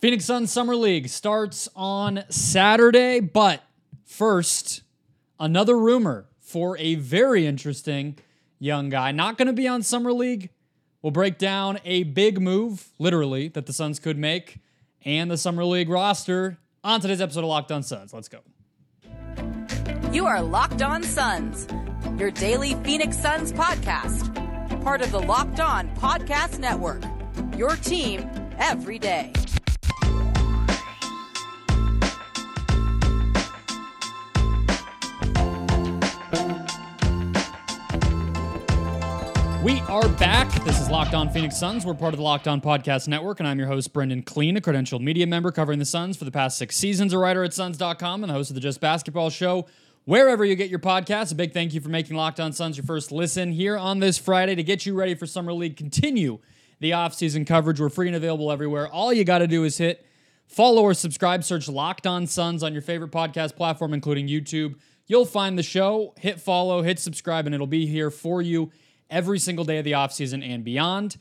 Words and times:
Phoenix 0.00 0.26
Suns 0.26 0.52
Summer 0.52 0.76
League 0.76 1.08
starts 1.08 1.68
on 1.74 2.22
Saturday, 2.28 3.18
but 3.18 3.64
first, 4.04 4.82
another 5.40 5.76
rumor 5.76 6.28
for 6.38 6.78
a 6.78 6.94
very 6.94 7.44
interesting 7.44 8.16
young 8.60 8.90
guy. 8.90 9.10
Not 9.10 9.36
going 9.36 9.46
to 9.46 9.52
be 9.52 9.66
on 9.66 9.82
Summer 9.82 10.12
League. 10.12 10.50
We'll 11.02 11.10
break 11.10 11.36
down 11.36 11.80
a 11.84 12.04
big 12.04 12.40
move, 12.40 12.90
literally, 13.00 13.48
that 13.48 13.66
the 13.66 13.72
Suns 13.72 13.98
could 13.98 14.16
make 14.16 14.60
and 15.04 15.28
the 15.28 15.36
Summer 15.36 15.64
League 15.64 15.88
roster 15.88 16.58
on 16.84 17.00
today's 17.00 17.20
episode 17.20 17.40
of 17.40 17.46
Locked 17.46 17.72
On 17.72 17.82
Suns. 17.82 18.14
Let's 18.14 18.28
go. 18.28 18.38
You 20.12 20.26
are 20.26 20.40
Locked 20.40 20.80
On 20.80 21.02
Suns, 21.02 21.66
your 22.16 22.30
daily 22.30 22.74
Phoenix 22.84 23.18
Suns 23.18 23.52
podcast, 23.52 24.32
part 24.84 25.02
of 25.02 25.10
the 25.10 25.18
Locked 25.18 25.58
On 25.58 25.92
Podcast 25.96 26.60
Network. 26.60 27.02
Your 27.56 27.74
team 27.74 28.30
every 28.58 29.00
day. 29.00 29.32
We 39.68 39.80
are 39.80 40.08
back. 40.08 40.64
This 40.64 40.80
is 40.80 40.88
Locked 40.88 41.12
On 41.12 41.28
Phoenix 41.28 41.58
Suns. 41.58 41.84
We're 41.84 41.92
part 41.92 42.14
of 42.14 42.16
the 42.16 42.24
Locked 42.24 42.48
On 42.48 42.58
Podcast 42.58 43.06
Network, 43.06 43.38
and 43.38 43.46
I'm 43.46 43.58
your 43.58 43.68
host, 43.68 43.92
Brendon 43.92 44.22
Kleen, 44.22 44.56
a 44.56 44.62
credentialed 44.62 45.02
media 45.02 45.26
member 45.26 45.52
covering 45.52 45.78
the 45.78 45.84
Suns 45.84 46.16
for 46.16 46.24
the 46.24 46.30
past 46.30 46.56
six 46.56 46.74
seasons, 46.74 47.12
a 47.12 47.18
writer 47.18 47.44
at 47.44 47.52
Suns.com, 47.52 48.24
and 48.24 48.30
the 48.30 48.34
host 48.34 48.48
of 48.48 48.54
the 48.54 48.62
Just 48.62 48.80
Basketball 48.80 49.28
Show. 49.28 49.66
Wherever 50.06 50.42
you 50.42 50.56
get 50.56 50.70
your 50.70 50.78
podcasts, 50.78 51.32
a 51.32 51.34
big 51.34 51.52
thank 51.52 51.74
you 51.74 51.82
for 51.82 51.90
making 51.90 52.16
Locked 52.16 52.40
On 52.40 52.50
Suns 52.50 52.78
your 52.78 52.86
first 52.86 53.12
listen 53.12 53.52
here 53.52 53.76
on 53.76 53.98
this 53.98 54.16
Friday 54.16 54.54
to 54.54 54.62
get 54.62 54.86
you 54.86 54.94
ready 54.94 55.14
for 55.14 55.26
Summer 55.26 55.52
League. 55.52 55.76
Continue 55.76 56.38
the 56.80 56.92
offseason 56.92 57.46
coverage. 57.46 57.78
We're 57.78 57.90
free 57.90 58.06
and 58.06 58.16
available 58.16 58.50
everywhere. 58.50 58.88
All 58.88 59.12
you 59.12 59.22
got 59.22 59.40
to 59.40 59.46
do 59.46 59.64
is 59.64 59.76
hit 59.76 60.02
follow 60.46 60.80
or 60.80 60.94
subscribe, 60.94 61.44
search 61.44 61.68
Locked 61.68 62.06
On 62.06 62.26
Suns 62.26 62.62
on 62.62 62.72
your 62.72 62.80
favorite 62.80 63.12
podcast 63.12 63.54
platform, 63.54 63.92
including 63.92 64.28
YouTube. 64.28 64.76
You'll 65.06 65.26
find 65.26 65.58
the 65.58 65.62
show, 65.62 66.14
hit 66.16 66.40
follow, 66.40 66.80
hit 66.80 66.98
subscribe, 66.98 67.44
and 67.44 67.54
it'll 67.54 67.66
be 67.66 67.84
here 67.84 68.10
for 68.10 68.40
you 68.40 68.70
every 69.10 69.38
single 69.38 69.64
day 69.64 69.78
of 69.78 69.84
the 69.84 69.92
offseason 69.92 70.46
and 70.46 70.64
beyond. 70.64 71.16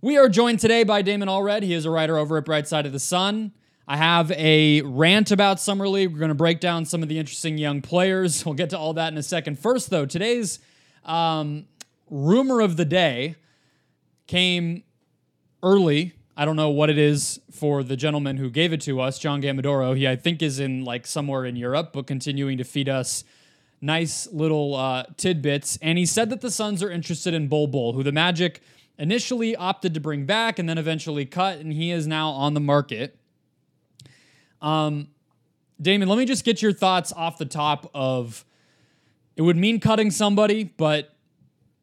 We 0.00 0.16
are 0.16 0.28
joined 0.28 0.60
today 0.60 0.84
by 0.84 1.02
Damon 1.02 1.28
Allred. 1.28 1.62
He 1.62 1.72
is 1.72 1.84
a 1.84 1.90
writer 1.90 2.16
over 2.16 2.36
at 2.36 2.44
Bright 2.44 2.68
Side 2.68 2.86
of 2.86 2.92
the 2.92 3.00
Sun. 3.00 3.52
I 3.88 3.96
have 3.96 4.30
a 4.32 4.82
rant 4.82 5.30
about 5.30 5.58
Summer 5.58 5.88
League. 5.88 6.12
We're 6.12 6.18
going 6.18 6.28
to 6.28 6.34
break 6.34 6.60
down 6.60 6.84
some 6.84 7.02
of 7.02 7.08
the 7.08 7.18
interesting 7.18 7.58
young 7.58 7.80
players. 7.80 8.44
We'll 8.46 8.54
get 8.54 8.70
to 8.70 8.78
all 8.78 8.94
that 8.94 9.12
in 9.12 9.18
a 9.18 9.22
second. 9.22 9.58
First, 9.58 9.90
though, 9.90 10.06
today's 10.06 10.60
um, 11.04 11.66
rumor 12.10 12.60
of 12.60 12.76
the 12.76 12.84
day 12.84 13.36
came 14.26 14.84
early. 15.62 16.12
I 16.36 16.44
don't 16.44 16.54
know 16.54 16.68
what 16.68 16.90
it 16.90 16.98
is 16.98 17.40
for 17.50 17.82
the 17.82 17.96
gentleman 17.96 18.36
who 18.36 18.50
gave 18.50 18.72
it 18.72 18.80
to 18.82 19.00
us, 19.00 19.18
John 19.18 19.42
Gambadoro. 19.42 19.96
He, 19.96 20.06
I 20.06 20.14
think, 20.14 20.42
is 20.42 20.60
in 20.60 20.84
like 20.84 21.06
somewhere 21.06 21.44
in 21.44 21.56
Europe, 21.56 21.90
but 21.92 22.06
continuing 22.06 22.58
to 22.58 22.64
feed 22.64 22.88
us 22.88 23.24
nice 23.80 24.26
little 24.32 24.74
uh, 24.74 25.04
tidbits. 25.16 25.78
And 25.82 25.98
he 25.98 26.06
said 26.06 26.30
that 26.30 26.40
the 26.40 26.50
Suns 26.50 26.82
are 26.82 26.90
interested 26.90 27.34
in 27.34 27.48
Bol 27.48 27.66
Bol, 27.66 27.92
who 27.92 28.02
the 28.02 28.12
Magic 28.12 28.60
initially 28.98 29.54
opted 29.54 29.94
to 29.94 30.00
bring 30.00 30.26
back 30.26 30.58
and 30.58 30.68
then 30.68 30.78
eventually 30.78 31.24
cut, 31.24 31.58
and 31.58 31.72
he 31.72 31.90
is 31.90 32.06
now 32.06 32.30
on 32.30 32.54
the 32.54 32.60
market. 32.60 33.16
Um, 34.60 35.08
Damon, 35.80 36.08
let 36.08 36.18
me 36.18 36.24
just 36.24 36.44
get 36.44 36.60
your 36.60 36.72
thoughts 36.72 37.12
off 37.12 37.38
the 37.38 37.46
top 37.46 37.90
of 37.94 38.44
it 39.36 39.42
would 39.42 39.56
mean 39.56 39.78
cutting 39.78 40.10
somebody, 40.10 40.64
but 40.64 41.14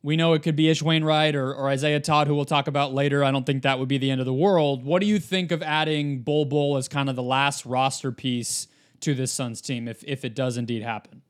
we 0.03 0.17
know 0.17 0.33
it 0.33 0.43
could 0.43 0.57
be 0.57 0.69
Ish 0.69 0.83
Wainwright 0.83 1.35
or, 1.35 1.53
or 1.53 1.69
Isaiah 1.69 2.01
Todd, 2.01 2.27
who 2.27 2.35
we'll 2.35 2.43
talk 2.43 2.67
about 2.67 2.93
later. 2.93 3.23
I 3.23 3.31
don't 3.31 3.45
think 3.45 3.63
that 3.63 3.79
would 3.79 3.87
be 3.87 3.97
the 3.97 4.11
end 4.11 4.19
of 4.19 4.25
the 4.25 4.33
world. 4.33 4.83
What 4.83 4.99
do 4.99 5.07
you 5.07 5.19
think 5.19 5.51
of 5.51 5.63
adding 5.63 6.19
Bol 6.19 6.45
Bol 6.45 6.75
as 6.75 6.89
kind 6.89 7.09
of 7.09 7.15
the 7.15 7.23
last 7.23 7.65
roster 7.65 8.11
piece 8.11 8.67
to 8.99 9.13
this 9.13 9.31
Suns 9.31 9.61
team 9.61 9.87
if, 9.87 10.03
if 10.03 10.25
it 10.25 10.35
does 10.35 10.57
indeed 10.57 10.83
happen? 10.83 11.21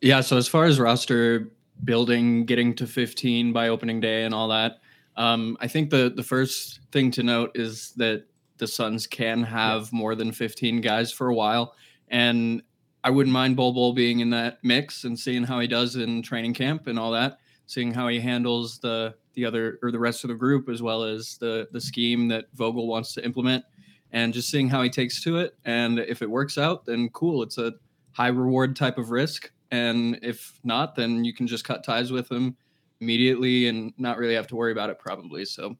Yeah, 0.00 0.20
so 0.20 0.36
as 0.36 0.48
far 0.48 0.64
as 0.64 0.78
roster 0.78 1.52
building, 1.84 2.44
getting 2.44 2.74
to 2.76 2.86
15 2.86 3.52
by 3.52 3.68
opening 3.68 4.00
day 4.00 4.24
and 4.24 4.34
all 4.34 4.48
that, 4.48 4.78
um, 5.16 5.56
I 5.60 5.68
think 5.68 5.90
the 5.90 6.12
the 6.14 6.22
first 6.22 6.80
thing 6.92 7.10
to 7.12 7.22
note 7.22 7.52
is 7.54 7.92
that 7.96 8.26
the 8.58 8.66
Suns 8.66 9.06
can 9.06 9.42
have 9.42 9.92
more 9.92 10.14
than 10.14 10.32
15 10.32 10.80
guys 10.82 11.10
for 11.10 11.28
a 11.28 11.34
while, 11.34 11.74
and 12.08 12.62
I 13.02 13.10
wouldn't 13.10 13.32
mind 13.32 13.56
Bol 13.56 13.72
Bol 13.72 13.94
being 13.94 14.20
in 14.20 14.30
that 14.30 14.58
mix 14.62 15.04
and 15.04 15.18
seeing 15.18 15.44
how 15.44 15.60
he 15.60 15.66
does 15.66 15.96
in 15.96 16.20
training 16.22 16.54
camp 16.54 16.86
and 16.86 16.98
all 16.98 17.12
that, 17.12 17.38
seeing 17.66 17.92
how 17.92 18.08
he 18.08 18.20
handles 18.20 18.78
the 18.78 19.14
the 19.34 19.44
other 19.46 19.78
or 19.82 19.90
the 19.90 19.98
rest 19.98 20.24
of 20.24 20.28
the 20.28 20.34
group 20.34 20.68
as 20.68 20.82
well 20.82 21.02
as 21.04 21.38
the 21.38 21.68
the 21.72 21.80
scheme 21.80 22.28
that 22.28 22.46
Vogel 22.54 22.86
wants 22.86 23.14
to 23.14 23.24
implement, 23.24 23.64
and 24.12 24.34
just 24.34 24.50
seeing 24.50 24.68
how 24.68 24.82
he 24.82 24.90
takes 24.90 25.22
to 25.22 25.38
it. 25.38 25.56
And 25.64 25.98
if 25.98 26.20
it 26.20 26.28
works 26.30 26.58
out, 26.58 26.84
then 26.84 27.08
cool. 27.10 27.42
It's 27.42 27.56
a 27.56 27.72
high 28.12 28.28
reward 28.28 28.76
type 28.76 28.98
of 28.98 29.10
risk 29.10 29.50
and 29.70 30.18
if 30.22 30.58
not, 30.64 30.94
then 30.94 31.24
you 31.24 31.34
can 31.34 31.46
just 31.46 31.64
cut 31.64 31.84
ties 31.84 32.12
with 32.12 32.28
them 32.28 32.56
immediately 33.00 33.68
and 33.68 33.92
not 33.98 34.18
really 34.18 34.34
have 34.34 34.46
to 34.48 34.56
worry 34.56 34.72
about 34.72 34.90
it 34.90 34.98
probably. 34.98 35.44
So 35.44 35.76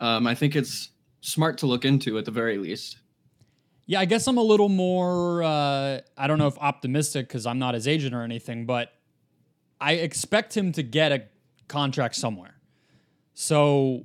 um, 0.00 0.26
I 0.26 0.34
think 0.34 0.56
it's 0.56 0.90
smart 1.20 1.58
to 1.58 1.66
look 1.66 1.84
into 1.84 2.18
at 2.18 2.24
the 2.24 2.30
very 2.30 2.58
least. 2.58 2.98
Yeah, 3.86 4.00
I 4.00 4.04
guess 4.04 4.26
I'm 4.26 4.38
a 4.38 4.42
little 4.42 4.68
more, 4.68 5.42
uh, 5.42 6.00
I 6.16 6.26
don't 6.26 6.38
know 6.38 6.46
if 6.46 6.58
optimistic 6.58 7.28
because 7.28 7.46
I'm 7.46 7.58
not 7.58 7.74
his 7.74 7.86
agent 7.88 8.14
or 8.14 8.22
anything, 8.22 8.64
but 8.66 8.92
I 9.80 9.94
expect 9.94 10.56
him 10.56 10.72
to 10.72 10.82
get 10.82 11.12
a 11.12 11.24
contract 11.68 12.14
somewhere. 12.14 12.54
So 13.34 14.04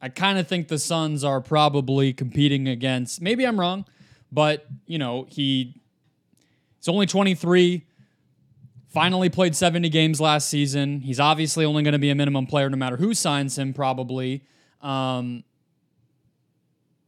I 0.00 0.08
kind 0.08 0.38
of 0.38 0.46
think 0.46 0.68
the 0.68 0.78
Suns 0.78 1.24
are 1.24 1.40
probably 1.40 2.12
competing 2.12 2.68
against, 2.68 3.20
maybe 3.20 3.44
I'm 3.46 3.58
wrong, 3.58 3.84
but, 4.30 4.66
you 4.86 4.98
know, 4.98 5.26
he. 5.28 5.74
It's 6.78 6.86
only 6.86 7.06
23 7.06 7.87
finally 8.88 9.28
played 9.28 9.54
70 9.54 9.88
games 9.88 10.20
last 10.20 10.48
season. 10.48 11.00
He's 11.00 11.20
obviously 11.20 11.64
only 11.64 11.82
going 11.82 11.92
to 11.92 11.98
be 11.98 12.10
a 12.10 12.14
minimum 12.14 12.46
player 12.46 12.68
no 12.68 12.76
matter 12.76 12.96
who 12.96 13.14
signs 13.14 13.58
him, 13.58 13.72
probably. 13.72 14.44
Um, 14.80 15.44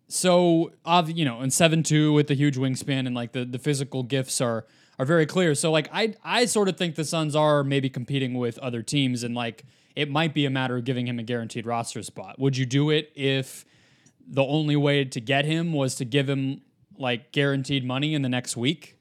so, 0.08 0.72
you 1.06 1.24
know, 1.24 1.40
and 1.40 1.52
7 1.52 1.82
2 1.82 2.12
with 2.12 2.26
the 2.26 2.34
huge 2.34 2.56
wingspan 2.56 3.06
and 3.06 3.14
like 3.14 3.32
the, 3.32 3.44
the 3.44 3.58
physical 3.58 4.02
gifts 4.02 4.40
are 4.40 4.66
are 4.98 5.06
very 5.06 5.24
clear. 5.24 5.54
So, 5.54 5.72
like, 5.72 5.88
I, 5.94 6.12
I 6.22 6.44
sort 6.44 6.68
of 6.68 6.76
think 6.76 6.94
the 6.94 7.06
Suns 7.06 7.34
are 7.34 7.64
maybe 7.64 7.88
competing 7.88 8.34
with 8.34 8.58
other 8.58 8.82
teams 8.82 9.22
and 9.22 9.34
like 9.34 9.64
it 9.96 10.10
might 10.10 10.34
be 10.34 10.44
a 10.44 10.50
matter 10.50 10.76
of 10.76 10.84
giving 10.84 11.08
him 11.08 11.18
a 11.18 11.22
guaranteed 11.22 11.64
roster 11.64 12.02
spot. 12.02 12.38
Would 12.38 12.56
you 12.56 12.66
do 12.66 12.90
it 12.90 13.10
if 13.14 13.64
the 14.26 14.42
only 14.42 14.76
way 14.76 15.04
to 15.04 15.20
get 15.20 15.44
him 15.46 15.72
was 15.72 15.94
to 15.96 16.04
give 16.04 16.28
him 16.28 16.60
like 16.98 17.32
guaranteed 17.32 17.84
money 17.84 18.14
in 18.14 18.22
the 18.22 18.28
next 18.28 18.56
week? 18.56 18.99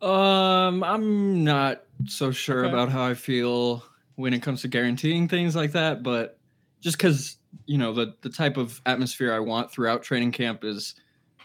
Um, 0.00 0.84
I'm 0.84 1.44
not 1.44 1.84
so 2.06 2.30
sure 2.30 2.64
okay. 2.64 2.72
about 2.72 2.90
how 2.90 3.04
I 3.04 3.14
feel 3.14 3.84
when 4.14 4.32
it 4.32 4.42
comes 4.42 4.62
to 4.62 4.68
guaranteeing 4.68 5.28
things 5.28 5.56
like 5.56 5.72
that, 5.72 6.02
but 6.02 6.38
just 6.80 6.96
because 6.96 7.36
you 7.66 7.78
know 7.78 7.92
the 7.92 8.14
the 8.22 8.30
type 8.30 8.56
of 8.56 8.80
atmosphere 8.86 9.32
I 9.32 9.40
want 9.40 9.70
throughout 9.70 10.02
training 10.02 10.32
camp 10.32 10.64
is 10.64 10.94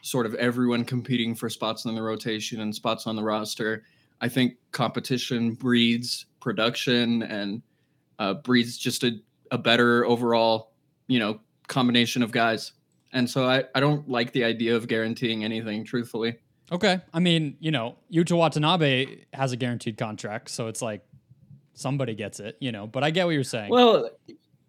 sort 0.02 0.26
of 0.26 0.36
everyone 0.36 0.84
competing 0.84 1.34
for 1.34 1.50
spots 1.50 1.86
in 1.86 1.96
the 1.96 2.02
rotation 2.02 2.60
and 2.60 2.76
spots 2.76 3.08
on 3.08 3.16
the 3.16 3.24
roster. 3.24 3.84
I 4.22 4.30
think 4.30 4.56
competition 4.72 5.54
breeds 5.54 6.26
production 6.40 7.24
and 7.24 7.62
uh, 8.20 8.36
breeds 8.36 8.78
just 8.78 9.04
a, 9.04 9.20
a 9.52 9.58
better 9.58 10.06
overall, 10.06 10.72
you 11.08 11.20
know, 11.20 11.40
combination 11.68 12.22
of 12.22 12.32
guys. 12.32 12.74
And 13.14 13.30
so 13.30 13.46
I, 13.46 13.64
I 13.76 13.80
don't 13.80 14.08
like 14.10 14.34
the 14.34 14.44
idea 14.44 14.76
of 14.76 14.88
guaranteeing 14.88 15.44
anything, 15.44 15.86
truthfully. 15.86 16.38
Okay. 16.72 17.02
I 17.14 17.20
mean, 17.20 17.58
you 17.60 17.72
know, 17.72 17.98
Yuta 18.12 18.38
Watanabe 18.38 19.26
has 19.34 19.52
a 19.52 19.58
guaranteed 19.58 19.98
contract, 19.98 20.50
so 20.50 20.68
it's 20.68 20.82
like 20.82 21.06
somebody 21.74 22.16
gets 22.16 22.40
it, 22.40 22.58
you 22.60 22.72
know, 22.72 22.88
but 22.88 23.04
I 23.04 23.12
get 23.12 23.26
what 23.26 23.32
you're 23.32 23.44
saying. 23.44 23.70
Well, 23.70 24.10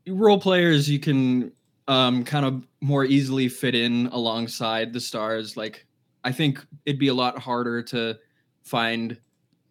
role 0.06 0.40
players 0.40 0.88
you 0.88 0.98
can 0.98 1.52
um, 1.88 2.24
kind 2.24 2.46
of 2.46 2.66
more 2.80 3.04
easily 3.04 3.48
fit 3.48 3.74
in 3.74 4.08
alongside 4.08 4.92
the 4.92 5.00
stars. 5.00 5.56
Like, 5.56 5.86
I 6.24 6.32
think 6.32 6.64
it'd 6.86 6.98
be 6.98 7.08
a 7.08 7.14
lot 7.14 7.38
harder 7.38 7.82
to 7.84 8.18
find 8.62 9.18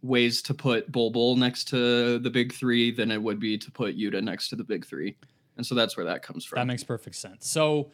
ways 0.02 0.42
to 0.44 0.54
put 0.54 0.92
Bol 0.92 1.10
Bol 1.12 1.36
next 1.36 1.66
to 1.70 2.20
the 2.20 2.30
big 2.30 2.54
three 2.54 2.92
than 2.92 3.10
it 3.10 3.22
would 3.22 3.40
be 3.40 3.58
to 3.58 3.72
put 3.72 3.98
Yuta 3.98 4.22
next 4.22 4.50
to 4.50 4.56
the 4.56 4.64
big 4.64 4.86
three. 4.86 5.16
And 5.58 5.66
so 5.66 5.76
that's 5.76 5.96
where 5.96 6.06
that 6.06 6.24
comes 6.24 6.46
from. 6.46 6.58
That 6.58 6.68
makes 6.68 6.84
perfect 6.84 7.16
sense. 7.16 7.48
So, 7.48 7.92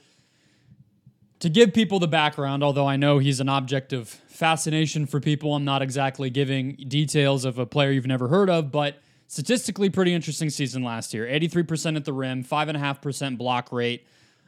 to 1.39 1.49
give 1.49 1.73
people 1.73 1.99
the 1.99 2.07
background, 2.07 2.63
although 2.63 2.87
I 2.87 2.97
know 2.97 3.17
he's 3.19 3.39
an 3.39 3.49
object 3.49 3.93
of 3.93 4.09
fascination 4.09 5.05
for 5.05 5.19
people, 5.19 5.55
I'm 5.55 5.65
not 5.65 5.81
exactly 5.81 6.29
giving 6.29 6.75
details 6.87 7.45
of 7.45 7.57
a 7.57 7.65
player 7.65 7.91
you've 7.91 8.07
never 8.07 8.27
heard 8.27 8.49
of, 8.49 8.71
but 8.71 9.01
statistically 9.27 9.89
pretty 9.89 10.13
interesting 10.13 10.49
season 10.49 10.83
last 10.83 11.13
year. 11.13 11.25
83% 11.25 11.95
at 11.95 12.05
the 12.05 12.13
rim, 12.13 12.43
5.5% 12.43 13.37
block 13.37 13.71
rate, 13.71 14.05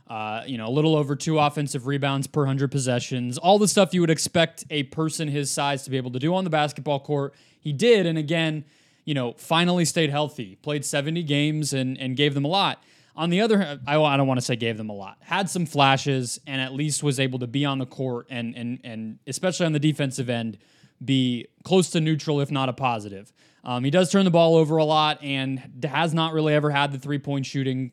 uh, 0.09 0.43
you 0.45 0.57
know, 0.57 0.67
a 0.67 0.69
little 0.71 0.95
over 0.95 1.15
two 1.15 1.39
offensive 1.39 1.87
rebounds 1.87 2.27
per 2.27 2.41
100 2.41 2.69
possessions, 2.69 3.37
all 3.37 3.57
the 3.57 3.67
stuff 3.67 3.93
you 3.93 4.01
would 4.01 4.09
expect 4.09 4.65
a 4.69 4.83
person 4.83 5.29
his 5.29 5.49
size 5.49 5.83
to 5.83 5.89
be 5.89 5.97
able 5.97 6.11
to 6.11 6.19
do 6.19 6.35
on 6.35 6.43
the 6.43 6.49
basketball 6.49 6.99
court. 6.99 7.33
He 7.61 7.71
did, 7.71 8.05
and 8.05 8.17
again, 8.17 8.65
you 9.05 9.13
know, 9.13 9.33
finally 9.37 9.85
stayed 9.85 10.09
healthy, 10.09 10.57
played 10.61 10.83
70 10.83 11.23
games 11.23 11.73
and, 11.73 11.97
and 11.97 12.17
gave 12.17 12.33
them 12.33 12.43
a 12.43 12.49
lot. 12.49 12.83
On 13.15 13.29
the 13.29 13.41
other 13.41 13.59
hand, 13.59 13.81
I, 13.85 13.99
I 14.01 14.17
don't 14.17 14.27
want 14.27 14.39
to 14.39 14.45
say 14.45 14.55
gave 14.55 14.77
them 14.77 14.89
a 14.89 14.93
lot. 14.93 15.17
Had 15.21 15.49
some 15.49 15.65
flashes 15.65 16.39
and 16.47 16.61
at 16.61 16.73
least 16.73 17.03
was 17.03 17.19
able 17.19 17.39
to 17.39 17.47
be 17.47 17.65
on 17.65 17.77
the 17.77 17.85
court 17.85 18.27
and 18.29 18.55
and 18.55 18.79
and 18.83 19.19
especially 19.27 19.65
on 19.65 19.73
the 19.73 19.79
defensive 19.79 20.29
end 20.29 20.57
be 21.03 21.47
close 21.63 21.89
to 21.91 22.01
neutral 22.01 22.39
if 22.39 22.51
not 22.51 22.69
a 22.69 22.73
positive. 22.73 23.33
Um, 23.63 23.83
he 23.83 23.91
does 23.91 24.11
turn 24.11 24.25
the 24.25 24.31
ball 24.31 24.55
over 24.55 24.77
a 24.77 24.85
lot 24.85 25.21
and 25.23 25.81
has 25.83 26.13
not 26.13 26.33
really 26.33 26.53
ever 26.53 26.71
had 26.71 26.91
the 26.91 26.99
three 26.99 27.19
point 27.19 27.45
shooting 27.45 27.91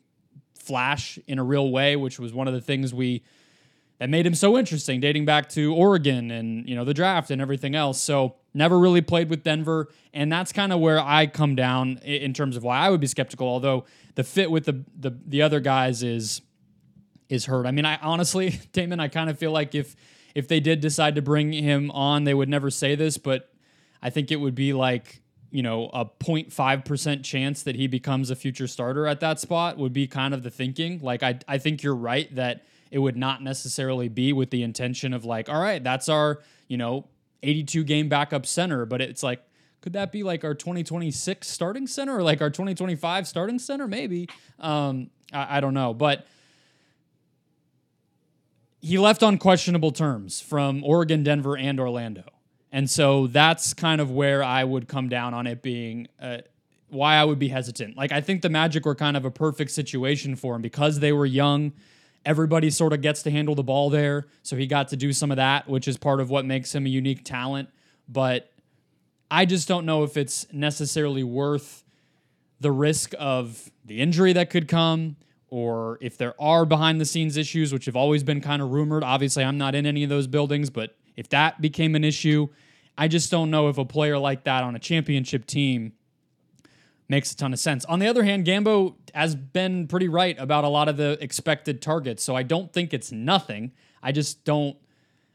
flash 0.54 1.18
in 1.26 1.38
a 1.38 1.44
real 1.44 1.70
way, 1.70 1.96
which 1.96 2.18
was 2.18 2.32
one 2.32 2.46
of 2.46 2.54
the 2.54 2.60
things 2.60 2.94
we 2.94 3.22
that 3.98 4.08
made 4.08 4.24
him 4.24 4.34
so 4.34 4.56
interesting, 4.56 5.00
dating 5.00 5.24
back 5.24 5.48
to 5.50 5.74
Oregon 5.74 6.30
and 6.30 6.68
you 6.68 6.76
know 6.76 6.84
the 6.84 6.94
draft 6.94 7.30
and 7.30 7.42
everything 7.42 7.74
else. 7.74 8.00
So 8.00 8.36
never 8.54 8.78
really 8.78 9.00
played 9.00 9.30
with 9.30 9.42
Denver, 9.42 9.88
and 10.12 10.32
that's 10.32 10.52
kind 10.52 10.72
of 10.72 10.80
where 10.80 11.00
I 11.00 11.26
come 11.26 11.54
down 11.54 11.98
in 11.98 12.32
terms 12.32 12.56
of 12.56 12.64
why 12.64 12.78
I 12.78 12.90
would 12.90 13.00
be 13.00 13.06
skeptical. 13.06 13.48
Although 13.48 13.84
the 14.14 14.24
fit 14.24 14.50
with 14.50 14.64
the 14.64 14.84
the, 14.98 15.16
the 15.26 15.42
other 15.42 15.60
guys 15.60 16.02
is 16.02 16.42
is 17.28 17.46
hurt. 17.46 17.66
I 17.66 17.70
mean, 17.70 17.84
I 17.84 17.98
honestly, 18.02 18.60
Damon, 18.72 19.00
I 19.00 19.08
kind 19.08 19.30
of 19.30 19.38
feel 19.38 19.52
like 19.52 19.74
if 19.74 19.96
if 20.34 20.48
they 20.48 20.60
did 20.60 20.80
decide 20.80 21.14
to 21.14 21.22
bring 21.22 21.52
him 21.52 21.90
on, 21.90 22.24
they 22.24 22.34
would 22.34 22.48
never 22.48 22.70
say 22.70 22.94
this, 22.94 23.18
but 23.18 23.50
I 24.02 24.10
think 24.10 24.30
it 24.30 24.36
would 24.36 24.54
be 24.54 24.72
like 24.72 25.22
you 25.50 25.62
know 25.62 25.88
a 25.94 26.04
0.5% 26.04 27.24
chance 27.24 27.62
that 27.62 27.74
he 27.74 27.86
becomes 27.86 28.28
a 28.30 28.36
future 28.36 28.66
starter 28.66 29.06
at 29.06 29.20
that 29.20 29.40
spot 29.40 29.78
would 29.78 29.92
be 29.92 30.06
kind 30.06 30.34
of 30.34 30.42
the 30.42 30.50
thinking. 30.50 31.00
Like 31.00 31.22
I 31.22 31.38
I 31.46 31.58
think 31.58 31.82
you're 31.82 31.96
right 31.96 32.34
that 32.34 32.64
it 32.90 32.98
would 32.98 33.16
not 33.16 33.42
necessarily 33.42 34.08
be 34.08 34.32
with 34.32 34.50
the 34.50 34.62
intention 34.62 35.12
of 35.12 35.24
like, 35.24 35.48
all 35.48 35.60
right, 35.60 35.82
that's 35.82 36.08
our, 36.08 36.40
you 36.68 36.76
know, 36.76 37.06
82 37.42 37.84
game 37.84 38.08
backup 38.08 38.46
center, 38.46 38.84
but 38.84 39.00
it's 39.00 39.22
like, 39.22 39.42
could 39.80 39.92
that 39.92 40.10
be 40.10 40.22
like 40.22 40.44
our 40.44 40.54
2026 40.54 41.46
starting 41.46 41.86
center 41.86 42.16
or 42.16 42.22
like 42.22 42.42
our 42.42 42.50
2025 42.50 43.26
starting 43.26 43.58
center? 43.58 43.86
Maybe. 43.86 44.28
Um, 44.58 45.10
I, 45.32 45.58
I 45.58 45.60
don't 45.60 45.74
know. 45.74 45.94
But 45.94 46.26
he 48.80 48.98
left 48.98 49.22
on 49.22 49.38
questionable 49.38 49.92
terms 49.92 50.40
from 50.40 50.82
Oregon, 50.84 51.22
Denver, 51.22 51.56
and 51.56 51.78
Orlando. 51.78 52.24
And 52.70 52.88
so 52.88 53.26
that's 53.28 53.72
kind 53.72 54.00
of 54.00 54.10
where 54.10 54.42
I 54.42 54.64
would 54.64 54.88
come 54.88 55.08
down 55.08 55.32
on 55.32 55.46
it 55.46 55.62
being 55.62 56.08
uh, 56.20 56.38
why 56.88 57.16
I 57.16 57.24
would 57.24 57.38
be 57.38 57.48
hesitant. 57.48 57.96
Like, 57.96 58.12
I 58.12 58.20
think 58.20 58.42
the 58.42 58.50
Magic 58.50 58.84
were 58.84 58.94
kind 58.94 59.16
of 59.16 59.24
a 59.24 59.30
perfect 59.30 59.70
situation 59.70 60.36
for 60.36 60.56
him 60.56 60.62
because 60.62 61.00
they 61.00 61.12
were 61.12 61.26
young 61.26 61.72
everybody 62.24 62.70
sort 62.70 62.92
of 62.92 63.00
gets 63.00 63.22
to 63.22 63.30
handle 63.30 63.54
the 63.54 63.62
ball 63.62 63.90
there. 63.90 64.26
So 64.42 64.56
he 64.56 64.66
got 64.66 64.88
to 64.88 64.96
do 64.96 65.12
some 65.12 65.30
of 65.30 65.36
that, 65.36 65.68
which 65.68 65.88
is 65.88 65.96
part 65.96 66.20
of 66.20 66.30
what 66.30 66.44
makes 66.44 66.74
him 66.74 66.86
a 66.86 66.88
unique 66.88 67.24
talent. 67.24 67.68
But 68.08 68.52
I 69.30 69.44
just 69.44 69.68
don't 69.68 69.86
know 69.86 70.04
if 70.04 70.16
it's 70.16 70.46
necessarily 70.52 71.22
worth 71.22 71.84
the 72.60 72.72
risk 72.72 73.14
of 73.18 73.70
the 73.84 74.00
injury 74.00 74.32
that 74.32 74.50
could 74.50 74.68
come 74.68 75.16
or 75.50 75.98
if 76.00 76.18
there 76.18 76.34
are 76.40 76.66
behind 76.66 77.00
the 77.00 77.04
scenes 77.04 77.36
issues, 77.36 77.72
which 77.72 77.86
have 77.86 77.96
always 77.96 78.22
been 78.22 78.40
kind 78.40 78.60
of 78.60 78.70
rumored. 78.70 79.02
Obviously, 79.02 79.44
I'm 79.44 79.58
not 79.58 79.74
in 79.74 79.86
any 79.86 80.02
of 80.02 80.10
those 80.10 80.26
buildings, 80.26 80.70
but 80.70 80.96
if 81.16 81.28
that 81.30 81.60
became 81.60 81.94
an 81.94 82.04
issue, 82.04 82.48
I 82.96 83.08
just 83.08 83.30
don't 83.30 83.50
know 83.50 83.68
if 83.68 83.78
a 83.78 83.84
player 83.84 84.18
like 84.18 84.44
that 84.44 84.64
on 84.64 84.76
a 84.76 84.78
championship 84.78 85.46
team 85.46 85.92
makes 87.08 87.32
a 87.32 87.36
ton 87.36 87.52
of 87.52 87.58
sense. 87.58 87.84
On 87.86 87.98
the 87.98 88.06
other 88.06 88.24
hand, 88.24 88.46
Gambo 88.46 88.94
has 89.14 89.34
been 89.34 89.88
pretty 89.88 90.08
right 90.08 90.38
about 90.38 90.64
a 90.64 90.68
lot 90.68 90.88
of 90.88 90.96
the 90.96 91.18
expected 91.22 91.80
targets, 91.80 92.22
so 92.22 92.36
I 92.36 92.42
don't 92.42 92.72
think 92.72 92.92
it's 92.92 93.10
nothing. 93.10 93.72
I 94.02 94.12
just 94.12 94.44
don't. 94.44 94.76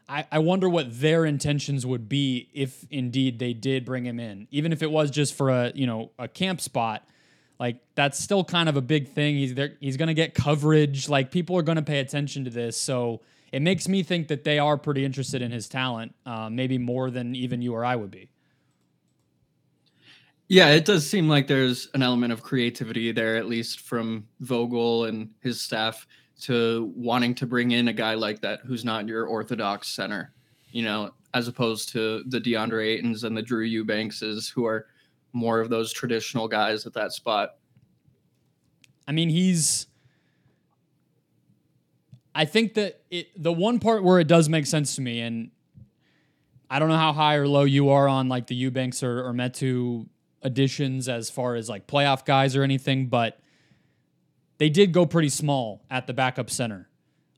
I, 0.08 0.26
I 0.32 0.40
wonder 0.40 0.70
what 0.70 1.00
their 1.00 1.26
intentions 1.26 1.86
would 1.86 2.10
be 2.10 2.50
if 2.54 2.86
indeed 2.92 3.40
they 3.40 3.54
did 3.54 3.86
bring 3.86 4.06
him 4.06 4.20
in, 4.20 4.48
even 4.52 4.74
if 4.74 4.84
it 4.84 4.92
was 4.92 5.10
just 5.10 5.34
for 5.34 5.50
a 5.50 5.72
you 5.74 5.88
know 5.88 6.12
a 6.20 6.28
camp 6.28 6.62
spot. 6.62 7.08
Like 7.60 7.78
that's 7.96 8.20
still 8.20 8.44
kind 8.44 8.68
of 8.68 8.76
a 8.76 8.82
big 8.82 9.10
thing. 9.10 9.38
He's 9.38 9.54
there. 9.54 9.78
He's 9.80 9.96
going 9.96 10.08
to 10.08 10.14
get 10.14 10.34
coverage. 10.34 11.08
Like 11.08 11.32
people 11.32 11.58
are 11.58 11.62
going 11.62 11.78
to 11.78 11.84
pay 11.84 12.00
attention 12.00 12.44
to 12.46 12.50
this, 12.50 12.78
so 12.78 13.22
it 13.52 13.62
makes 13.62 13.88
me 13.88 14.04
think 14.04 14.28
that 14.30 14.44
they 14.44 14.60
are 14.60 14.78
pretty 14.78 15.06
interested 15.06 15.42
in 15.42 15.52
his 15.52 15.70
talent, 15.70 16.16
uh, 16.26 16.50
maybe 16.50 16.80
more 16.80 17.12
than 17.12 17.36
even 17.36 17.62
you 17.62 17.74
or 17.74 17.86
I 17.86 17.96
would 17.96 18.12
be. 18.12 18.30
Yeah, 20.50 20.70
it 20.70 20.86
does 20.86 21.10
seem 21.10 21.30
like 21.30 21.48
there's 21.48 21.90
an 21.94 22.04
element 22.04 22.34
of 22.34 22.44
creativity 22.44 23.12
there, 23.12 23.38
at 23.38 23.48
least 23.48 23.80
from 23.80 24.28
Vogel 24.42 25.06
and 25.06 25.30
his 25.40 25.62
staff, 25.62 26.06
to 26.42 26.92
wanting 26.96 27.34
to 27.36 27.46
bring 27.46 27.72
in 27.72 27.88
a 27.88 27.94
guy 27.94 28.16
like 28.16 28.42
that 28.42 28.60
who's 28.66 28.84
not 28.84 29.08
your 29.08 29.26
orthodox 29.26 29.88
center, 29.88 30.34
you 30.72 30.84
know, 30.84 31.12
as 31.34 31.48
opposed 31.48 31.90
to 31.90 32.24
the 32.28 32.40
DeAndre 32.40 33.02
Aytons 33.02 33.24
and 33.24 33.36
the 33.36 33.42
Drew 33.42 33.68
Eubankses, 33.68 34.52
who 34.52 34.66
are 34.66 34.88
more 35.32 35.60
of 35.60 35.70
those 35.70 35.94
traditional 35.94 36.48
guys 36.48 36.86
at 36.86 36.94
that 36.94 37.14
spot. 37.14 37.56
I 39.08 39.12
mean, 39.12 39.30
he's. 39.30 39.88
I 42.36 42.46
think 42.46 42.74
that 42.76 43.02
it 43.10 43.28
the 43.42 43.54
one 43.54 43.80
part 43.80 44.04
where 44.04 44.20
it 44.20 44.28
does 44.28 44.50
make 44.50 44.66
sense 44.66 44.96
to 44.96 45.02
me, 45.02 45.22
and 45.22 45.52
I 46.70 46.80
don't 46.80 46.90
know 46.90 46.98
how 46.98 47.14
high 47.14 47.36
or 47.36 47.48
low 47.48 47.64
you 47.64 47.90
are 47.90 48.08
on 48.08 48.28
like 48.28 48.48
the 48.48 48.56
Eubanks 48.56 49.04
or, 49.04 49.26
or 49.26 49.34
Metu 49.34 50.08
additions 50.44 51.10
as 51.10 51.30
far 51.30 51.56
as 51.56 51.70
like 51.70 51.88
playoff 51.88 52.26
guys 52.26 52.56
or 52.56 52.64
anything, 52.64 53.08
but 53.08 53.40
they 54.58 54.70
did 54.70 54.92
go 54.92 55.06
pretty 55.06 55.30
small 55.30 55.84
at 55.90 56.08
the 56.08 56.14
backup 56.14 56.50
center 56.50 56.88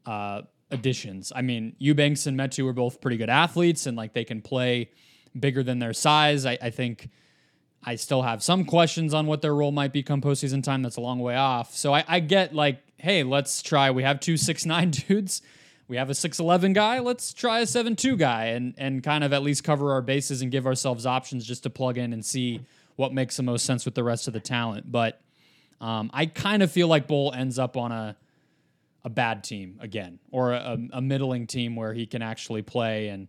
uh, 0.06 0.42
additions. 0.72 1.31
I 1.36 1.42
mean, 1.42 1.75
Eubanks 1.80 2.28
and 2.28 2.38
Metu 2.38 2.68
are 2.69 2.74
both 2.74 3.02
pretty 3.02 3.18
good 3.18 3.30
athletes 3.30 3.86
and 3.86 3.96
like 3.96 4.13
they 4.13 4.25
can 4.25 4.42
play 4.42 4.92
bigger 5.38 5.63
than 5.63 5.80
their 5.80 5.94
size. 5.94 6.46
I, 6.46 6.57
I 6.62 6.69
think 6.69 7.10
I 7.84 7.96
still 7.96 8.24
have 8.24 8.44
some 8.44 8.66
questions 8.66 9.13
on 9.13 9.28
what 9.28 9.42
their 9.42 9.54
role 9.54 9.72
might 9.72 9.94
be 9.94 10.04
come 10.04 10.22
postseason 10.22 10.63
time. 10.63 10.81
That's 10.81 10.98
a 10.98 11.01
long 11.01 11.19
way 11.19 11.36
off. 11.36 11.75
So 11.75 11.94
I, 11.94 12.04
I 12.08 12.19
get 12.19 12.54
like, 12.54 12.81
hey, 12.98 13.24
let's 13.24 13.62
try. 13.62 13.92
We 13.92 14.04
have 14.04 14.19
two 14.19 14.38
six 14.38 14.66
nine 14.66 14.90
dudes. 15.08 15.42
We 15.88 15.98
have 15.98 16.10
a 16.10 16.16
six 16.16 16.40
eleven 16.40 16.74
guy. 16.74 17.00
Let's 17.00 17.31
try 17.31 17.60
a 17.60 17.68
seven 17.68 17.96
two 17.96 18.18
guy 18.18 18.46
and 18.46 18.74
and 18.78 19.04
kind 19.04 19.24
of 19.24 19.34
at 19.34 19.44
least 19.44 19.63
cover 19.63 19.92
our 19.94 20.01
bases 20.01 20.42
and 20.42 20.51
give 20.51 20.66
ourselves 20.66 21.06
options 21.06 21.46
just 21.46 21.63
to 21.63 21.69
plug 21.69 21.98
in 22.00 22.12
and 22.12 22.25
see 22.25 22.62
what 22.96 23.14
makes 23.14 23.38
the 23.38 23.44
most 23.44 23.66
sense 23.66 23.86
with 23.86 23.96
the 23.96 24.04
rest 24.04 24.28
of 24.28 24.34
the 24.34 24.40
talent. 24.40 24.92
But 24.92 25.22
um, 25.82 26.10
I 26.14 26.26
kind 26.26 26.64
of 26.64 26.72
feel 26.72 26.88
like 26.88 27.08
Bol 27.08 27.34
ends 27.34 27.60
up 27.60 27.78
on 27.78 27.92
a 27.92 28.16
a 29.04 29.10
bad 29.10 29.44
team 29.44 29.78
again, 29.82 30.18
or 30.32 30.54
a, 30.54 30.80
a, 30.92 31.00
middling 31.00 31.46
team 31.46 31.76
where 31.76 31.94
he 31.94 32.08
can 32.08 32.24
actually 32.24 32.64
play 32.64 33.10
and 33.10 33.28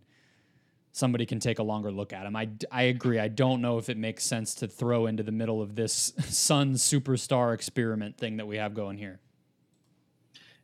somebody 0.91 1.23
can 1.23 1.39
take 1.39 1.59
a 1.59 1.63
longer 1.63 1.91
look 1.91 2.13
at 2.13 2.25
him. 2.25 2.35
I, 2.35 2.49
I 2.71 2.83
agree. 2.83 3.19
I 3.19 3.27
don't 3.27 3.61
know 3.61 3.77
if 3.77 3.87
it 3.87 3.95
makes 3.95 4.23
sense 4.23 4.55
to 4.55 4.67
throw 4.67 5.05
into 5.05 5.21
the 5.21 5.31
middle 5.31 5.61
of 5.61 5.75
this 5.75 6.13
Sun 6.23 6.73
superstar 6.73 7.53
experiment 7.53 8.17
thing 8.17 8.37
that 8.37 8.47
we 8.47 8.57
have 8.57 8.73
going 8.73 8.97
here. 8.97 9.19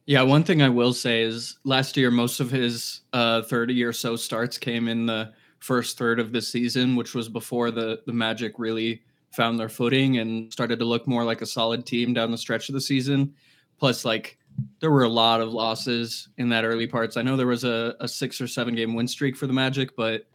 Yeah, 0.07 0.23
one 0.23 0.43
thing 0.43 0.63
I 0.63 0.69
will 0.69 0.93
say 0.93 1.21
is 1.21 1.59
last 1.63 1.95
year 1.95 2.09
most 2.09 2.39
of 2.39 2.49
his 2.49 3.01
uh, 3.13 3.43
30 3.43 3.83
or 3.83 3.93
so 3.93 4.15
starts 4.15 4.57
came 4.57 4.87
in 4.87 5.05
the 5.05 5.31
first 5.63 5.97
third 5.97 6.19
of 6.19 6.33
the 6.33 6.41
season, 6.41 6.97
which 6.97 7.15
was 7.15 7.29
before 7.29 7.71
the 7.71 8.01
the 8.05 8.11
Magic 8.11 8.59
really 8.59 9.01
found 9.31 9.57
their 9.57 9.69
footing 9.69 10.17
and 10.17 10.51
started 10.51 10.77
to 10.77 10.85
look 10.85 11.07
more 11.07 11.23
like 11.23 11.41
a 11.41 11.45
solid 11.45 11.85
team 11.85 12.13
down 12.13 12.31
the 12.31 12.37
stretch 12.37 12.67
of 12.67 12.75
the 12.75 12.81
season. 12.81 13.33
Plus, 13.79 14.03
like 14.03 14.37
there 14.81 14.91
were 14.91 15.03
a 15.03 15.09
lot 15.09 15.39
of 15.39 15.53
losses 15.53 16.27
in 16.37 16.49
that 16.49 16.65
early 16.65 16.85
parts. 16.85 17.15
I 17.15 17.21
know 17.21 17.37
there 17.37 17.47
was 17.47 17.63
a, 17.63 17.95
a 18.01 18.07
six 18.07 18.41
or 18.41 18.47
seven 18.47 18.75
game 18.75 18.93
win 18.93 19.07
streak 19.07 19.37
for 19.37 19.47
the 19.47 19.53
Magic, 19.53 19.95
but 19.95 20.25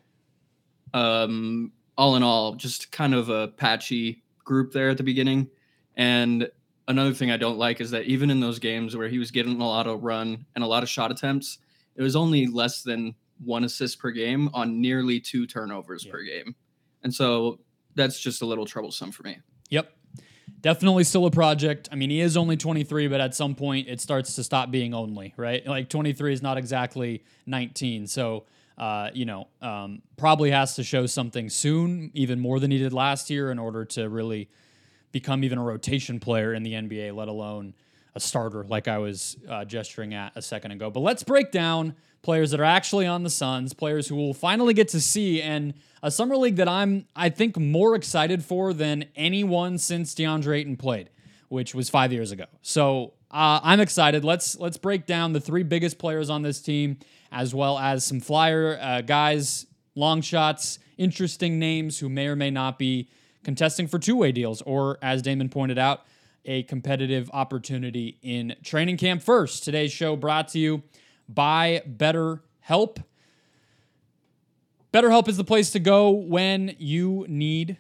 um, 0.95 1.73
all 1.99 2.17
in 2.17 2.23
all, 2.23 2.55
just 2.55 2.91
kind 2.91 3.15
of 3.15 3.29
a 3.29 3.49
patchy 3.49 4.23
group 4.45 4.73
there 4.73 4.89
at 4.89 4.97
the 4.97 5.03
beginning. 5.03 5.49
And 5.97 6.51
another 6.89 7.13
thing 7.13 7.31
I 7.31 7.37
don't 7.37 7.59
like 7.59 7.83
is 7.83 7.91
that 7.91 8.05
even 8.05 8.31
in 8.31 8.41
those 8.41 8.59
games 8.59 8.97
where 8.97 9.09
he 9.09 9.19
was 9.19 9.31
getting 9.31 9.61
a 9.61 9.69
lot 9.69 9.87
of 9.87 10.03
run 10.03 10.47
and 10.55 10.65
a 10.65 10.67
lot 10.67 10.83
of 10.83 10.89
shot 10.89 11.11
attempts, 11.11 11.59
it 11.97 12.03
was 12.03 12.17
only 12.17 12.47
less 12.47 12.83
than 12.83 13.15
one 13.45 13.65
assist 13.65 13.99
per 13.99 14.11
game 14.11 14.51
on 14.53 14.81
nearly 14.81 15.21
two 15.21 15.47
turnovers 15.47 16.05
yeah. 16.05 16.13
per 16.13 16.23
game. 16.23 16.55
And 17.03 17.15
so 17.15 17.61
that's 17.95 18.19
just 18.19 18.43
a 18.43 18.47
little 18.47 18.67
troublesome 18.67 19.13
for 19.13 19.23
me. 19.23 19.39
Yep. 19.71 19.93
Definitely 20.61 21.05
still 21.05 21.27
a 21.27 21.31
project. 21.31 21.89
I 21.93 21.95
mean, 21.95 22.11
he 22.11 22.21
is 22.21 22.37
only 22.37 22.57
23, 22.57 23.09
but 23.09 23.21
at 23.21 23.35
some 23.35 23.55
point 23.55 23.89
it 23.89 24.01
starts 24.01 24.35
to 24.37 24.45
stop 24.45 24.71
being 24.71 24.95
only, 24.95 25.35
right? 25.37 25.65
Like 25.67 25.89
23 25.89 26.33
is 26.33 26.43
not 26.43 26.59
exactly 26.59 27.23
19. 27.47 28.07
So, 28.07 28.47
uh, 28.77 29.11
you 29.13 29.25
know, 29.25 29.49
um, 29.63 30.03
probably 30.17 30.51
has 30.51 30.75
to 30.77 30.83
show 30.83 31.07
something 31.07 31.49
soon, 31.49 32.11
even 32.15 32.41
more 32.41 32.59
than 32.59 32.71
he 32.71 32.79
did 32.79 32.93
last 32.93 33.31
year, 33.31 33.51
in 33.51 33.59
order 33.59 33.85
to 33.85 34.09
really 34.09 34.49
become 35.13 35.45
even 35.45 35.59
a 35.59 35.63
rotation 35.63 36.19
player 36.19 36.55
in 36.55 36.63
the 36.63 36.73
NBA, 36.73 37.15
let 37.15 37.29
alone 37.29 37.75
a 38.19 38.21
starter 38.21 38.65
like 38.65 38.89
I 38.89 38.99
was 38.99 39.37
uh, 39.49 39.65
gesturing 39.65 40.13
at 40.13 40.33
a 40.35 40.43
second 40.43 40.73
ago. 40.73 40.91
But 40.91 41.01
let's 41.01 41.23
break 41.23 41.53
down 41.53 41.95
players 42.23 42.51
that 42.51 42.59
are 42.59 42.65
actually 42.65 43.07
on 43.07 43.23
the 43.23 43.31
Suns, 43.31 43.73
players 43.73 44.09
who 44.09 44.17
will 44.17 44.35
finally 44.35 44.75
get 44.75 44.89
to 44.89 45.01
see, 45.01 45.41
and 45.41 45.73
a 46.03 46.11
summer 46.11 46.37
league 46.37 46.57
that 46.57 46.69
I'm 46.69 47.07
I 47.15 47.29
think 47.29 47.57
more 47.57 47.95
excited 47.95 48.45
for 48.45 48.73
than 48.73 49.05
anyone 49.15 49.79
since 49.79 50.15
DeAndre 50.17 50.59
Ayton 50.59 50.77
played, 50.77 51.11
which 51.49 51.75
was 51.77 51.89
five 51.89 52.13
years 52.13 52.33
ago. 52.33 52.47
So 52.61 53.15
uh, 53.31 53.61
I'm 53.63 53.81
excited. 53.81 54.25
Let's 54.25 54.59
let's 54.59 54.79
break 54.79 55.07
down 55.07 55.33
the 55.33 55.41
three 55.41 55.63
biggest 55.63 55.99
players 55.99 56.29
on 56.29 56.43
this 56.43 56.61
team, 56.61 56.99
as 57.31 57.55
well 57.55 57.79
as 57.79 58.05
some 58.05 58.19
flyer 58.19 58.79
uh, 58.81 59.01
guys, 59.03 59.67
long 59.95 60.23
shots, 60.23 60.81
interesting 60.97 61.61
names 61.61 62.01
who 62.01 62.09
may 62.09 62.27
or 62.27 62.37
may 62.37 62.51
not 62.51 62.81
be 62.81 63.09
contesting 63.45 63.87
for 63.87 64.01
two 64.01 64.17
way 64.17 64.33
deals, 64.33 64.61
or 64.63 64.99
as 65.03 65.23
Damon 65.23 65.49
pointed 65.49 65.79
out 65.79 66.03
a 66.49 66.65
competitive 66.65 67.31
opportunity 67.33 68.19
in 68.23 68.57
training 68.65 68.97
camp. 68.97 69.23
First, 69.23 69.63
today's 69.63 69.93
show 69.93 70.17
brought 70.17 70.49
to 70.49 70.59
you 70.59 70.83
by 71.29 71.83
BetterHelp. 71.87 73.05
BetterHelp 74.93 75.29
is 75.29 75.37
the 75.37 75.45
place 75.45 75.71
to 75.73 75.79
go 75.79 76.11
when 76.11 76.75
you 76.79 77.27
need 77.29 77.77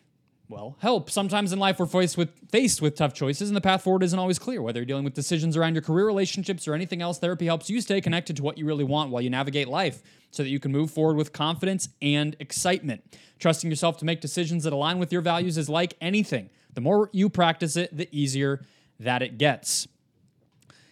well, 0.50 0.76
help. 0.80 1.10
Sometimes 1.10 1.52
in 1.52 1.58
life 1.58 1.78
we're 1.78 1.84
faced 1.84 2.16
with 2.16 2.30
faced 2.50 2.80
with 2.80 2.94
tough 2.94 3.12
choices 3.12 3.50
and 3.50 3.56
the 3.56 3.60
path 3.60 3.82
forward 3.82 4.02
isn't 4.02 4.18
always 4.18 4.38
clear. 4.38 4.62
Whether 4.62 4.80
you're 4.80 4.86
dealing 4.86 5.04
with 5.04 5.12
decisions 5.12 5.58
around 5.58 5.74
your 5.74 5.82
career, 5.82 6.06
relationships, 6.06 6.66
or 6.66 6.72
anything 6.72 7.02
else, 7.02 7.18
therapy 7.18 7.44
helps 7.44 7.68
you 7.68 7.82
stay 7.82 8.00
connected 8.00 8.36
to 8.36 8.42
what 8.42 8.56
you 8.56 8.64
really 8.64 8.84
want 8.84 9.10
while 9.10 9.20
you 9.20 9.28
navigate 9.28 9.68
life 9.68 10.02
so 10.30 10.42
that 10.42 10.48
you 10.48 10.58
can 10.58 10.72
move 10.72 10.90
forward 10.90 11.16
with 11.16 11.34
confidence 11.34 11.90
and 12.00 12.34
excitement. 12.40 13.02
Trusting 13.38 13.68
yourself 13.68 13.98
to 13.98 14.06
make 14.06 14.22
decisions 14.22 14.64
that 14.64 14.72
align 14.72 14.98
with 14.98 15.12
your 15.12 15.20
values 15.20 15.58
is 15.58 15.68
like 15.68 15.94
anything. 16.00 16.48
The 16.78 16.82
more 16.82 17.10
you 17.12 17.28
practice 17.28 17.76
it, 17.76 17.96
the 17.96 18.08
easier 18.12 18.64
that 19.00 19.20
it 19.20 19.36
gets. 19.36 19.88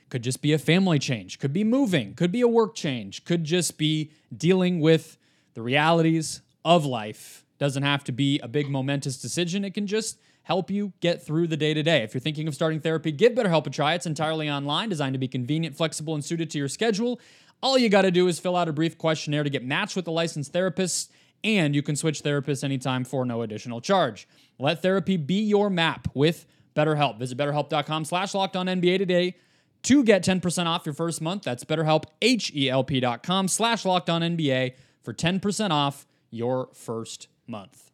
Could 0.08 0.24
just 0.24 0.42
be 0.42 0.52
a 0.52 0.58
family 0.58 0.98
change, 0.98 1.38
could 1.38 1.52
be 1.52 1.62
moving, 1.62 2.14
could 2.14 2.32
be 2.32 2.40
a 2.40 2.48
work 2.48 2.74
change, 2.74 3.24
could 3.24 3.44
just 3.44 3.78
be 3.78 4.10
dealing 4.36 4.80
with 4.80 5.16
the 5.54 5.62
realities 5.62 6.42
of 6.64 6.84
life 6.84 7.44
doesn't 7.58 7.84
have 7.84 8.02
to 8.02 8.10
be 8.10 8.40
a 8.40 8.48
big 8.48 8.68
momentous 8.68 9.16
decision. 9.22 9.64
It 9.64 9.74
can 9.74 9.86
just 9.86 10.18
help 10.42 10.72
you 10.72 10.92
get 10.98 11.24
through 11.24 11.46
the 11.46 11.56
day 11.56 11.72
to 11.72 11.84
day. 11.84 12.02
If 12.02 12.14
you're 12.14 12.20
thinking 12.20 12.48
of 12.48 12.56
starting 12.56 12.80
therapy, 12.80 13.12
give 13.12 13.34
BetterHelp 13.34 13.68
a 13.68 13.70
try. 13.70 13.94
It's 13.94 14.06
entirely 14.06 14.50
online, 14.50 14.88
designed 14.88 15.14
to 15.14 15.20
be 15.20 15.28
convenient, 15.28 15.76
flexible, 15.76 16.16
and 16.16 16.24
suited 16.24 16.50
to 16.50 16.58
your 16.58 16.66
schedule. 16.66 17.20
All 17.62 17.78
you 17.78 17.88
got 17.88 18.02
to 18.02 18.10
do 18.10 18.26
is 18.26 18.40
fill 18.40 18.56
out 18.56 18.68
a 18.68 18.72
brief 18.72 18.98
questionnaire 18.98 19.44
to 19.44 19.50
get 19.50 19.64
matched 19.64 19.94
with 19.94 20.08
a 20.08 20.10
licensed 20.10 20.52
therapist, 20.52 21.12
and 21.46 21.74
you 21.74 21.82
can 21.82 21.94
switch 21.96 22.22
therapists 22.22 22.64
anytime 22.64 23.04
for 23.04 23.24
no 23.24 23.42
additional 23.42 23.80
charge. 23.80 24.26
Let 24.58 24.82
therapy 24.82 25.16
be 25.16 25.42
your 25.42 25.70
map 25.70 26.08
with 26.12 26.46
BetterHelp. 26.74 27.18
Visit 27.18 27.38
betterhelp.com 27.38 28.04
slash 28.04 28.34
locked 28.34 28.56
on 28.56 28.66
NBA 28.66 28.98
today 28.98 29.36
to 29.82 30.02
get 30.02 30.24
10% 30.24 30.66
off 30.66 30.84
your 30.84 30.94
first 30.94 31.22
month. 31.22 31.44
That's 31.44 31.64
betterhelp, 31.64 32.04
H-E-L-P 32.20 33.00
dot 33.00 33.22
com 33.22 33.46
slash 33.48 33.84
locked 33.84 34.10
on 34.10 34.22
NBA 34.22 34.74
for 35.02 35.14
10% 35.14 35.70
off 35.70 36.06
your 36.30 36.68
first 36.74 37.28
month. 37.46 37.90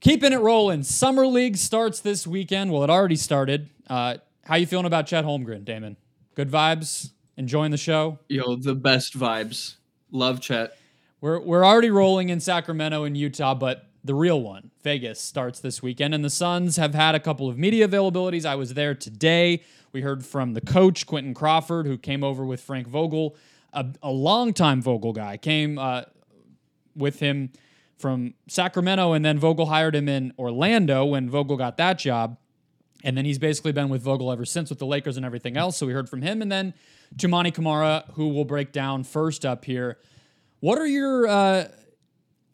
Keeping 0.00 0.32
it 0.32 0.40
rolling. 0.40 0.82
Summer 0.82 1.26
League 1.26 1.56
starts 1.56 2.00
this 2.00 2.26
weekend. 2.26 2.72
Well, 2.72 2.84
it 2.84 2.90
already 2.90 3.16
started. 3.16 3.70
Uh, 3.88 4.16
how 4.44 4.56
you 4.56 4.66
feeling 4.66 4.86
about 4.86 5.06
Chet 5.06 5.24
Holmgren, 5.24 5.64
Damon? 5.64 5.96
Good 6.34 6.50
vibes? 6.50 7.10
Enjoying 7.36 7.70
the 7.70 7.76
show? 7.76 8.18
Yo, 8.28 8.56
the 8.56 8.74
best 8.74 9.18
vibes. 9.18 9.76
Love 10.10 10.40
Chet. 10.40 10.76
We're, 11.22 11.38
we're 11.38 11.64
already 11.64 11.90
rolling 11.90 12.30
in 12.30 12.40
Sacramento 12.40 13.04
and 13.04 13.16
Utah, 13.16 13.54
but 13.54 13.86
the 14.02 14.12
real 14.12 14.42
one, 14.42 14.72
Vegas, 14.82 15.20
starts 15.20 15.60
this 15.60 15.80
weekend. 15.80 16.16
And 16.16 16.24
the 16.24 16.30
Suns 16.30 16.78
have 16.78 16.94
had 16.96 17.14
a 17.14 17.20
couple 17.20 17.48
of 17.48 17.56
media 17.56 17.86
availabilities. 17.86 18.44
I 18.44 18.56
was 18.56 18.74
there 18.74 18.92
today. 18.92 19.62
We 19.92 20.00
heard 20.00 20.26
from 20.26 20.54
the 20.54 20.60
coach, 20.60 21.06
Quinton 21.06 21.32
Crawford, 21.32 21.86
who 21.86 21.96
came 21.96 22.24
over 22.24 22.44
with 22.44 22.60
Frank 22.60 22.88
Vogel, 22.88 23.36
a, 23.72 23.86
a 24.02 24.10
longtime 24.10 24.82
Vogel 24.82 25.12
guy, 25.12 25.36
came 25.36 25.78
uh, 25.78 26.02
with 26.96 27.20
him 27.20 27.52
from 27.98 28.34
Sacramento, 28.48 29.12
and 29.12 29.24
then 29.24 29.38
Vogel 29.38 29.66
hired 29.66 29.94
him 29.94 30.08
in 30.08 30.32
Orlando 30.40 31.04
when 31.04 31.30
Vogel 31.30 31.56
got 31.56 31.76
that 31.76 32.00
job. 32.00 32.36
And 33.04 33.16
then 33.16 33.24
he's 33.24 33.38
basically 33.38 33.70
been 33.70 33.90
with 33.90 34.02
Vogel 34.02 34.32
ever 34.32 34.44
since 34.44 34.70
with 34.70 34.80
the 34.80 34.86
Lakers 34.86 35.16
and 35.16 35.24
everything 35.24 35.56
else. 35.56 35.76
So 35.76 35.86
we 35.86 35.92
heard 35.92 36.08
from 36.08 36.22
him. 36.22 36.42
And 36.42 36.50
then 36.50 36.74
Toumani 37.14 37.54
Camara, 37.54 38.06
who 38.14 38.26
will 38.30 38.44
break 38.44 38.72
down 38.72 39.04
first 39.04 39.46
up 39.46 39.64
here. 39.64 39.98
What 40.62 40.78
are 40.78 40.86
your, 40.86 41.26
uh, 41.26 41.64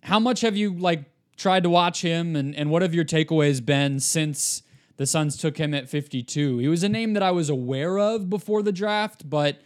how 0.02 0.18
much 0.18 0.40
have 0.40 0.56
you 0.56 0.72
like 0.72 1.04
tried 1.36 1.64
to 1.64 1.68
watch 1.68 2.00
him 2.00 2.36
and, 2.36 2.56
and 2.56 2.70
what 2.70 2.80
have 2.80 2.94
your 2.94 3.04
takeaways 3.04 3.62
been 3.62 4.00
since 4.00 4.62
the 4.96 5.04
Suns 5.04 5.36
took 5.36 5.58
him 5.58 5.74
at 5.74 5.90
52? 5.90 6.56
He 6.56 6.68
was 6.68 6.82
a 6.82 6.88
name 6.88 7.12
that 7.12 7.22
I 7.22 7.32
was 7.32 7.50
aware 7.50 7.98
of 7.98 8.30
before 8.30 8.62
the 8.62 8.72
draft, 8.72 9.28
but 9.28 9.60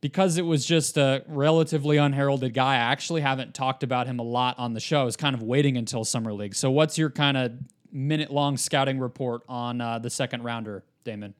because 0.00 0.38
it 0.38 0.42
was 0.44 0.66
just 0.66 0.96
a 0.96 1.22
relatively 1.28 1.98
unheralded 1.98 2.52
guy, 2.52 2.74
I 2.74 2.78
actually 2.78 3.20
haven't 3.20 3.54
talked 3.54 3.84
about 3.84 4.08
him 4.08 4.18
a 4.18 4.24
lot 4.24 4.58
on 4.58 4.74
the 4.74 4.80
show. 4.80 5.00
I 5.00 5.04
was 5.04 5.16
kind 5.16 5.36
of 5.36 5.44
waiting 5.44 5.76
until 5.76 6.04
Summer 6.04 6.32
League. 6.32 6.56
So, 6.56 6.72
what's 6.72 6.98
your 6.98 7.10
kind 7.10 7.36
of 7.36 7.52
minute 7.92 8.32
long 8.32 8.56
scouting 8.56 8.98
report 8.98 9.42
on 9.48 9.80
uh, 9.80 10.00
the 10.00 10.10
second 10.10 10.42
rounder, 10.42 10.82
Damon? 11.04 11.32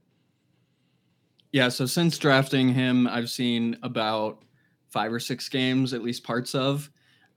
Yeah, 1.50 1.68
so 1.70 1.84
since 1.84 2.16
drafting 2.16 2.74
him, 2.74 3.08
I've 3.08 3.28
seen 3.28 3.76
about 3.82 4.44
five 4.88 5.12
or 5.12 5.20
six 5.20 5.48
games, 5.48 5.92
at 5.92 6.02
least 6.02 6.24
parts 6.24 6.54
of. 6.54 6.90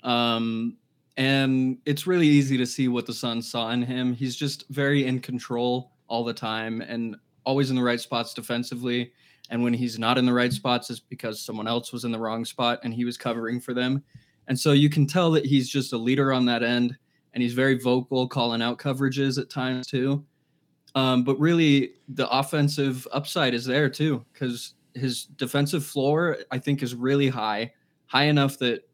Um, 0.04 0.78
and 1.18 1.78
it's 1.86 2.08
really 2.08 2.28
easy 2.28 2.58
to 2.58 2.66
see 2.66 2.88
what 2.88 3.06
the 3.06 3.14
Suns 3.14 3.50
saw 3.50 3.70
in 3.72 3.82
him. 3.82 4.14
He's 4.14 4.36
just 4.36 4.68
very 4.70 5.06
in 5.06 5.20
control 5.20 5.92
all 6.08 6.24
the 6.24 6.34
time 6.34 6.82
and 6.82 7.16
always 7.46 7.70
in 7.70 7.76
the 7.76 7.84
right 7.84 8.00
spots 8.00 8.34
defensively. 8.34 9.12
And 9.50 9.62
when 9.64 9.74
he's 9.74 10.00
not 10.00 10.18
in 10.18 10.26
the 10.26 10.34
right 10.34 10.54
spots, 10.54 10.90
it's 10.90 11.00
because 11.00 11.42
someone 11.42 11.68
else 11.68 11.92
was 11.92 12.06
in 12.06 12.12
the 12.12 12.20
wrong 12.20 12.46
spot 12.46 12.80
and 12.84 12.94
he 12.94 13.06
was 13.06 13.18
covering 13.18 13.60
for 13.60 13.74
them. 13.74 14.04
And 14.48 14.60
so 14.60 14.72
you 14.72 14.90
can 14.90 15.06
tell 15.06 15.32
that 15.32 15.46
he's 15.46 15.70
just 15.70 15.94
a 15.94 15.98
leader 15.98 16.32
on 16.32 16.46
that 16.46 16.64
end 16.64 16.98
and 17.34 17.44
he's 17.44 17.54
very 17.54 17.78
vocal, 17.78 18.28
calling 18.28 18.62
out 18.62 18.80
coverages 18.80 19.40
at 19.40 19.50
times 19.50 19.88
too. 19.88 20.26
Um, 20.96 21.24
but 21.24 21.40
really, 21.40 21.94
the 22.10 22.30
offensive 22.30 23.08
upside 23.14 23.54
is 23.54 23.66
there 23.66 23.90
too 23.90 24.26
because 24.34 24.74
his 24.96 25.26
defensive 25.26 25.86
floor, 25.86 26.38
I 26.52 26.60
think, 26.60 26.84
is 26.84 26.96
really 26.96 27.30
high, 27.30 27.74
high 28.08 28.26
enough 28.26 28.58
that 28.60 28.88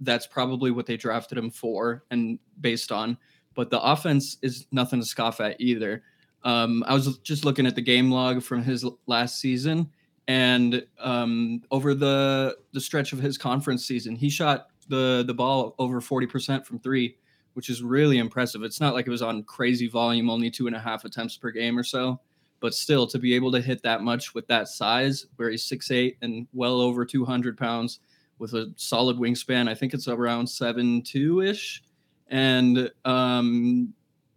that's 0.00 0.26
probably 0.26 0.70
what 0.70 0.86
they 0.86 0.96
drafted 0.96 1.38
him 1.38 1.50
for 1.50 2.04
and 2.10 2.38
based 2.60 2.92
on. 2.92 3.16
But 3.54 3.70
the 3.70 3.80
offense 3.80 4.36
is 4.42 4.66
nothing 4.72 5.00
to 5.00 5.06
scoff 5.06 5.40
at 5.40 5.60
either. 5.60 6.02
Um, 6.42 6.84
I 6.86 6.94
was 6.94 7.18
just 7.18 7.44
looking 7.44 7.66
at 7.66 7.74
the 7.74 7.80
game 7.80 8.10
log 8.10 8.42
from 8.42 8.62
his 8.62 8.84
last 9.06 9.40
season, 9.40 9.90
and 10.28 10.84
um, 10.98 11.62
over 11.70 11.94
the 11.94 12.56
the 12.72 12.80
stretch 12.80 13.12
of 13.12 13.20
his 13.20 13.38
conference 13.38 13.86
season, 13.86 14.14
he 14.16 14.28
shot 14.28 14.66
the 14.88 15.24
the 15.26 15.32
ball 15.32 15.74
over 15.78 16.00
forty 16.00 16.26
percent 16.26 16.66
from 16.66 16.78
three, 16.80 17.16
which 17.54 17.70
is 17.70 17.82
really 17.82 18.18
impressive. 18.18 18.62
It's 18.62 18.80
not 18.80 18.92
like 18.92 19.06
it 19.06 19.10
was 19.10 19.22
on 19.22 19.44
crazy 19.44 19.88
volume, 19.88 20.28
only 20.28 20.50
two 20.50 20.66
and 20.66 20.76
a 20.76 20.80
half 20.80 21.04
attempts 21.04 21.36
per 21.36 21.50
game 21.50 21.78
or 21.78 21.84
so, 21.84 22.20
but 22.64 22.74
still 22.74 23.06
to 23.06 23.18
be 23.18 23.34
able 23.34 23.52
to 23.52 23.60
hit 23.60 23.82
that 23.82 24.00
much 24.00 24.34
with 24.34 24.46
that 24.46 24.68
size, 24.68 25.26
where 25.36 25.50
he's 25.50 25.62
six 25.62 25.90
eight 25.90 26.16
and 26.22 26.46
well 26.54 26.80
over 26.80 27.04
two 27.04 27.22
hundred 27.22 27.58
pounds, 27.58 28.00
with 28.38 28.54
a 28.54 28.72
solid 28.76 29.18
wingspan, 29.18 29.68
I 29.68 29.74
think 29.74 29.92
it's 29.92 30.08
around 30.08 30.46
seven 30.46 31.02
two 31.02 31.42
ish, 31.42 31.82
and 32.28 32.90
um, 33.04 33.92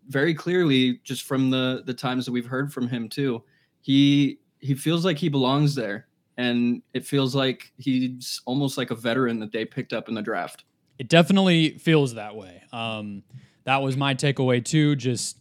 very 0.09 0.33
clearly, 0.33 0.99
just 1.05 1.23
from 1.23 1.49
the 1.49 1.83
the 1.85 1.93
times 1.93 2.25
that 2.25 2.33
we've 2.33 2.45
heard 2.45 2.73
from 2.73 2.89
him 2.89 3.07
too, 3.07 3.41
he 3.79 4.39
he 4.59 4.75
feels 4.75 5.05
like 5.05 5.17
he 5.17 5.29
belongs 5.29 5.73
there 5.73 6.07
and 6.35 6.81
it 6.93 7.05
feels 7.05 7.33
like 7.33 7.71
he's 7.77 8.41
almost 8.45 8.77
like 8.77 8.91
a 8.91 8.95
veteran 8.95 9.39
that 9.39 9.53
they 9.53 9.63
picked 9.63 9.93
up 9.93 10.09
in 10.09 10.15
the 10.15 10.21
draft. 10.21 10.65
It 10.99 11.07
definitely 11.07 11.77
feels 11.77 12.15
that 12.15 12.35
way. 12.35 12.61
Um, 12.73 13.23
that 13.63 13.81
was 13.81 13.95
my 13.95 14.15
takeaway 14.15 14.63
too. 14.63 14.97
Just, 14.97 15.39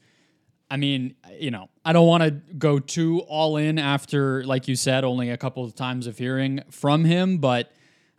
I 0.70 0.76
mean, 0.76 1.14
you 1.38 1.50
know, 1.50 1.68
I 1.84 1.92
don't 1.92 2.06
want 2.06 2.22
to 2.24 2.30
go 2.30 2.78
too 2.78 3.20
all 3.28 3.56
in 3.56 3.78
after, 3.78 4.44
like 4.44 4.66
you 4.66 4.74
said, 4.74 5.04
only 5.04 5.30
a 5.30 5.36
couple 5.36 5.64
of 5.64 5.74
times 5.74 6.06
of 6.06 6.18
hearing 6.18 6.62
from 6.70 7.04
him, 7.04 7.38
but 7.38 7.70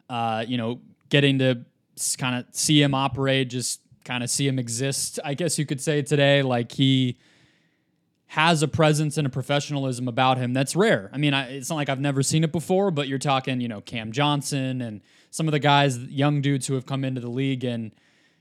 uh, 0.10 0.46
you 0.48 0.58
know, 0.58 0.80
getting 1.10 1.40
to 1.40 1.66
kind 2.18 2.38
of 2.38 2.46
see 2.56 2.82
him 2.82 2.94
operate, 2.94 3.50
just 3.50 3.82
kind 4.06 4.24
of 4.24 4.30
see 4.30 4.48
him 4.48 4.60
exist. 4.60 5.20
I 5.26 5.34
guess 5.34 5.60
you 5.60 5.66
could 5.66 5.82
say 5.82 6.02
today, 6.02 6.42
like 6.42 6.72
he 6.72 7.18
has 8.28 8.62
a 8.62 8.68
presence 8.68 9.18
and 9.18 9.26
a 9.26 9.30
professionalism 9.30 10.08
about 10.08 10.38
him 10.38 10.54
that's 10.54 10.76
rare. 10.76 11.10
I 11.14 11.18
mean, 11.18 11.34
I, 11.34 11.50
it's 11.50 11.70
not 11.70 11.76
like 11.76 11.90
I've 11.90 12.00
never 12.00 12.22
seen 12.24 12.44
it 12.44 12.52
before, 12.52 12.92
but 12.92 13.08
you're 13.08 13.20
talking, 13.20 13.62
you 13.62 13.68
know, 13.68 13.82
Cam 13.82 14.12
Johnson 14.12 14.82
and 14.82 15.02
some 15.32 15.48
of 15.48 15.52
the 15.52 15.60
guys, 15.60 15.98
young 15.98 16.42
dudes 16.42 16.68
who 16.68 16.74
have 16.76 16.86
come 16.86 17.04
into 17.04 17.22
the 17.22 17.30
league, 17.30 17.64
and 17.64 17.92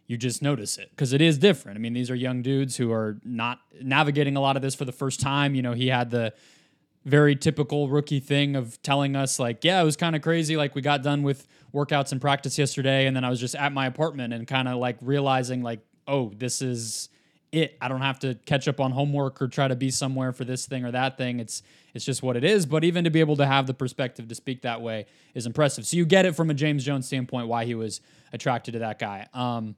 you 0.06 0.16
just 0.16 0.40
notice 0.42 0.78
it 0.78 0.90
because 0.90 1.12
it 1.12 1.20
is 1.20 1.38
different. 1.38 1.76
I 1.76 1.80
mean, 1.80 1.92
these 1.92 2.10
are 2.10 2.14
young 2.14 2.42
dudes 2.42 2.76
who 2.76 2.92
are 2.92 3.18
not 3.24 3.60
navigating 3.82 4.36
a 4.36 4.40
lot 4.40 4.56
of 4.56 4.62
this 4.62 4.74
for 4.74 4.84
the 4.84 4.92
first 4.92 5.20
time. 5.20 5.54
You 5.54 5.62
know, 5.62 5.72
he 5.72 5.88
had 5.88 6.10
the 6.10 6.32
very 7.04 7.36
typical 7.36 7.88
rookie 7.88 8.20
thing 8.20 8.56
of 8.56 8.80
telling 8.82 9.16
us, 9.16 9.38
like, 9.38 9.64
yeah, 9.64 9.80
it 9.80 9.84
was 9.84 9.96
kind 9.96 10.16
of 10.16 10.22
crazy. 10.22 10.56
Like, 10.56 10.74
we 10.74 10.82
got 10.82 11.02
done 11.02 11.22
with 11.22 11.46
workouts 11.74 12.12
and 12.12 12.20
practice 12.20 12.58
yesterday, 12.58 13.06
and 13.06 13.16
then 13.16 13.24
I 13.24 13.30
was 13.30 13.40
just 13.40 13.54
at 13.54 13.72
my 13.72 13.86
apartment 13.86 14.32
and 14.32 14.46
kind 14.46 14.68
of 14.68 14.78
like 14.78 14.96
realizing, 15.00 15.62
like, 15.62 15.80
oh, 16.06 16.32
this 16.36 16.62
is 16.62 17.08
it. 17.52 17.76
I 17.80 17.88
don't 17.88 18.02
have 18.02 18.18
to 18.20 18.34
catch 18.46 18.68
up 18.68 18.80
on 18.80 18.92
homework 18.92 19.40
or 19.40 19.48
try 19.48 19.68
to 19.68 19.76
be 19.76 19.90
somewhere 19.90 20.32
for 20.32 20.44
this 20.44 20.66
thing 20.66 20.84
or 20.84 20.90
that 20.92 21.16
thing. 21.16 21.40
It's 21.40 21.62
it's 21.94 22.04
just 22.04 22.22
what 22.22 22.36
it 22.36 22.44
is. 22.44 22.66
But 22.66 22.84
even 22.84 23.04
to 23.04 23.10
be 23.10 23.20
able 23.20 23.36
to 23.36 23.46
have 23.46 23.66
the 23.66 23.74
perspective 23.74 24.28
to 24.28 24.34
speak 24.34 24.62
that 24.62 24.82
way 24.82 25.06
is 25.34 25.46
impressive. 25.46 25.86
So 25.86 25.96
you 25.96 26.04
get 26.04 26.26
it 26.26 26.36
from 26.36 26.50
a 26.50 26.54
James 26.54 26.84
Jones 26.84 27.06
standpoint 27.06 27.48
why 27.48 27.64
he 27.64 27.74
was 27.74 28.00
attracted 28.32 28.72
to 28.72 28.78
that 28.80 28.98
guy. 28.98 29.26
Um, 29.32 29.74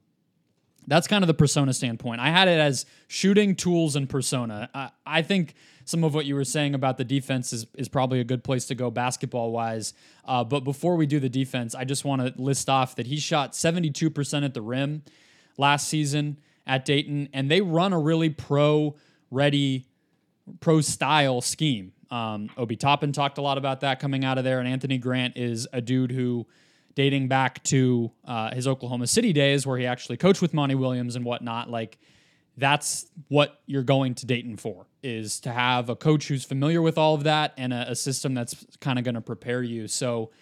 that's 0.86 1.06
kind 1.06 1.22
of 1.22 1.28
the 1.28 1.34
persona 1.34 1.72
standpoint. 1.74 2.20
I 2.20 2.30
had 2.30 2.48
it 2.48 2.58
as 2.58 2.86
shooting 3.08 3.54
tools 3.54 3.96
and 3.96 4.08
persona. 4.08 4.70
I, 4.74 4.90
I 5.06 5.22
think 5.22 5.54
some 5.84 6.04
of 6.04 6.14
what 6.14 6.26
you 6.26 6.34
were 6.34 6.44
saying 6.44 6.74
about 6.74 6.98
the 6.98 7.04
defense 7.04 7.52
is, 7.52 7.66
is 7.76 7.88
probably 7.88 8.20
a 8.20 8.24
good 8.24 8.44
place 8.44 8.66
to 8.66 8.74
go 8.74 8.90
basketball 8.90 9.52
wise. 9.52 9.94
Uh, 10.24 10.44
but 10.44 10.60
before 10.60 10.96
we 10.96 11.06
do 11.06 11.18
the 11.18 11.28
defense, 11.28 11.74
I 11.74 11.84
just 11.84 12.04
want 12.04 12.22
to 12.22 12.40
list 12.40 12.68
off 12.68 12.96
that 12.96 13.06
he 13.06 13.16
shot 13.16 13.52
72% 13.52 14.44
at 14.44 14.54
the 14.54 14.62
rim 14.62 15.02
last 15.56 15.88
season 15.88 16.38
at 16.66 16.84
Dayton, 16.84 17.28
and 17.32 17.50
they 17.50 17.60
run 17.60 17.92
a 17.92 17.98
really 17.98 18.30
pro 18.30 18.94
ready 19.30 19.86
pro 20.60 20.80
style 20.80 21.40
scheme. 21.40 21.92
Um, 22.10 22.50
Obi 22.56 22.76
Toppin 22.76 23.12
talked 23.12 23.38
a 23.38 23.42
lot 23.42 23.58
about 23.58 23.80
that 23.80 24.00
coming 24.00 24.24
out 24.24 24.38
of 24.38 24.44
there, 24.44 24.60
and 24.60 24.68
Anthony 24.68 24.98
Grant 24.98 25.36
is 25.36 25.68
a 25.72 25.80
dude 25.80 26.12
who, 26.12 26.46
dating 26.98 27.28
back 27.28 27.62
to 27.62 28.10
uh, 28.24 28.52
his 28.52 28.66
Oklahoma 28.66 29.06
City 29.06 29.32
days, 29.32 29.64
where 29.64 29.78
he 29.78 29.86
actually 29.86 30.16
coached 30.16 30.42
with 30.42 30.52
Monty 30.52 30.74
Williams 30.74 31.14
and 31.14 31.24
whatnot, 31.24 31.70
like 31.70 31.96
that's 32.56 33.06
what 33.28 33.60
you're 33.66 33.84
going 33.84 34.16
to 34.16 34.26
Dayton 34.26 34.56
for 34.56 34.88
is 35.00 35.38
to 35.38 35.52
have 35.52 35.88
a 35.88 35.94
coach 35.94 36.26
who's 36.26 36.44
familiar 36.44 36.82
with 36.82 36.98
all 36.98 37.14
of 37.14 37.22
that 37.22 37.54
and 37.56 37.72
a, 37.72 37.92
a 37.92 37.94
system 37.94 38.34
that's 38.34 38.66
kind 38.80 38.98
of 38.98 39.04
going 39.04 39.14
to 39.14 39.20
prepare 39.20 39.62
you. 39.62 39.86
So, 39.86 40.32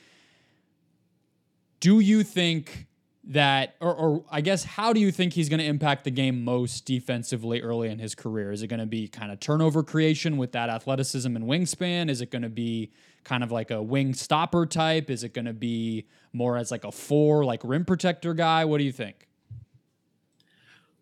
do 1.79 2.01
you 2.01 2.23
think 2.23 2.87
that, 3.27 3.75
or, 3.81 3.95
or 3.95 4.25
I 4.31 4.41
guess, 4.41 4.65
how 4.65 4.93
do 4.93 5.01
you 5.01 5.11
think 5.11 5.33
he's 5.33 5.49
going 5.49 5.59
to 5.59 5.67
impact 5.67 6.05
the 6.05 6.11
game 6.11 6.45
most 6.45 6.85
defensively 6.87 7.61
early 7.61 7.89
in 7.89 7.99
his 7.99 8.15
career? 8.15 8.53
Is 8.53 8.63
it 8.63 8.69
going 8.69 8.81
to 8.81 8.87
be 8.87 9.09
kind 9.09 9.33
of 9.33 9.41
turnover 9.41 9.83
creation 9.83 10.37
with 10.37 10.53
that 10.53 10.69
athleticism 10.69 11.35
and 11.35 11.45
wingspan? 11.45 12.09
Is 12.09 12.21
it 12.21 12.31
going 12.31 12.43
to 12.43 12.49
be 12.49 12.93
kind 13.25 13.43
of 13.43 13.51
like 13.51 13.71
a 13.73 13.83
wing 13.83 14.15
stopper 14.15 14.65
type? 14.65 15.11
Is 15.11 15.25
it 15.25 15.35
going 15.35 15.47
to 15.47 15.53
be 15.53 16.07
more 16.33 16.57
as 16.57 16.71
like 16.71 16.85
a 16.85 16.93
four, 16.93 17.45
like 17.45 17.61
rim 17.65 17.85
protector 17.85 18.33
guy? 18.33 18.65
What 18.65 18.79
do 18.79 18.85
you 18.85 18.93
think? 18.93 19.27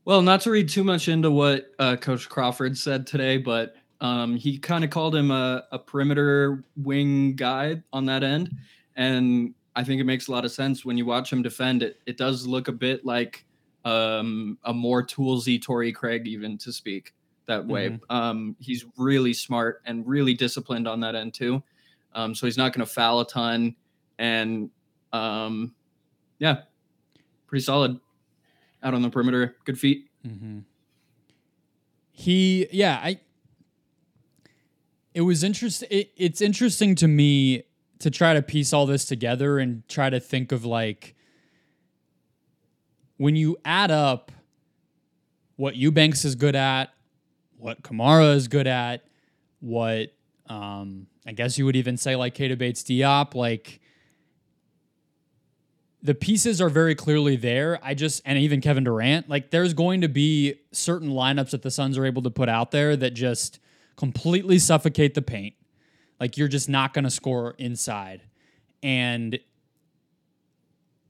Well, 0.06 0.22
not 0.22 0.40
to 0.42 0.50
read 0.50 0.68
too 0.68 0.84
much 0.84 1.08
into 1.08 1.30
what 1.30 1.72
uh, 1.78 1.96
Coach 1.96 2.28
Crawford 2.28 2.76
said 2.76 3.06
today, 3.06 3.38
but 3.38 3.76
um, 4.00 4.36
he 4.36 4.58
kind 4.58 4.84
of 4.84 4.90
called 4.90 5.14
him 5.14 5.30
a, 5.30 5.64
a, 5.72 5.78
perimeter 5.78 6.62
wing 6.76 7.36
guy 7.36 7.82
on 7.92 8.04
that 8.06 8.22
end. 8.22 8.54
And 8.96 9.54
I 9.76 9.84
think 9.84 10.00
it 10.00 10.04
makes 10.04 10.28
a 10.28 10.32
lot 10.32 10.44
of 10.44 10.52
sense 10.52 10.84
when 10.84 10.96
you 10.96 11.04
watch 11.04 11.32
him 11.32 11.42
defend. 11.42 11.82
It 11.82 12.00
it 12.06 12.16
does 12.16 12.46
look 12.46 12.68
a 12.68 12.72
bit 12.72 13.04
like 13.04 13.44
um, 13.84 14.58
a 14.64 14.72
more 14.72 15.02
toolsy 15.04 15.60
Torrey 15.60 15.92
Craig, 15.92 16.26
even 16.26 16.56
to 16.58 16.72
speak 16.72 17.14
that 17.46 17.66
way. 17.66 17.90
Mm-hmm. 17.90 18.16
Um, 18.16 18.56
he's 18.58 18.86
really 18.96 19.34
smart 19.34 19.82
and 19.84 20.06
really 20.06 20.34
disciplined 20.34 20.88
on 20.88 21.00
that 21.00 21.14
end 21.14 21.34
too. 21.34 21.62
Um, 22.14 22.34
so 22.34 22.46
he's 22.46 22.56
not 22.56 22.72
going 22.72 22.86
to 22.86 22.92
foul 22.92 23.20
a 23.20 23.26
ton, 23.26 23.74
and 24.18 24.70
um, 25.12 25.74
yeah, 26.38 26.62
pretty 27.46 27.64
solid 27.64 27.98
out 28.82 28.94
on 28.94 29.02
the 29.02 29.10
perimeter. 29.10 29.56
Good 29.64 29.78
feet. 29.78 30.08
Mm-hmm. 30.26 30.60
He, 32.12 32.68
yeah, 32.70 33.00
I. 33.02 33.18
It 35.12 35.22
was 35.22 35.44
interesting. 35.44 35.88
It, 35.90 36.12
it's 36.16 36.40
interesting 36.40 36.94
to 36.96 37.08
me 37.08 37.64
to 38.00 38.10
try 38.10 38.34
to 38.34 38.42
piece 38.42 38.72
all 38.72 38.86
this 38.86 39.04
together 39.04 39.58
and 39.58 39.86
try 39.88 40.10
to 40.10 40.20
think 40.20 40.52
of 40.52 40.64
like 40.64 41.14
when 43.16 43.36
you 43.36 43.56
add 43.64 43.90
up 43.90 44.32
what 45.56 45.76
Eubanks 45.76 46.24
is 46.24 46.34
good 46.34 46.56
at, 46.56 46.90
what 47.56 47.82
Camara 47.82 48.32
is 48.32 48.48
good 48.48 48.66
at, 48.66 49.04
what 49.60 50.12
um, 50.48 51.06
I 51.26 51.32
guess 51.32 51.56
you 51.56 51.64
would 51.64 51.76
even 51.76 51.96
say 51.96 52.16
like 52.16 52.34
Keita 52.34 52.58
Bates 52.58 52.82
Diop, 52.82 53.34
like 53.34 53.80
the 56.02 56.14
pieces 56.14 56.60
are 56.60 56.68
very 56.68 56.94
clearly 56.94 57.36
there. 57.36 57.78
I 57.82 57.94
just 57.94 58.20
and 58.26 58.38
even 58.38 58.60
Kevin 58.60 58.84
Durant, 58.84 59.28
like 59.28 59.50
there's 59.50 59.72
going 59.72 60.02
to 60.02 60.08
be 60.08 60.56
certain 60.72 61.08
lineups 61.08 61.50
that 61.50 61.62
the 61.62 61.70
Suns 61.70 61.96
are 61.96 62.04
able 62.04 62.22
to 62.22 62.30
put 62.30 62.48
out 62.48 62.72
there 62.72 62.94
that 62.96 63.14
just 63.14 63.58
completely 63.96 64.58
suffocate 64.58 65.14
the 65.14 65.22
paint. 65.22 65.54
Like 66.20 66.36
you're 66.36 66.48
just 66.48 66.68
not 66.68 66.94
going 66.94 67.04
to 67.04 67.10
score 67.10 67.54
inside. 67.58 68.22
And 68.82 69.38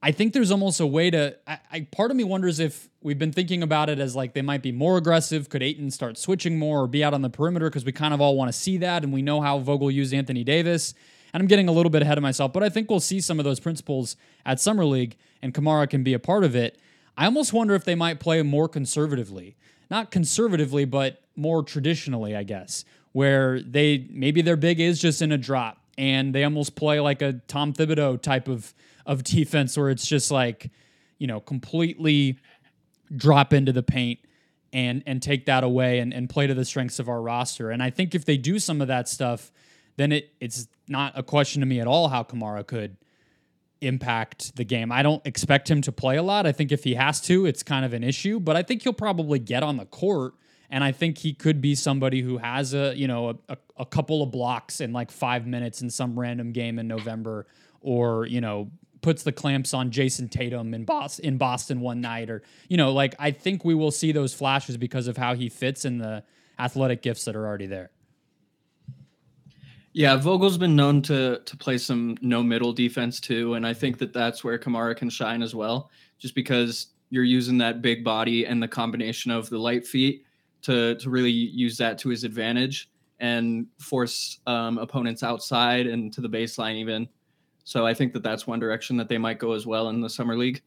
I 0.03 0.13
think 0.13 0.35
there's 0.35 0.51
almost 0.51 0.81
a 0.81 0.87
way 0.87 1.11
to 1.11 1.37
I, 1.47 1.59
I, 1.73 1.81
part 1.91 2.11
of 2.11 2.17
me 2.17 2.25
wonders 2.25 2.61
if 2.61 2.89
we've 3.01 3.19
been 3.19 3.33
thinking 3.33 3.63
about 3.63 3.89
it 3.89 3.99
as 3.99 4.15
like 4.15 4.35
they 4.35 4.43
might 4.43 4.63
be 4.63 4.71
more 4.71 4.99
aggressive. 4.99 5.49
Could 5.49 5.63
Ayton 5.63 5.91
start 5.91 6.19
switching 6.19 6.59
more 6.59 6.83
or 6.83 6.87
be 6.87 7.03
out 7.03 7.15
on 7.15 7.23
the 7.23 7.31
perimeter? 7.31 7.71
Because 7.71 7.85
we 7.85 7.93
kind 7.93 8.13
of 8.13 8.21
all 8.21 8.37
want 8.37 8.51
to 8.51 8.53
see 8.53 8.77
that 8.79 9.03
and 9.03 9.13
we 9.13 9.23
know 9.23 9.41
how 9.41 9.59
Vogel 9.59 9.91
used 9.91 10.13
Anthony 10.13 10.45
Davis. 10.45 10.95
And 11.33 11.43
I'm 11.43 11.49
getting 11.49 11.69
a 11.69 11.73
little 11.73 11.91
bit 11.91 12.03
ahead 12.03 12.17
of 12.17 12.23
myself, 12.23 12.53
but 12.53 12.63
I 12.63 12.69
think 12.69 12.89
we'll 12.89 13.01
see 13.01 13.21
some 13.21 13.41
of 13.41 13.45
those 13.45 13.59
principles 13.59 14.17
at 14.47 14.61
Summer 14.61 14.85
League, 14.85 15.17
and 15.43 15.53
Camara 15.53 15.89
can 15.89 16.05
be 16.05 16.15
a 16.15 16.19
part 16.21 16.45
of 16.45 16.55
it. 16.55 16.79
I 17.17 17.25
almost 17.25 17.53
wonder 17.53 17.75
if 17.75 17.85
they 17.85 17.97
might 17.97 18.21
play 18.21 18.41
more 18.43 18.69
conservatively. 18.69 19.57
Not 19.91 20.13
conservatively, 20.13 20.85
but 20.85 21.23
more 21.35 21.63
traditionally, 21.65 22.37
I 22.37 22.45
guess, 22.45 22.85
where 23.15 23.61
they 23.63 24.09
maybe 24.11 24.43
their 24.43 24.57
big 24.57 24.81
is 24.81 25.01
just 25.01 25.23
in 25.23 25.31
a 25.31 25.39
drop 25.39 25.79
and 25.97 26.35
they 26.35 26.43
almost 26.43 26.75
play 26.75 26.99
like 26.99 27.23
a 27.23 27.35
Tom 27.47 27.73
Thibodeau 27.73 28.21
type 28.21 28.49
of 28.49 28.75
of 29.07 29.23
defense 29.23 29.77
where 29.79 29.89
it's 29.89 30.07
just 30.07 30.31
like, 30.31 30.71
you 31.19 31.27
know, 31.27 31.41
completely 31.41 32.39
drop 33.15 33.53
into 33.53 33.73
the 33.73 33.85
paint 33.85 34.19
and 34.73 35.05
and 35.07 35.23
take 35.23 35.47
that 35.47 35.63
away 35.63 36.01
and, 36.01 36.13
and 36.13 36.29
play 36.29 36.49
to 36.49 36.55
the 36.55 36.65
strengths 36.65 36.99
of 36.99 37.09
our 37.09 37.23
roster. 37.23 37.71
And 37.71 37.83
I 37.83 37.91
think 37.91 38.17
if 38.17 38.25
they 38.25 38.37
do 38.37 38.59
some 38.59 38.81
of 38.81 38.89
that 38.89 39.09
stuff, 39.09 39.53
then 39.97 40.11
it 40.11 40.33
it's 40.41 40.67
not 40.89 41.13
a 41.17 41.23
question 41.23 41.61
to 41.61 41.67
me 41.67 41.79
at 41.79 41.87
all 41.87 42.09
how 42.09 42.25
Camara 42.25 42.65
could 42.65 42.97
impact 43.81 44.57
the 44.57 44.65
game. 44.65 44.91
I 44.91 45.05
don't 45.05 45.25
expect 45.25 45.71
him 45.71 45.83
to 45.83 45.93
play 45.93 46.17
a 46.17 46.23
lot. 46.23 46.47
I 46.47 46.53
think 46.53 46.73
if 46.73 46.83
he 46.83 46.95
has 46.95 47.21
to, 47.23 47.47
it's 47.47 47.63
kind 47.63 47.85
of 47.85 47.93
an 47.93 48.03
issue, 48.03 48.41
but 48.41 48.57
I 48.57 48.65
think 48.65 48.83
he'll 48.83 48.93
probably 48.93 49.39
get 49.39 49.63
on 49.63 49.77
the 49.77 49.87
court 49.87 50.35
and 50.71 50.83
I 50.83 50.93
think 50.93 51.19
he 51.19 51.33
could 51.33 51.61
be 51.61 51.75
somebody 51.75 52.21
who 52.21 52.39
has 52.39 52.75
a, 52.75 52.95
you 52.97 53.07
know, 53.07 53.39
a, 53.49 53.57
a 53.77 53.87
couple 53.87 54.23
of 54.23 54.31
blocks 54.31 54.81
in 54.81 54.93
like 54.93 55.11
5 55.11 55.47
minutes 55.47 55.83
in 55.83 55.91
some 55.91 56.19
random 56.19 56.53
game 56.53 56.79
in 56.79 56.89
November 56.89 57.47
or, 57.81 58.27
you 58.27 58.41
know, 58.41 58.71
puts 59.03 59.23
the 59.23 59.33
clamps 59.33 59.75
on 59.75 59.91
Jayson 59.91 60.31
Tatum 60.31 60.73
in 60.73 60.85
Boston, 60.85 61.25
in 61.27 61.37
Boston 61.37 61.81
one 61.81 62.01
night 62.01 62.31
or, 62.31 62.43
you 62.69 62.77
know, 62.77 62.93
like 62.93 63.15
I 63.19 63.31
think 63.31 63.65
we 63.65 63.75
will 63.75 63.91
see 63.91 64.13
those 64.13 64.33
flashes 64.33 64.77
because 64.77 65.09
of 65.09 65.17
how 65.17 65.35
he 65.35 65.49
fits 65.49 65.85
in 65.85 65.99
the 65.99 66.25
athletic 66.59 67.03
gifts 67.03 67.25
that 67.27 67.37
are 67.37 67.47
already 67.47 67.67
there. 67.67 67.91
Yeah, 69.93 70.17
Vogel's 70.17 70.59
been 70.59 70.75
known 70.75 71.03
to 71.03 71.41
to 71.45 71.57
play 71.57 71.79
some 71.79 72.17
no 72.21 72.43
middle 72.43 72.73
defense 72.73 73.21
too, 73.21 73.55
and 73.55 73.65
I 73.65 73.75
think 73.75 73.99
that 73.99 74.13
that's 74.13 74.43
where 74.43 74.59
Camara 74.59 74.93
can 74.97 75.09
shine 75.09 75.41
as 75.41 75.55
well, 75.55 75.89
just 76.19 76.35
because 76.35 76.89
you're 77.11 77.23
using 77.23 77.59
that 77.59 77.81
big 77.81 78.03
body 78.03 78.45
and 78.45 78.61
the 78.61 78.67
combination 78.67 79.31
of 79.31 79.49
the 79.51 79.59
light 79.59 79.87
feet 79.87 80.25
to 80.65 80.95
to 80.97 81.11
really 81.11 81.31
use 81.31 81.79
that 81.79 81.99
to 81.99 82.09
his 82.09 82.25
advantage 82.25 82.91
and 83.21 83.67
force 83.79 84.41
um, 84.47 84.79
opponents 84.79 85.23
outside 85.23 85.87
and 85.87 86.13
to 86.13 86.21
the 86.21 86.29
baseline 86.29 86.75
even. 86.75 87.09
So 87.65 87.87
I 87.87 87.95
think 87.95 88.13
that 88.13 88.23
that's 88.23 88.47
one 88.47 88.59
direction 88.59 88.97
that 88.99 89.09
they 89.09 89.19
might 89.19 89.39
go 89.39 89.53
as 89.53 89.67
well 89.67 89.89
in 89.89 90.01
the 90.01 90.11
summer 90.11 90.37
league, 90.37 90.63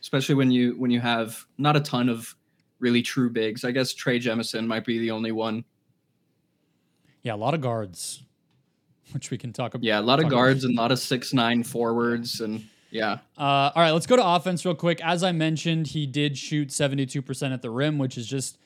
especially 0.00 0.34
when 0.34 0.50
you 0.50 0.74
when 0.78 0.90
you 0.90 1.00
have 1.00 1.44
not 1.58 1.76
a 1.76 1.80
ton 1.80 2.08
of 2.08 2.34
really 2.80 3.02
true 3.02 3.30
bigs. 3.30 3.64
I 3.64 3.70
guess 3.70 3.92
Trey 3.92 4.18
Jemison 4.18 4.66
might 4.66 4.84
be 4.84 4.98
the 4.98 5.10
only 5.10 5.32
one. 5.32 5.64
Yeah, 7.22 7.34
a 7.34 7.36
lot 7.36 7.54
of 7.54 7.60
guards 7.60 8.22
which 9.12 9.30
we 9.30 9.38
can 9.38 9.52
talk 9.52 9.74
about. 9.74 9.84
Yeah, 9.84 10.00
a 10.00 10.02
lot 10.02 10.22
of 10.22 10.28
guards 10.28 10.64
about. 10.64 10.70
and 10.70 10.78
a 10.78 10.82
lot 10.82 10.92
of 10.92 10.98
six 10.98 11.32
nine 11.32 11.62
forwards 11.62 12.40
and 12.40 12.64
yeah. 12.90 13.18
Uh, 13.36 13.70
all 13.74 13.82
right, 13.82 13.90
let's 13.90 14.06
go 14.06 14.16
to 14.16 14.26
offense 14.26 14.64
real 14.64 14.74
quick. 14.74 15.00
As 15.02 15.22
I 15.22 15.32
mentioned, 15.32 15.88
he 15.88 16.06
did 16.06 16.38
shoot 16.38 16.68
72% 16.68 17.52
at 17.52 17.60
the 17.60 17.70
rim, 17.70 17.98
which 17.98 18.16
is 18.16 18.26
just 18.26 18.58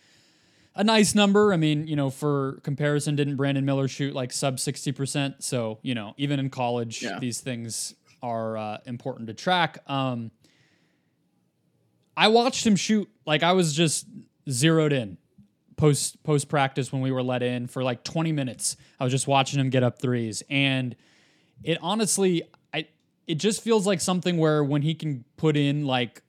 a 0.75 0.85
nice 0.85 1.15
number. 1.15 1.53
I 1.53 1.57
mean, 1.57 1.87
you 1.87 1.97
know, 1.97 2.11
for 2.11 2.61
comparison, 2.63 3.17
didn't 3.17 3.37
Brandon 3.37 3.65
Miller 3.65 3.89
shoot 3.89 4.15
like 4.15 4.33
sub 4.33 4.57
60%? 4.57 5.43
So, 5.43 5.79
you 5.83 5.95
know, 5.95 6.15
even 6.17 6.39
in 6.39 6.51
college, 6.51 7.03
yeah. 7.03 7.19
these 7.19 7.41
things 7.41 7.95
are 8.23 8.57
uh, 8.57 8.79
important 8.87 9.29
to 9.29 9.35
track. 9.35 9.79
Um, 9.87 10.31
I 12.17 12.29
watched 12.29 12.67
him 12.67 12.77
shoot 12.77 13.09
like 13.27 13.43
I 13.43 13.53
was 13.53 13.75
just 13.75 14.07
zeroed 14.49 14.93
in 14.93 15.17
post 15.77 16.23
post 16.23 16.49
practice 16.49 16.93
when 16.93 17.01
we 17.01 17.11
were 17.11 17.23
let 17.23 17.43
in 17.43 17.67
for 17.67 17.83
like 17.83 18.05
20 18.05 18.33
minutes. 18.33 18.77
I 19.01 19.05
was 19.05 19.11
just 19.11 19.27
watching 19.27 19.59
him 19.59 19.71
get 19.71 19.83
up 19.83 20.01
threes, 20.01 20.43
and 20.51 20.95
it 21.65 21.79
honestly, 21.81 22.43
I 22.75 22.87
it 23.27 23.37
just 23.37 23.63
feels 23.63 23.87
like 23.87 24.01
something 24.01 24.37
where 24.37 24.63
when 24.63 24.83
he 24.83 24.95
can 24.95 25.25
put 25.37 25.57
in 25.57 25.87
like 25.87 26.23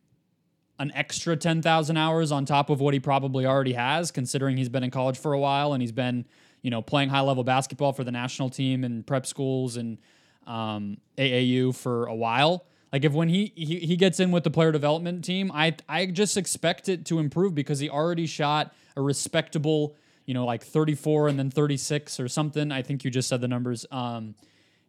an 0.82 0.91
extra 0.96 1.38
10,000 1.38 1.96
hours 1.96 2.32
on 2.32 2.44
top 2.44 2.72
of 2.72 2.82
what 2.82 2.96
he 2.96 3.00
probably 3.00 3.46
already 3.46 3.74
has, 3.74 4.10
considering 4.10 4.58
he's 4.58 4.67
been 4.67 4.84
in 4.84 4.89
college 4.89 5.17
for 5.17 5.34
a 5.34 5.39
while 5.39 5.74
and 5.74 5.82
he's 5.82 5.91
been, 5.91 6.26
you 6.63 6.72
know, 6.72 6.82
playing 6.82 7.08
high 7.08 7.22
level 7.22 7.44
basketball 7.44 7.94
for 7.94 8.04
the 8.04 8.12
national 8.12 8.50
team 8.50 8.84
and 8.84 9.06
prep 9.06 9.28
schools 9.28 9.78
and 9.78 10.00
um, 10.48 10.98
AAU 11.20 11.76
for 11.76 12.08
a 12.08 12.15
while. 12.15 12.65
Like 12.91 13.06
if 13.06 13.13
when 13.13 13.30
he, 13.30 13.54
he 13.56 13.78
he 13.78 13.96
gets 13.96 14.20
in 14.20 14.32
with 14.32 14.44
the 14.44 14.50
player 14.50 14.72
development 14.72 15.24
team, 15.24 15.52
I 15.54 15.76
I 15.88 16.08
just 16.08 16.36
expect 16.36 16.89
it 16.89 17.06
to 17.06 17.20
improve 17.20 17.54
because 17.54 17.80
he 17.80 17.88
already 17.88 18.26
shot 18.26 18.74
a 18.98 19.02
respectable, 19.02 19.96
you 20.26 20.34
know, 20.34 20.46
like 20.46 20.63
34 20.63 21.28
and 21.28 21.38
then 21.39 21.52
36 21.52 22.20
or 22.20 22.28
something. 22.28 22.72
I 22.72 22.82
think 22.82 23.06
you 23.06 23.12
just 23.12 23.30
said 23.30 23.39
the 23.39 23.48
numbers. 23.48 23.86
Um, 23.91 24.34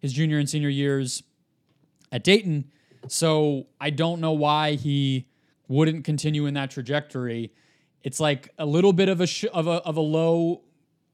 his 0.01 0.15
junior 0.15 0.39
and 0.39 0.49
senior 0.49 0.71
years 0.71 1.23
at 2.11 2.25
Dayton. 2.25 2.73
So 3.09 3.67
I 3.81 3.91
don't 3.91 4.21
know 4.21 4.33
why 4.33 4.73
he 4.73 5.27
wouldn't 5.73 6.05
continue 6.05 6.47
in 6.47 6.55
that 6.55 6.71
trajectory. 6.71 7.53
It's 8.03 8.21
like 8.21 8.51
a 8.59 8.67
little 8.67 8.93
bit 8.93 9.09
of 9.09 9.21
a 9.21 9.27
sh- 9.27 9.45
of 9.53 9.67
a 9.67 9.83
of 9.83 9.97
a 9.97 10.01
low 10.01 10.63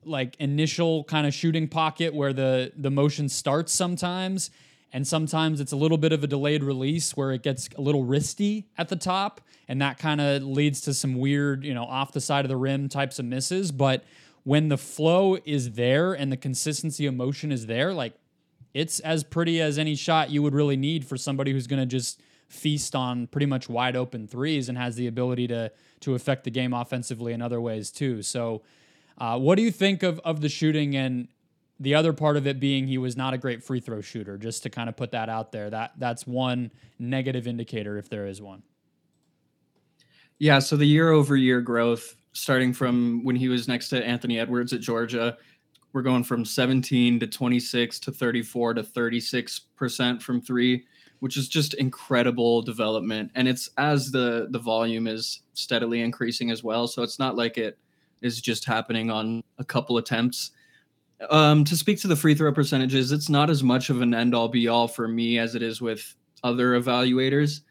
like 0.05 0.37
initial 0.38 1.05
kind 1.05 1.27
of 1.27 1.35
shooting 1.35 1.68
pocket 1.68 2.14
where 2.14 2.33
the 2.33 2.73
the 2.77 2.90
motion 2.90 3.29
starts 3.29 3.73
sometimes 3.73 4.51
and 4.92 5.07
sometimes 5.07 5.61
it's 5.61 5.73
a 5.73 5.77
little 5.77 5.99
bit 5.99 6.12
of 6.12 6.25
a 6.25 6.27
delayed 6.27 6.62
release 6.62 7.16
where 7.16 7.33
it 7.33 7.42
gets 7.42 7.68
a 7.77 7.81
little 7.81 8.05
wristy 8.05 8.64
at 8.79 8.88
the 8.88 8.97
top 8.97 9.40
and 9.68 9.83
that 9.83 9.99
kind 9.99 10.21
of 10.21 10.42
leads 10.42 10.81
to 10.83 10.94
some 10.94 11.14
weird, 11.14 11.64
you 11.64 11.75
know, 11.75 11.85
off 11.85 12.12
the 12.12 12.21
side 12.21 12.44
of 12.44 12.49
the 12.49 12.57
rim 12.57 12.88
types 12.88 13.18
of 13.18 13.27
misses. 13.27 13.71
But 13.71 14.05
when 14.44 14.68
the 14.68 14.79
flow 14.79 15.37
is 15.44 15.73
there 15.73 16.14
and 16.14 16.33
the 16.33 16.38
consistency 16.38 17.05
of 17.05 17.14
motion 17.14 17.53
is 17.53 17.66
there, 17.66 17.92
like 17.92 18.14
it's 18.73 18.99
as 19.01 19.25
pretty 19.25 19.61
as 19.61 19.79
any 19.79 19.94
shot 19.94 20.31
you 20.31 20.42
would 20.42 20.55
really 20.55 20.77
need 20.77 21.05
for 21.07 21.18
somebody 21.18 21.53
who's 21.53 21.66
going 21.66 21.81
to 21.81 21.87
just 21.87 22.21
feast 22.49 22.95
on 22.95 23.27
pretty 23.27 23.47
much 23.47 23.69
wide 23.69 23.95
open 23.95 24.27
threes 24.27 24.69
and 24.69 24.79
has 24.79 24.97
the 24.97 25.07
ability 25.07 25.47
to 25.49 25.71
to 26.01 26.15
affect 26.15 26.45
the 26.45 26.51
game 26.51 26.73
offensively 26.73 27.33
in 27.33 27.43
other 27.43 27.61
ways 27.61 27.91
too. 27.91 28.23
So, 28.23 28.63
uh, 29.19 29.39
what 29.39 29.57
do 29.57 29.63
you 29.63 29.71
think 29.71 30.03
of 30.03 30.19
of 30.21 30.41
the 30.41 30.49
shooting 30.49 30.97
and 30.97 31.29
the 31.81 31.95
other 31.95 32.13
part 32.13 32.37
of 32.37 32.47
it 32.47 32.59
being 32.59 32.87
he 32.87 32.99
was 32.99 33.17
not 33.17 33.35
a 33.35 33.39
great 33.39 33.63
free 33.63 33.81
throw 33.81 34.01
shooter? 34.01 34.39
Just 34.39 34.63
to 34.63 34.71
kind 34.71 34.89
of 34.89 34.97
put 34.97 35.13
that 35.13 35.29
out 35.29 35.53
there, 35.53 35.71
that 35.71 35.93
that's 35.99 36.27
one 36.27 36.73
negative 36.99 37.47
indicator 37.47 37.99
if 37.99 38.09
there 38.09 38.27
is 38.27 38.41
one. 38.41 38.63
Yeah, 40.39 40.61
so 40.61 40.77
the 40.77 40.87
year 40.87 41.11
over 41.11 41.37
year 41.37 41.61
growth, 41.61 42.17
starting 42.33 42.73
from 42.73 43.25
when 43.25 43.37
he 43.37 43.49
was 43.49 43.67
next 43.67 43.89
to 43.91 44.05
Anthony 44.05 44.39
Edwards 44.39 44.73
at 44.73 44.81
Georgia, 44.81 45.37
we're 45.93 46.03
going 46.03 46.23
from 46.23 46.45
17 46.45 47.19
to 47.19 47.27
26 47.27 47.99
to 47.99 48.13
34 48.13 48.75
to 48.75 48.83
36 48.83 49.59
percent 49.77 50.23
from 50.23 50.41
three 50.41 50.85
which 51.21 51.37
is 51.37 51.49
just 51.49 51.75
incredible 51.75 52.63
development. 52.63 53.31
And 53.35 53.49
it's 53.49 53.71
as 53.77 54.11
the 54.11 54.49
the 54.51 54.59
volume 54.59 55.07
is 55.07 55.43
steadily 55.55 56.01
increasing 56.01 56.51
as 56.51 56.63
well. 56.63 56.87
So 56.87 57.03
it's 57.03 57.19
not 57.19 57.37
like 57.37 57.59
it 57.59 57.79
is 58.23 58.41
just 58.41 58.65
happening 58.65 59.11
on 59.11 59.43
a 59.59 59.65
couple 59.65 59.99
attempts. 59.99 60.53
Um, 61.31 61.65
to 61.65 61.77
speak 61.77 62.01
to 62.03 62.09
the 62.09 62.15
free 62.15 62.37
throw 62.37 62.53
percentages 62.53 63.11
it's 63.11 63.29
not 63.29 63.51
as 63.51 63.65
much 63.65 63.91
of 63.91 64.03
an 64.03 64.15
end 64.15 64.37
all 64.37 64.47
be 64.47 64.69
all 64.69 64.87
for 64.87 65.09
me 65.09 65.41
as 65.41 65.57
it 65.57 65.63
is 65.63 65.81
with 65.81 66.15
other 66.45 66.81
evaluators. 66.81 67.63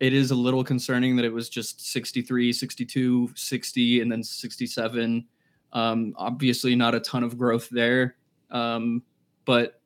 It 0.00 0.12
is 0.12 0.30
a 0.32 0.34
little 0.34 0.64
concerning 0.64 1.14
that 1.16 1.24
it 1.24 1.32
was 1.32 1.48
just 1.48 1.92
63 1.92 2.52
62 2.52 3.30
60 3.34 4.00
and 4.00 4.10
then 4.10 4.22
67 4.22 5.26
um, 5.72 6.14
obviously 6.16 6.74
not 6.74 6.94
a 6.94 7.00
ton 7.00 7.22
of 7.22 7.38
growth 7.38 7.68
there. 7.70 8.16
Um, 8.50 9.02
but 9.44 9.77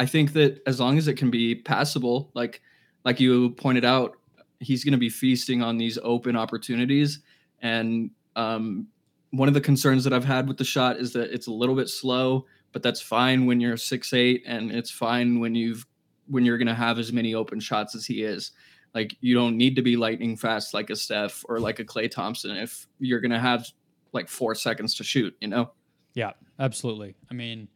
I 0.00 0.06
think 0.06 0.32
that 0.32 0.62
as 0.66 0.80
long 0.80 0.96
as 0.96 1.08
it 1.08 1.14
can 1.14 1.30
be 1.30 1.54
passable, 1.54 2.30
like 2.32 2.62
like 3.04 3.20
you 3.20 3.50
pointed 3.50 3.84
out, 3.84 4.16
he's 4.58 4.82
going 4.82 4.92
to 4.92 4.98
be 4.98 5.10
feasting 5.10 5.62
on 5.62 5.76
these 5.76 5.98
open 6.02 6.36
opportunities. 6.36 7.20
And 7.60 8.10
um, 8.34 8.86
one 9.30 9.46
of 9.46 9.52
the 9.52 9.60
concerns 9.60 10.02
that 10.04 10.14
I've 10.14 10.24
had 10.24 10.48
with 10.48 10.56
the 10.56 10.64
shot 10.64 10.96
is 10.96 11.12
that 11.12 11.34
it's 11.34 11.48
a 11.48 11.52
little 11.52 11.74
bit 11.74 11.90
slow, 11.90 12.46
but 12.72 12.82
that's 12.82 13.02
fine 13.02 13.44
when 13.44 13.60
you're 13.60 13.76
six 13.76 14.14
eight, 14.14 14.42
and 14.46 14.72
it's 14.72 14.90
fine 14.90 15.38
when 15.38 15.54
you've 15.54 15.86
when 16.28 16.46
you're 16.46 16.56
going 16.56 16.66
to 16.66 16.74
have 16.74 16.98
as 16.98 17.12
many 17.12 17.34
open 17.34 17.60
shots 17.60 17.94
as 17.94 18.06
he 18.06 18.22
is. 18.22 18.52
Like 18.94 19.14
you 19.20 19.34
don't 19.34 19.58
need 19.58 19.76
to 19.76 19.82
be 19.82 19.98
lightning 19.98 20.34
fast 20.34 20.72
like 20.72 20.88
a 20.88 20.96
Steph 20.96 21.44
or 21.46 21.60
like 21.60 21.78
a 21.78 21.84
Klay 21.84 22.10
Thompson 22.10 22.56
if 22.56 22.86
you're 23.00 23.20
going 23.20 23.32
to 23.32 23.38
have 23.38 23.66
like 24.14 24.30
four 24.30 24.54
seconds 24.54 24.94
to 24.94 25.04
shoot. 25.04 25.36
You 25.42 25.48
know? 25.48 25.72
Yeah, 26.14 26.32
absolutely. 26.58 27.16
I 27.30 27.34
mean, 27.34 27.68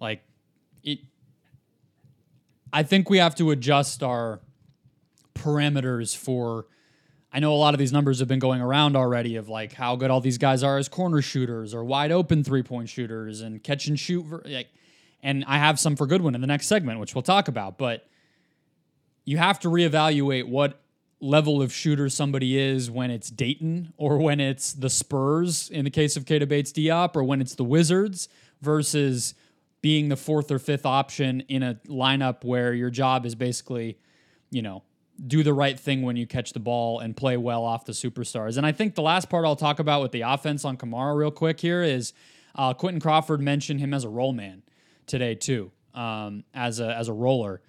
like 0.00 0.24
it 0.82 0.98
I 2.72 2.82
think 2.82 3.10
we 3.10 3.18
have 3.18 3.34
to 3.36 3.50
adjust 3.50 4.02
our 4.02 4.40
parameters 5.34 6.16
for. 6.16 6.66
I 7.34 7.40
know 7.40 7.52
a 7.52 7.56
lot 7.56 7.72
of 7.72 7.78
these 7.78 7.92
numbers 7.92 8.18
have 8.18 8.28
been 8.28 8.38
going 8.38 8.60
around 8.60 8.94
already 8.94 9.36
of 9.36 9.48
like 9.48 9.72
how 9.72 9.96
good 9.96 10.10
all 10.10 10.20
these 10.20 10.36
guys 10.36 10.62
are 10.62 10.76
as 10.76 10.88
corner 10.88 11.22
shooters 11.22 11.72
or 11.72 11.82
wide 11.82 12.12
open 12.12 12.44
three 12.44 12.62
point 12.62 12.90
shooters 12.90 13.40
and 13.40 13.62
catch 13.62 13.86
and 13.86 13.98
shoot. 13.98 14.46
Like, 14.46 14.68
and 15.22 15.44
I 15.46 15.56
have 15.56 15.80
some 15.80 15.96
for 15.96 16.06
Goodwin 16.06 16.34
in 16.34 16.42
the 16.42 16.46
next 16.46 16.66
segment, 16.66 17.00
which 17.00 17.14
we'll 17.14 17.22
talk 17.22 17.48
about. 17.48 17.78
But 17.78 18.06
you 19.24 19.38
have 19.38 19.60
to 19.60 19.68
reevaluate 19.68 20.46
what 20.46 20.82
level 21.20 21.62
of 21.62 21.72
shooter 21.72 22.08
somebody 22.08 22.58
is 22.58 22.90
when 22.90 23.10
it's 23.10 23.30
Dayton 23.30 23.94
or 23.96 24.18
when 24.18 24.40
it's 24.40 24.72
the 24.72 24.90
Spurs 24.90 25.70
in 25.70 25.84
the 25.84 25.90
case 25.90 26.16
of 26.16 26.24
Keita 26.24 26.48
Bates 26.48 26.72
Diop 26.72 27.14
or 27.14 27.22
when 27.22 27.40
it's 27.40 27.54
the 27.54 27.64
Wizards 27.64 28.28
versus 28.60 29.34
being 29.82 30.08
the 30.08 30.16
fourth 30.16 30.50
or 30.50 30.58
fifth 30.58 30.86
option 30.86 31.40
in 31.48 31.62
a 31.62 31.74
lineup 31.86 32.44
where 32.44 32.72
your 32.72 32.88
job 32.88 33.26
is 33.26 33.34
basically, 33.34 33.98
you 34.50 34.62
know, 34.62 34.82
do 35.26 35.42
the 35.42 35.52
right 35.52 35.78
thing 35.78 36.02
when 36.02 36.16
you 36.16 36.26
catch 36.26 36.52
the 36.52 36.60
ball 36.60 37.00
and 37.00 37.16
play 37.16 37.36
well 37.36 37.64
off 37.64 37.84
the 37.84 37.92
superstars. 37.92 38.56
And 38.56 38.64
I 38.64 38.72
think 38.72 38.94
the 38.94 39.02
last 39.02 39.28
part 39.28 39.44
I'll 39.44 39.56
talk 39.56 39.78
about 39.78 40.00
with 40.00 40.12
the 40.12 40.22
offense 40.22 40.64
on 40.64 40.76
Camara 40.76 41.14
real 41.14 41.30
quick 41.30 41.60
here 41.60 41.82
is 41.82 42.12
uh, 42.54 42.72
Quinton 42.74 43.00
Crawford 43.00 43.40
mentioned 43.40 43.80
him 43.80 43.92
as 43.92 44.04
a 44.04 44.08
roll 44.08 44.32
man 44.32 44.62
today 45.06 45.34
too, 45.34 45.70
um, 45.94 46.44
as 46.54 46.80
a 46.80 46.94
as 46.94 47.08
a 47.08 47.12
roller 47.12 47.60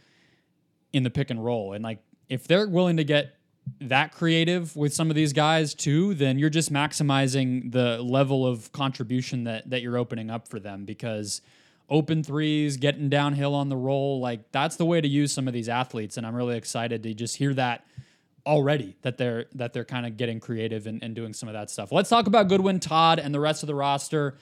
in 0.94 1.04
the 1.04 1.10
pick 1.10 1.32
and 1.32 1.44
roll. 1.44 1.74
And 1.74 1.84
like 1.84 2.00
if 2.30 2.48
they're 2.48 2.68
willing 2.68 2.98
to 2.98 3.04
get 3.04 3.36
that 3.82 4.14
creative 4.14 4.76
with 4.76 4.94
some 4.94 5.10
of 5.10 5.16
these 5.16 5.34
guys 5.34 5.74
too, 5.74 6.14
then 6.14 6.38
you're 6.38 6.50
just 6.50 6.72
maximizing 6.72 7.72
the 7.72 8.02
level 8.02 8.46
of 8.46 8.72
contribution 8.72 9.46
that 9.46 9.70
that 9.70 9.82
you're 9.82 9.98
opening 9.98 10.30
up 10.30 10.48
for 10.48 10.60
them 10.60 10.86
because 10.86 11.42
open 11.90 12.24
threes, 12.24 12.78
getting 12.78 13.10
downhill 13.10 13.54
on 13.54 13.70
the 13.70 13.78
roll. 13.78 14.20
Like 14.20 14.52
that's 14.52 14.76
the 14.76 14.86
way 14.86 15.02
to 15.02 15.08
use 15.08 15.32
some 15.32 15.48
of 15.48 15.54
these 15.54 15.70
athletes. 15.70 16.18
And 16.18 16.26
I'm 16.26 16.36
really 16.36 16.58
excited 16.58 17.04
to 17.04 17.14
just 17.14 17.38
hear 17.38 17.54
that 17.56 17.86
already 18.46 18.96
that 19.04 19.18
they're 19.18 19.46
that 19.56 19.74
they're 19.74 19.86
kind 19.86 20.06
of 20.06 20.18
getting 20.18 20.40
creative 20.40 20.86
and, 20.86 21.02
and 21.02 21.16
doing 21.16 21.34
some 21.34 21.48
of 21.48 21.54
that 21.54 21.70
stuff. 21.70 21.92
Let's 21.92 22.10
talk 22.10 22.28
about 22.28 22.48
Goodwin 22.48 22.80
Todd 22.80 23.20
and 23.20 23.34
the 23.34 23.40
rest 23.40 23.64
of 23.64 23.68
the 23.68 23.76
roster 23.76 24.38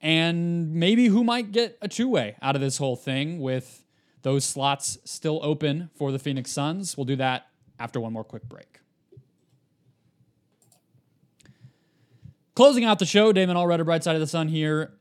and 0.00 0.74
maybe 0.74 1.06
who 1.06 1.22
might 1.22 1.52
get 1.52 1.78
a 1.80 1.88
two-way 1.88 2.36
out 2.42 2.56
of 2.56 2.60
this 2.60 2.76
whole 2.76 2.96
thing 2.96 3.40
with 3.40 3.84
those 4.22 4.44
slots 4.44 4.98
still 5.04 5.40
open 5.42 5.90
for 5.94 6.12
the 6.12 6.18
Phoenix 6.18 6.50
Suns. 6.50 6.96
We'll 6.96 7.04
do 7.04 7.16
that 7.16 7.46
after 7.78 8.00
one 8.00 8.12
more 8.12 8.24
quick 8.24 8.48
break. 8.48 8.80
Closing 12.54 12.84
out 12.84 12.98
the 12.98 13.06
show, 13.06 13.32
Damon 13.32 13.56
Allred, 13.56 13.84
Bright 13.84 14.04
Side 14.04 14.14
of 14.14 14.20
the 14.20 14.26
Sun 14.26 14.48
here. 14.48 14.92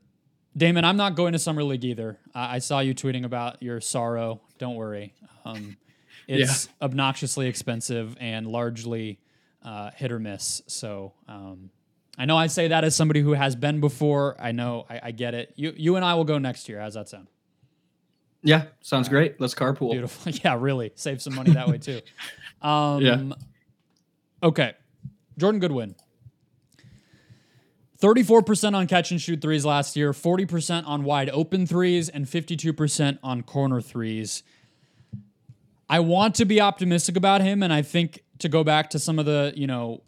Damon, 0.55 0.83
I'm 0.83 0.97
not 0.97 1.15
going 1.15 1.33
to 1.33 1.39
summer 1.39 1.63
league 1.63 1.85
either. 1.85 2.17
I, 2.35 2.55
I 2.55 2.59
saw 2.59 2.79
you 2.79 2.93
tweeting 2.93 3.23
about 3.23 3.61
your 3.63 3.79
sorrow. 3.79 4.41
Don't 4.57 4.75
worry. 4.75 5.13
Um, 5.45 5.77
it's 6.27 6.65
yeah. 6.65 6.85
obnoxiously 6.87 7.47
expensive 7.47 8.17
and 8.19 8.47
largely 8.47 9.19
uh, 9.63 9.91
hit 9.91 10.11
or 10.11 10.19
miss. 10.19 10.61
So 10.67 11.13
um, 11.27 11.69
I 12.17 12.25
know 12.25 12.37
I 12.37 12.47
say 12.47 12.69
that 12.69 12.83
as 12.83 12.95
somebody 12.95 13.21
who 13.21 13.33
has 13.33 13.55
been 13.55 13.79
before. 13.79 14.35
I 14.39 14.51
know 14.51 14.85
I, 14.89 14.99
I, 15.03 15.11
get 15.11 15.33
it. 15.33 15.53
You 15.55 15.73
you 15.75 15.95
and 15.95 16.03
I 16.03 16.15
will 16.15 16.23
go 16.23 16.37
next 16.37 16.67
year. 16.67 16.79
How's 16.81 16.95
that 16.95 17.09
sound? 17.09 17.27
Yeah, 18.43 18.65
sounds 18.81 19.07
great. 19.07 19.39
Let's 19.39 19.53
carpool. 19.53 19.91
Beautiful. 19.91 20.33
Yeah, 20.43 20.57
really 20.59 20.91
save 20.95 21.21
some 21.21 21.35
money 21.35 21.51
that 21.51 21.67
way 21.67 21.77
too. 21.77 22.01
Um, 22.61 23.01
yeah. 23.01 23.19
Okay, 24.43 24.73
Jordan 25.35 25.59
Goodwin. 25.59 25.95
34% 28.01 28.75
on 28.75 28.87
catch 28.87 29.11
and 29.11 29.21
shoot 29.21 29.41
threes 29.41 29.63
last 29.63 29.95
year, 29.95 30.11
40% 30.11 30.87
on 30.87 31.03
wide 31.03 31.29
open 31.29 31.67
threes, 31.67 32.09
and 32.09 32.25
52% 32.25 33.19
on 33.23 33.43
corner 33.43 33.79
threes. 33.79 34.41
I 35.87 35.99
want 35.99 36.35
to 36.35 36.45
be 36.45 36.59
optimistic 36.59 37.15
about 37.15 37.41
him, 37.41 37.61
and 37.61 37.71
I 37.71 37.83
think 37.83 38.23
to 38.39 38.49
go 38.49 38.63
back 38.63 38.89
to 38.91 38.99
some 38.99 39.19
of 39.19 39.25
the, 39.25 39.53
you 39.55 39.67
know, 39.67 40.01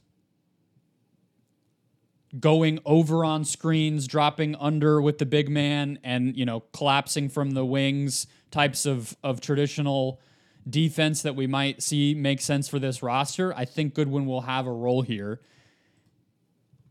going 2.40 2.80
over 2.84 3.24
on 3.24 3.46
screens, 3.46 4.08
dropping 4.08 4.56
under 4.56 5.00
with 5.00 5.20
the 5.20 5.26
big 5.26 5.50
man, 5.50 6.00
and, 6.04 6.36
you 6.36 6.46
know, 6.46 6.62
collapsing 6.74 7.30
from 7.30 7.52
the 7.52 7.64
wings 7.64 8.26
types 8.50 8.88
of, 8.88 9.16
of 9.24 9.40
traditional 9.40 10.20
defense 10.68 11.22
that 11.22 11.36
we 11.36 11.46
might 11.46 11.84
see 11.84 12.16
make 12.16 12.42
sense 12.42 12.68
for 12.68 12.80
this 12.80 13.04
roster. 13.04 13.54
I 13.56 13.66
think 13.66 13.94
Goodwin 13.94 14.26
will 14.26 14.42
have 14.42 14.66
a 14.66 14.72
role 14.72 15.04
here. 15.04 15.42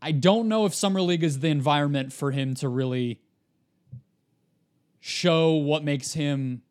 I 0.03 0.11
don't 0.11 0.49
know 0.49 0.65
if 0.65 0.73
Summer 0.73 1.01
League 1.01 1.23
is 1.23 1.39
the 1.39 1.47
environment 1.47 2.11
for 2.11 2.31
him 2.31 2.55
to 2.55 2.67
really 2.67 3.21
show 4.99 5.53
what 5.53 5.81
makes 5.81 6.11
him 6.11 6.61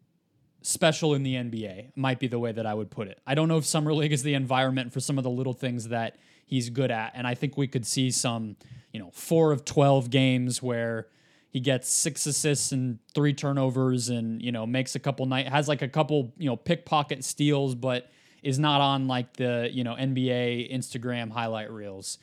special 0.61 1.15
in 1.15 1.23
the 1.23 1.37
NBA, 1.37 1.97
might 1.97 2.21
be 2.21 2.29
the 2.29 2.39
way 2.39 2.53
that 2.53 2.67
I 2.67 2.75
would 2.75 2.91
put 2.91 3.09
it. 3.09 3.21
I 3.27 3.35
don't 3.35 3.49
know 3.49 3.57
if 3.57 3.65
Summer 3.65 3.95
League 3.95 4.13
is 4.13 4.23
the 4.23 4.35
environment 4.35 4.93
for 4.93 5.01
some 5.01 5.17
of 5.17 5.25
the 5.25 5.31
little 5.31 5.55
things 5.55 5.89
that 5.89 6.19
he's 6.45 6.69
good 6.69 6.91
at. 6.91 7.13
And 7.15 7.27
I 7.27 7.35
think 7.35 7.57
we 7.57 7.67
could 7.67 7.87
see 7.87 8.11
some, 8.11 8.57
you 8.93 9.01
know, 9.01 9.11
four 9.15 9.51
of 9.51 9.65
12 9.65 10.11
games 10.11 10.63
where 10.63 11.09
he 11.49 11.59
gets 11.59 11.89
six 11.89 12.27
assists 12.27 12.71
and 12.71 12.99
three 13.15 13.33
turnovers 13.33 14.11
and, 14.11 14.43
you 14.43 14.53
know, 14.53 14.67
makes 14.67 14.95
a 14.95 14.99
couple 14.99 15.25
night, 15.25 15.49
has 15.49 15.69
like 15.69 15.81
a 15.81 15.89
couple, 15.89 16.35
you 16.37 16.51
know, 16.51 16.57
pickpocket 16.57 17.25
steals, 17.25 17.75
but 17.75 18.11
is 18.43 18.59
not 18.59 18.83
on 18.83 19.09
like 19.09 19.39
the, 19.39 19.71
you 19.73 19.85
know, 19.85 19.95
NBA 19.95 20.71
Instagram 20.71 21.31
highlight 21.31 21.71
reels 21.71 22.19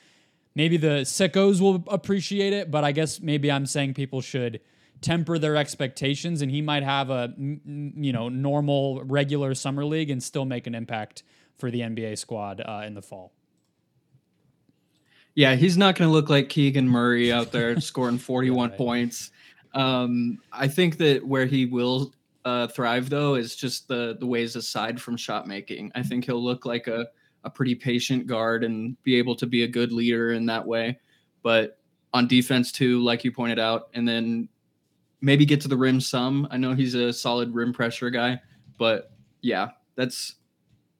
maybe 0.59 0.75
the 0.75 1.03
sickos 1.05 1.61
will 1.61 1.85
appreciate 1.87 2.51
it, 2.51 2.69
but 2.69 2.83
I 2.83 2.91
guess 2.91 3.21
maybe 3.21 3.49
I'm 3.49 3.65
saying 3.65 3.93
people 3.93 4.19
should 4.19 4.59
temper 4.99 5.39
their 5.39 5.55
expectations 5.55 6.41
and 6.41 6.51
he 6.51 6.61
might 6.61 6.83
have 6.83 7.09
a 7.09 7.33
you 7.37 8.11
know 8.11 8.27
normal 8.27 9.01
regular 9.05 9.55
summer 9.55 9.85
league 9.85 10.09
and 10.09 10.21
still 10.21 10.43
make 10.43 10.67
an 10.67 10.75
impact 10.75 11.23
for 11.57 11.71
the 11.71 11.79
NBA 11.79 12.17
squad 12.17 12.59
uh, 12.59 12.83
in 12.85 12.93
the 12.93 13.01
fall. 13.01 13.31
Yeah, 15.33 15.55
he's 15.55 15.77
not 15.77 15.95
going 15.95 16.09
to 16.09 16.11
look 16.11 16.29
like 16.29 16.49
Keegan 16.49 16.89
Murray 16.89 17.31
out 17.31 17.53
there 17.53 17.79
scoring 17.89 18.17
41 18.17 18.57
yeah, 18.57 18.69
right. 18.71 18.77
points. 18.77 19.31
Um, 19.73 20.39
I 20.51 20.67
think 20.67 20.97
that 20.97 21.25
where 21.25 21.45
he 21.45 21.67
will 21.67 22.11
uh, 22.43 22.67
thrive 22.67 23.09
though 23.09 23.35
is 23.35 23.55
just 23.55 23.87
the 23.87 24.17
the 24.19 24.25
ways 24.25 24.57
aside 24.57 24.99
from 24.99 25.15
shot 25.15 25.47
making. 25.47 25.93
I 25.95 26.03
think 26.03 26.25
he'll 26.25 26.43
look 26.43 26.65
like 26.65 26.87
a 26.87 27.07
a 27.43 27.49
pretty 27.49 27.75
patient 27.75 28.27
guard 28.27 28.63
and 28.63 29.01
be 29.03 29.15
able 29.15 29.35
to 29.35 29.45
be 29.45 29.63
a 29.63 29.67
good 29.67 29.91
leader 29.91 30.31
in 30.31 30.45
that 30.47 30.65
way. 30.65 30.99
But 31.41 31.79
on 32.13 32.27
defense 32.27 32.71
too, 32.71 33.01
like 33.01 33.23
you 33.23 33.31
pointed 33.31 33.59
out, 33.59 33.89
and 33.93 34.07
then 34.07 34.49
maybe 35.21 35.45
get 35.45 35.61
to 35.61 35.67
the 35.67 35.77
rim 35.77 36.01
some. 36.01 36.47
I 36.51 36.57
know 36.57 36.73
he's 36.73 36.95
a 36.95 37.13
solid 37.13 37.53
rim 37.53 37.73
pressure 37.73 38.09
guy, 38.09 38.41
but 38.77 39.11
yeah, 39.41 39.69
that's 39.95 40.35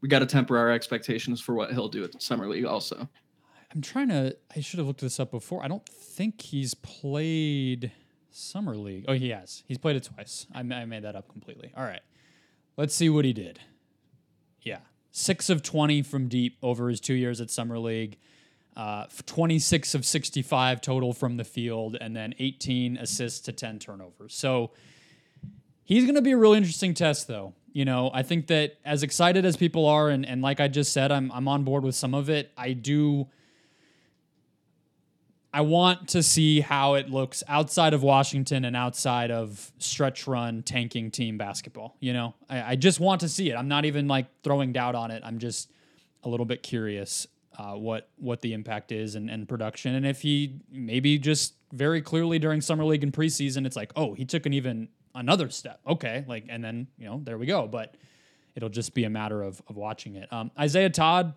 we 0.02 0.08
got 0.08 0.20
to 0.20 0.26
temper 0.26 0.58
our 0.58 0.72
expectations 0.72 1.42
for 1.42 1.56
what 1.56 1.72
he'll 1.72 1.90
do 1.90 2.04
at 2.04 2.12
the 2.12 2.20
summer 2.20 2.48
league. 2.48 2.66
Also, 2.66 3.10
I'm 3.74 3.82
trying 3.82 4.10
to. 4.10 4.36
I 4.56 4.62
should 4.62 4.80
have 4.80 4.88
looked 4.88 5.02
this 5.02 5.20
up 5.20 5.32
before. 5.32 5.64
I 5.64 5.68
don't 5.68 5.88
think 5.88 6.42
he's 6.42 6.74
played 6.74 7.92
summer 8.32 8.76
league. 8.76 9.06
Oh, 9.08 9.14
he 9.14 9.30
has. 9.30 9.64
He's 9.68 9.78
played 9.78 9.96
it 9.96 10.04
twice. 10.04 10.48
I, 10.54 10.60
I 10.60 10.86
made 10.86 11.04
that 11.04 11.16
up 11.16 11.30
completely. 11.30 11.72
All 11.76 11.84
right, 11.84 12.02
let's 12.78 12.96
see 12.96 13.10
what 13.10 13.26
he 13.26 13.34
did. 13.34 13.60
Yeah, 14.62 14.80
six 15.12 15.50
of 15.50 15.64
twenty 15.64 16.02
from 16.02 16.28
deep 16.28 16.58
over 16.62 16.90
his 16.90 17.00
two 17.00 17.14
years 17.14 17.42
at 17.42 17.50
summer 17.50 17.80
league. 17.80 18.18
Uh, 18.78 19.06
26 19.26 19.94
of 19.94 20.06
65 20.06 20.80
total 20.80 21.12
from 21.12 21.36
the 21.36 21.44
field, 21.44 21.98
and 22.00 22.16
then 22.16 22.34
18 22.40 22.96
assists 22.96 23.42
to 23.42 23.52
10 23.52 23.78
turnovers. 23.78 24.34
So 24.34 24.72
he's 25.84 26.06
going 26.06 26.16
to 26.16 26.22
be 26.22 26.32
a 26.32 26.38
really 26.38 26.58
interesting 26.58 26.94
test, 26.94 27.28
though. 27.28 27.54
You 27.74 27.84
know, 27.84 28.10
I 28.14 28.24
think 28.24 28.48
that 28.48 28.78
as 28.86 29.04
excited 29.04 29.44
as 29.44 29.58
people 29.58 29.86
are, 29.86 30.08
and, 30.08 30.26
and 30.26 30.42
like 30.42 30.62
I 30.62 30.70
just 30.70 30.94
said, 30.94 31.12
I'm, 31.12 31.30
I'm 31.34 31.48
on 31.50 31.66
board 31.66 31.84
with 31.84 31.96
some 31.96 32.14
of 32.14 32.30
it. 32.30 32.52
I 32.56 32.72
do. 32.72 33.28
I 35.52 35.62
want 35.62 36.10
to 36.10 36.22
see 36.22 36.60
how 36.60 36.94
it 36.94 37.10
looks 37.10 37.44
outside 37.48 37.94
of 37.94 38.04
Washington 38.04 38.66
and 38.66 38.76
outside 38.76 39.32
of 39.32 39.72
stretch 39.80 40.28
run 40.28 40.62
tanking 40.62 41.10
team 41.10 41.38
basketball. 41.38 41.96
You 42.00 42.14
know, 42.14 42.36
I, 42.50 42.72
I 42.72 42.76
just 42.76 43.00
want 43.00 43.22
to 43.22 43.30
see 43.30 43.50
it. 43.50 43.56
I'm 43.56 43.68
not 43.68 43.86
even 43.86 44.08
like 44.08 44.28
throwing 44.44 44.74
doubt 44.74 44.96
on 44.96 45.10
it. 45.10 45.24
I'm 45.26 45.40
just 45.40 45.72
a 46.24 46.30
little 46.30 46.46
bit 46.46 46.62
curious 46.62 47.26
uh, 47.58 47.74
what 47.74 48.10
what 48.18 48.42
the 48.42 48.54
impact 48.54 48.92
is 48.92 49.16
and, 49.16 49.30
and 49.30 49.48
production, 49.48 49.96
and 49.96 50.06
if 50.06 50.22
he 50.22 50.62
maybe 50.72 51.18
just 51.18 51.56
very 51.74 52.02
clearly 52.02 52.40
during 52.40 52.62
summer 52.62 52.86
league 52.86 53.04
and 53.04 53.12
preseason, 53.12 53.66
it's 53.66 53.76
like, 53.76 53.92
oh, 53.98 54.14
he 54.14 54.24
took 54.24 54.46
an 54.46 54.54
even 54.54 54.88
another 55.14 55.50
step. 55.50 55.82
Okay, 55.86 56.24
like, 56.28 56.46
and 56.48 56.64
then 56.64 56.88
you 56.98 57.06
know 57.06 57.20
there 57.24 57.38
we 57.38 57.46
go. 57.46 57.68
But 57.68 57.96
it'll 58.56 58.70
just 58.70 58.94
be 58.94 59.04
a 59.04 59.10
matter 59.10 59.42
of 59.44 59.62
of 59.68 59.76
watching 59.76 60.16
it. 60.16 60.32
Um, 60.32 60.52
Isaiah 60.58 60.90
Todd. 60.90 61.34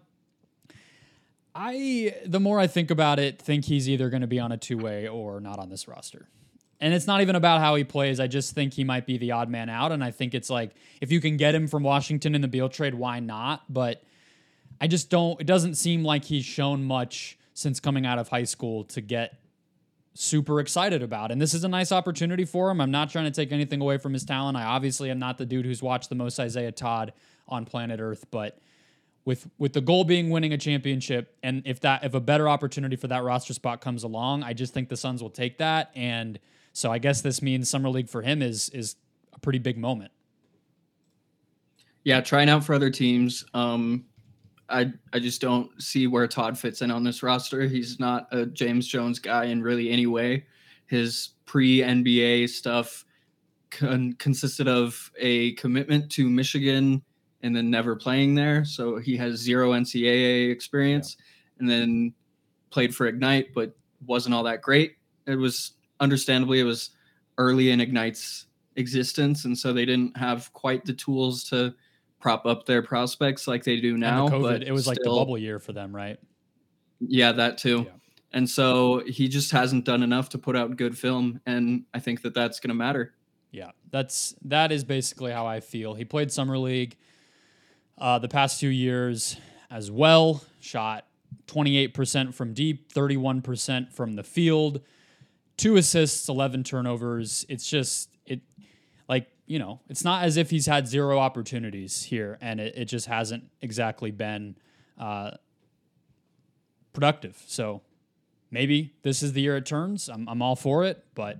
I 1.54 2.14
the 2.24 2.40
more 2.40 2.58
I 2.58 2.66
think 2.66 2.90
about 2.90 3.18
it, 3.18 3.40
think 3.40 3.66
he's 3.66 3.88
either 3.88 4.10
going 4.10 4.22
to 4.22 4.26
be 4.26 4.40
on 4.40 4.52
a 4.52 4.56
two 4.56 4.78
way 4.78 5.08
or 5.08 5.40
not 5.40 5.58
on 5.58 5.68
this 5.68 5.86
roster. 5.86 6.28
And 6.80 6.92
it's 6.92 7.06
not 7.06 7.20
even 7.20 7.36
about 7.36 7.60
how 7.60 7.76
he 7.76 7.84
plays. 7.84 8.18
I 8.18 8.26
just 8.26 8.54
think 8.54 8.74
he 8.74 8.82
might 8.82 9.06
be 9.06 9.16
the 9.16 9.30
odd 9.32 9.48
man 9.48 9.68
out. 9.68 9.92
And 9.92 10.02
I 10.02 10.10
think 10.10 10.34
it's 10.34 10.50
like 10.50 10.74
if 11.00 11.12
you 11.12 11.20
can 11.20 11.36
get 11.36 11.54
him 11.54 11.68
from 11.68 11.82
Washington 11.84 12.34
in 12.34 12.40
the 12.40 12.48
Beal 12.48 12.68
trade, 12.68 12.94
why 12.94 13.20
not? 13.20 13.62
But 13.72 14.02
I 14.80 14.88
just 14.88 15.08
don't. 15.08 15.40
It 15.40 15.46
doesn't 15.46 15.76
seem 15.76 16.02
like 16.02 16.24
he's 16.24 16.44
shown 16.44 16.82
much 16.82 17.38
since 17.54 17.78
coming 17.80 18.06
out 18.06 18.18
of 18.18 18.28
high 18.28 18.44
school 18.44 18.84
to 18.84 19.00
get 19.00 19.38
super 20.14 20.60
excited 20.60 21.02
about. 21.02 21.30
And 21.30 21.40
this 21.40 21.54
is 21.54 21.64
a 21.64 21.68
nice 21.68 21.92
opportunity 21.92 22.44
for 22.44 22.70
him. 22.70 22.80
I'm 22.80 22.90
not 22.90 23.10
trying 23.10 23.24
to 23.24 23.30
take 23.30 23.52
anything 23.52 23.80
away 23.80 23.98
from 23.98 24.12
his 24.12 24.24
talent. 24.24 24.56
I 24.56 24.64
obviously 24.64 25.10
am 25.10 25.18
not 25.18 25.38
the 25.38 25.46
dude 25.46 25.64
who's 25.64 25.82
watched 25.82 26.08
the 26.08 26.14
most 26.14 26.38
Isaiah 26.38 26.72
Todd 26.72 27.12
on 27.48 27.64
planet 27.64 28.00
Earth, 28.00 28.26
but 28.30 28.58
with 29.24 29.48
with 29.58 29.72
the 29.72 29.80
goal 29.80 30.04
being 30.04 30.30
winning 30.30 30.52
a 30.52 30.58
championship 30.58 31.36
and 31.42 31.62
if 31.64 31.80
that 31.80 32.04
if 32.04 32.14
a 32.14 32.20
better 32.20 32.48
opportunity 32.48 32.96
for 32.96 33.08
that 33.08 33.22
roster 33.22 33.52
spot 33.52 33.80
comes 33.80 34.02
along, 34.02 34.42
I 34.42 34.52
just 34.52 34.74
think 34.74 34.88
the 34.88 34.96
Suns 34.96 35.22
will 35.22 35.30
take 35.30 35.58
that 35.58 35.90
and 35.94 36.38
so 36.72 36.90
I 36.90 36.98
guess 36.98 37.20
this 37.20 37.42
means 37.42 37.68
summer 37.68 37.88
league 37.88 38.08
for 38.08 38.22
him 38.22 38.42
is 38.42 38.68
is 38.70 38.96
a 39.32 39.38
pretty 39.38 39.58
big 39.58 39.78
moment. 39.78 40.10
Yeah, 42.04 42.20
trying 42.20 42.48
out 42.48 42.64
for 42.64 42.74
other 42.74 42.90
teams. 42.90 43.44
Um 43.54 44.06
I 44.68 44.92
I 45.12 45.18
just 45.18 45.40
don't 45.40 45.80
see 45.80 46.06
where 46.06 46.26
Todd 46.26 46.58
fits 46.58 46.82
in 46.82 46.90
on 46.90 47.04
this 47.04 47.22
roster. 47.22 47.66
He's 47.66 48.00
not 48.00 48.26
a 48.32 48.46
James 48.46 48.88
Jones 48.88 49.18
guy 49.18 49.44
in 49.44 49.62
really 49.62 49.90
any 49.90 50.06
way. 50.06 50.46
His 50.86 51.30
pre 51.44 51.78
NBA 51.78 52.48
stuff 52.48 53.04
con- 53.70 54.14
consisted 54.14 54.68
of 54.68 55.10
a 55.18 55.52
commitment 55.52 56.10
to 56.12 56.28
Michigan 56.28 57.02
and 57.42 57.54
then 57.54 57.70
never 57.70 57.96
playing 57.96 58.34
there, 58.34 58.64
so 58.64 58.98
he 58.98 59.16
has 59.16 59.36
zero 59.36 59.72
NCAA 59.72 60.50
experience, 60.50 61.16
yeah. 61.18 61.60
and 61.60 61.70
then 61.70 62.14
played 62.70 62.94
for 62.94 63.06
Ignite, 63.06 63.52
but 63.54 63.74
wasn't 64.06 64.34
all 64.34 64.42
that 64.44 64.62
great. 64.62 64.96
It 65.26 65.36
was 65.36 65.72
understandably 66.00 66.60
it 66.60 66.64
was 66.64 66.90
early 67.38 67.70
in 67.70 67.80
Ignite's 67.80 68.46
existence, 68.76 69.44
and 69.44 69.56
so 69.56 69.72
they 69.72 69.84
didn't 69.84 70.16
have 70.16 70.52
quite 70.52 70.84
the 70.84 70.92
tools 70.92 71.44
to 71.44 71.74
prop 72.20 72.46
up 72.46 72.64
their 72.66 72.82
prospects 72.82 73.48
like 73.48 73.64
they 73.64 73.80
do 73.80 73.96
now. 73.96 74.28
COVID, 74.28 74.42
but 74.42 74.62
it 74.62 74.72
was 74.72 74.82
still, 74.82 74.92
like 74.92 74.98
the 75.02 75.10
bubble 75.10 75.38
year 75.38 75.58
for 75.58 75.72
them, 75.72 75.94
right? 75.94 76.18
Yeah, 77.00 77.32
that 77.32 77.58
too. 77.58 77.84
Yeah. 77.86 77.92
And 78.34 78.48
so 78.48 79.02
he 79.06 79.28
just 79.28 79.50
hasn't 79.50 79.84
done 79.84 80.02
enough 80.02 80.30
to 80.30 80.38
put 80.38 80.56
out 80.56 80.76
good 80.76 80.96
film, 80.96 81.40
and 81.44 81.84
I 81.92 81.98
think 81.98 82.22
that 82.22 82.34
that's 82.34 82.60
going 82.60 82.68
to 82.68 82.74
matter. 82.74 83.14
Yeah, 83.50 83.72
that's 83.90 84.34
that 84.44 84.72
is 84.72 84.84
basically 84.84 85.32
how 85.32 85.46
I 85.46 85.60
feel. 85.60 85.94
He 85.94 86.04
played 86.06 86.32
summer 86.32 86.56
league 86.56 86.96
uh, 88.02 88.18
the 88.18 88.28
past 88.28 88.58
two 88.58 88.68
years 88.68 89.36
as 89.70 89.90
well. 89.90 90.42
Shot 90.60 91.06
28% 91.46 92.34
from 92.34 92.52
deep, 92.52 92.92
31% 92.92 93.92
from 93.92 94.14
the 94.14 94.24
field, 94.24 94.80
two 95.56 95.76
assists, 95.76 96.28
11 96.28 96.64
turnovers. 96.64 97.46
It's 97.48 97.68
just 97.68 98.10
it 98.26 98.40
like 99.08 99.28
you 99.46 99.58
know, 99.58 99.80
it's 99.88 100.04
not 100.04 100.24
as 100.24 100.36
if 100.36 100.50
he's 100.50 100.66
had 100.66 100.88
zero 100.88 101.18
opportunities 101.18 102.02
here, 102.02 102.38
and 102.40 102.60
it, 102.60 102.74
it 102.76 102.84
just 102.86 103.06
hasn't 103.06 103.44
exactly 103.60 104.10
been 104.10 104.56
uh, 104.98 105.32
productive. 106.92 107.40
So 107.46 107.82
maybe 108.50 108.94
this 109.02 109.22
is 109.22 109.32
the 109.32 109.42
year 109.42 109.56
it 109.56 109.66
turns. 109.66 110.08
I'm, 110.08 110.28
I'm 110.28 110.42
all 110.42 110.56
for 110.56 110.84
it, 110.84 111.04
but 111.14 111.38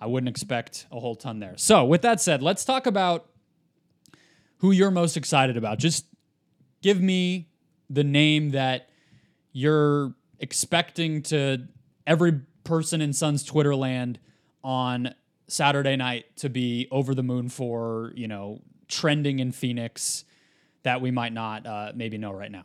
I 0.00 0.06
wouldn't 0.06 0.28
expect 0.28 0.86
a 0.92 1.00
whole 1.00 1.16
ton 1.16 1.40
there. 1.40 1.56
So, 1.56 1.84
with 1.84 2.02
that 2.02 2.20
said, 2.20 2.40
let's 2.40 2.64
talk 2.64 2.86
about 2.86 3.26
who 4.58 4.70
you're 4.70 4.90
most 4.90 5.16
excited 5.16 5.56
about. 5.56 5.78
Just 5.78 6.06
give 6.82 7.00
me 7.00 7.48
the 7.90 8.04
name 8.04 8.50
that 8.50 8.88
you're 9.52 10.14
expecting 10.38 11.22
to 11.22 11.66
every 12.06 12.40
person 12.64 13.00
in 13.00 13.12
Suns 13.12 13.42
Twitter 13.42 13.74
land 13.74 14.18
on 14.62 15.14
Saturday 15.46 15.96
night 15.96 16.36
to 16.36 16.48
be 16.48 16.86
over 16.90 17.14
the 17.14 17.22
moon 17.22 17.48
for, 17.48 18.12
you 18.14 18.28
know, 18.28 18.60
trending 18.88 19.38
in 19.38 19.52
Phoenix 19.52 20.24
that 20.82 21.00
we 21.00 21.10
might 21.10 21.32
not 21.32 21.66
uh, 21.66 21.92
maybe 21.94 22.18
know 22.18 22.32
right 22.32 22.50
now? 22.50 22.64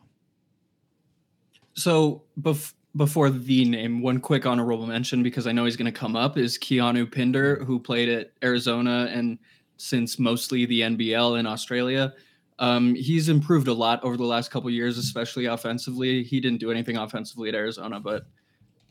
So 1.75 2.23
bef- 2.39 2.73
before 2.95 3.29
the 3.29 3.65
name, 3.65 4.01
one 4.01 4.19
quick 4.19 4.45
honorable 4.45 4.85
mention 4.85 5.23
because 5.23 5.47
I 5.47 5.51
know 5.51 5.65
he's 5.65 5.77
going 5.77 5.91
to 5.91 5.97
come 5.97 6.15
up 6.15 6.37
is 6.37 6.57
Keanu 6.57 7.11
Pinder, 7.11 7.63
who 7.63 7.79
played 7.79 8.09
at 8.09 8.31
Arizona 8.43 9.09
and 9.11 9.39
since 9.83 10.17
mostly 10.17 10.65
the 10.65 10.81
NBL 10.81 11.39
in 11.39 11.45
Australia. 11.45 12.13
Um, 12.59 12.95
he's 12.95 13.27
improved 13.27 13.67
a 13.67 13.73
lot 13.73 14.01
over 14.03 14.15
the 14.15 14.23
last 14.23 14.49
couple 14.49 14.69
years, 14.69 14.97
especially 14.97 15.45
offensively. 15.45 16.23
He 16.23 16.39
didn't 16.39 16.59
do 16.59 16.71
anything 16.71 16.95
offensively 16.95 17.49
at 17.49 17.55
Arizona, 17.55 17.99
but 17.99 18.25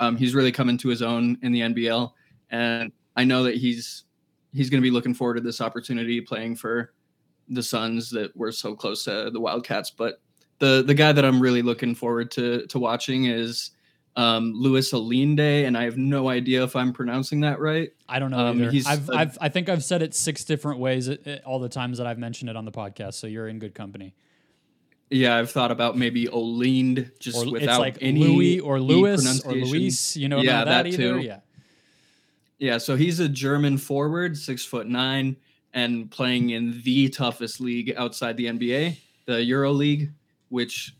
um, 0.01 0.17
he's 0.17 0.35
really 0.35 0.53
come 0.53 0.69
into 0.69 0.89
his 0.89 1.01
own 1.01 1.39
in 1.43 1.53
the 1.53 1.61
NBL. 1.61 2.13
And 2.51 2.93
I 3.17 3.25
know 3.25 3.43
that 3.45 3.57
he's 3.57 4.05
he's 4.53 4.69
going 4.69 4.83
to 4.83 4.87
be 4.87 4.91
looking 4.91 5.15
forward 5.15 5.35
to 5.35 5.41
this 5.41 5.63
opportunity 5.63 6.21
playing 6.21 6.57
for 6.57 6.93
the 7.49 7.63
Suns 7.63 8.11
that 8.11 8.37
were 8.37 8.53
so 8.53 8.75
close 8.75 9.05
to 9.05 9.31
the 9.31 9.41
Wildcats. 9.41 9.91
But 9.91 10.21
the 10.59 10.85
the 10.87 10.95
guy 10.95 11.13
that 11.13 11.25
I'm 11.25 11.41
really 11.41 11.63
looking 11.63 11.95
forward 11.95 12.31
to 12.33 12.67
to 12.67 12.79
watching 12.79 13.27
is 13.27 13.71
um, 14.17 14.53
Louis 14.55 14.91
Olinde, 14.93 15.67
and 15.67 15.77
I 15.77 15.85
have 15.85 15.97
no 15.97 16.29
idea 16.29 16.63
if 16.65 16.77
I'm 16.77 16.93
pronouncing 16.93 17.41
that 17.41 17.61
right. 17.61 17.91
I 18.09 18.19
don't 18.19 18.31
know 18.31 18.47
um, 18.47 18.63
either. 18.63 18.89
I've, 18.89 19.09
a, 19.09 19.13
I've, 19.13 19.39
I 19.41 19.49
think 19.49 19.69
I've 19.69 19.83
said 19.83 20.03
it 20.03 20.15
six 20.15 20.45
different 20.45 20.81
ways 20.81 21.11
all 21.45 21.59
the 21.59 21.69
times 21.69 21.99
that 21.99 22.07
I've 22.07 22.19
mentioned 22.19 22.51
it 22.51 22.57
on 22.57 22.65
the 22.65 22.73
podcast. 22.73 23.15
So 23.15 23.27
you're 23.27 23.49
in 23.49 23.59
good 23.59 23.75
company. 23.75 24.15
Yeah, 25.11 25.37
I've 25.37 25.51
thought 25.51 25.71
about 25.71 25.97
maybe 25.97 26.27
Olind 26.27 27.19
just 27.19 27.47
or 27.47 27.53
without 27.53 27.81
like 27.81 27.99
any 28.01 28.21
Louis 28.21 28.61
or 28.61 28.81
Louis 28.81 29.45
or 29.45 29.53
Luis. 29.53 30.17
You 30.17 30.29
know 30.29 30.41
yeah, 30.41 30.65
that, 30.65 30.85
that 30.85 30.87
either? 30.87 31.15
Too. 31.15 31.21
Yeah. 31.21 31.41
Yeah, 32.59 32.79
so 32.79 32.95
he's 32.95 33.19
a 33.19 33.29
German 33.29 33.77
forward, 33.77 34.39
six 34.39 34.65
foot 34.65 34.87
nine, 34.87 35.37
and 35.75 36.09
playing 36.11 36.51
in 36.51 36.81
the 36.83 37.09
toughest 37.09 37.61
league 37.61 37.93
outside 37.97 38.37
the 38.37 38.47
NBA, 38.47 38.99
the 39.27 39.43
Euro 39.43 39.73
League, 39.73 40.13
which 40.49 40.95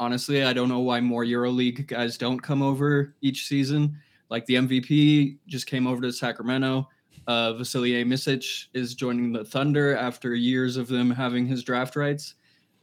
honestly, 0.00 0.42
I 0.42 0.52
don't 0.52 0.68
know 0.68 0.80
why 0.80 1.00
more 1.00 1.24
EuroLeague 1.24 1.86
guys 1.86 2.18
don't 2.18 2.40
come 2.40 2.62
over 2.62 3.14
each 3.20 3.46
season. 3.46 3.98
Like 4.30 4.46
the 4.46 4.54
MVP 4.54 5.38
just 5.46 5.66
came 5.66 5.86
over 5.86 6.00
to 6.02 6.12
Sacramento. 6.12 6.88
Uh, 7.26 7.52
Vasilije 7.52 8.04
Micic 8.06 8.66
is 8.72 8.94
joining 8.94 9.32
the 9.32 9.44
Thunder 9.44 9.96
after 9.96 10.34
years 10.34 10.76
of 10.76 10.88
them 10.88 11.10
having 11.10 11.46
his 11.46 11.62
draft 11.62 11.94
rights. 11.94 12.34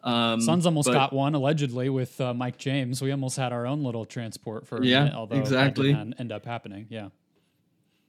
Um, 0.03 0.39
Suns 0.39 0.65
almost 0.65 0.87
but, 0.87 0.93
got 0.93 1.11
one 1.11 1.33
allegedly 1.33 1.89
with 1.89 2.21
uh, 2.21 2.33
Mike 2.33 2.57
James. 2.57 3.01
We 3.01 3.11
almost 3.11 3.35
had 3.35 3.51
our 3.51 3.65
own 3.65 3.83
little 3.83 4.05
transport 4.05 4.67
for 4.67 4.81
yeah, 4.83 5.05
minute, 5.05 5.15
although 5.15 5.37
exactly 5.37 5.91
didn't 5.91 6.13
end 6.19 6.31
up 6.31 6.45
happening. 6.45 6.85
Yeah. 6.89 7.09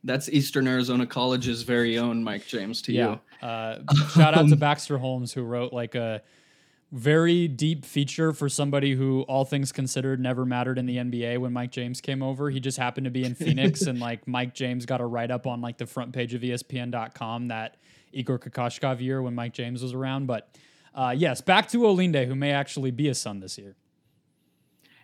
That's 0.04 0.28
Eastern 0.28 0.68
Arizona 0.68 1.06
College's 1.06 1.62
very 1.62 1.98
own 1.98 2.22
Mike 2.22 2.46
James 2.46 2.82
to 2.82 2.92
yeah. 2.92 3.16
you. 3.42 3.48
Uh, 3.48 3.78
shout 4.14 4.34
out 4.34 4.48
to 4.48 4.56
Baxter 4.56 4.98
Holmes 4.98 5.32
who 5.32 5.42
wrote 5.42 5.72
like 5.72 5.94
a 5.96 6.22
very 6.90 7.48
deep 7.48 7.84
feature 7.84 8.32
for 8.32 8.48
somebody 8.48 8.94
who, 8.94 9.22
all 9.22 9.44
things 9.44 9.72
considered, 9.72 10.20
never 10.20 10.46
mattered 10.46 10.78
in 10.78 10.86
the 10.86 10.96
NBA 10.96 11.38
when 11.38 11.52
Mike 11.52 11.70
James 11.70 12.00
came 12.00 12.22
over. 12.22 12.48
He 12.48 12.60
just 12.60 12.78
happened 12.78 13.04
to 13.04 13.10
be 13.10 13.24
in 13.24 13.34
Phoenix, 13.34 13.82
and 13.86 14.00
like 14.00 14.26
Mike 14.26 14.54
James 14.54 14.86
got 14.86 15.00
a 15.00 15.06
write 15.06 15.30
up 15.30 15.46
on 15.46 15.60
like 15.60 15.76
the 15.76 15.86
front 15.86 16.12
page 16.12 16.34
of 16.34 16.42
ESPN.com 16.42 17.48
that 17.48 17.76
Igor 18.12 18.38
Kokoshkov 18.38 19.00
year 19.00 19.20
when 19.20 19.34
Mike 19.34 19.52
James 19.52 19.82
was 19.82 19.92
around. 19.92 20.26
But 20.26 20.56
uh, 20.94 21.14
yes, 21.16 21.40
back 21.40 21.68
to 21.70 21.78
Olinde, 21.78 22.26
who 22.26 22.34
may 22.34 22.52
actually 22.52 22.90
be 22.90 23.08
a 23.08 23.14
son 23.14 23.40
this 23.40 23.58
year. 23.58 23.76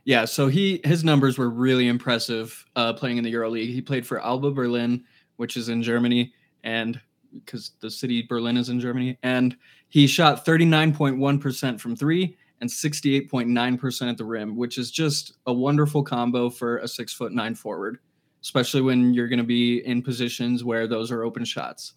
Yeah, 0.04 0.26
so 0.26 0.48
he 0.48 0.80
his 0.84 1.02
numbers 1.02 1.38
were 1.38 1.48
really 1.48 1.88
impressive 1.88 2.64
uh, 2.76 2.92
playing 2.92 3.18
in 3.18 3.24
the 3.24 3.32
EuroLeague. 3.32 3.72
He 3.72 3.80
played 3.80 4.06
for 4.06 4.22
Alba 4.22 4.50
Berlin, 4.50 5.04
which 5.36 5.56
is 5.56 5.68
in 5.70 5.82
Germany, 5.82 6.34
and 6.62 7.00
because 7.32 7.72
the 7.80 7.90
city 7.90 8.22
Berlin 8.22 8.56
is 8.56 8.68
in 8.68 8.80
Germany, 8.80 9.18
and 9.22 9.56
he 9.94 10.08
shot 10.08 10.44
39.1% 10.44 11.78
from 11.78 11.94
three 11.94 12.36
and 12.60 12.68
68.9% 12.68 14.10
at 14.10 14.18
the 14.18 14.24
rim, 14.24 14.56
which 14.56 14.76
is 14.76 14.90
just 14.90 15.34
a 15.46 15.52
wonderful 15.52 16.02
combo 16.02 16.50
for 16.50 16.78
a 16.78 16.88
six 16.88 17.12
foot 17.12 17.30
nine 17.30 17.54
forward, 17.54 17.98
especially 18.42 18.80
when 18.80 19.14
you're 19.14 19.28
going 19.28 19.38
to 19.38 19.44
be 19.44 19.86
in 19.86 20.02
positions 20.02 20.64
where 20.64 20.88
those 20.88 21.12
are 21.12 21.22
open 21.22 21.44
shots. 21.44 21.92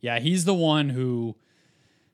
Yeah, 0.00 0.20
he's 0.20 0.44
the 0.44 0.54
one 0.54 0.88
who 0.88 1.34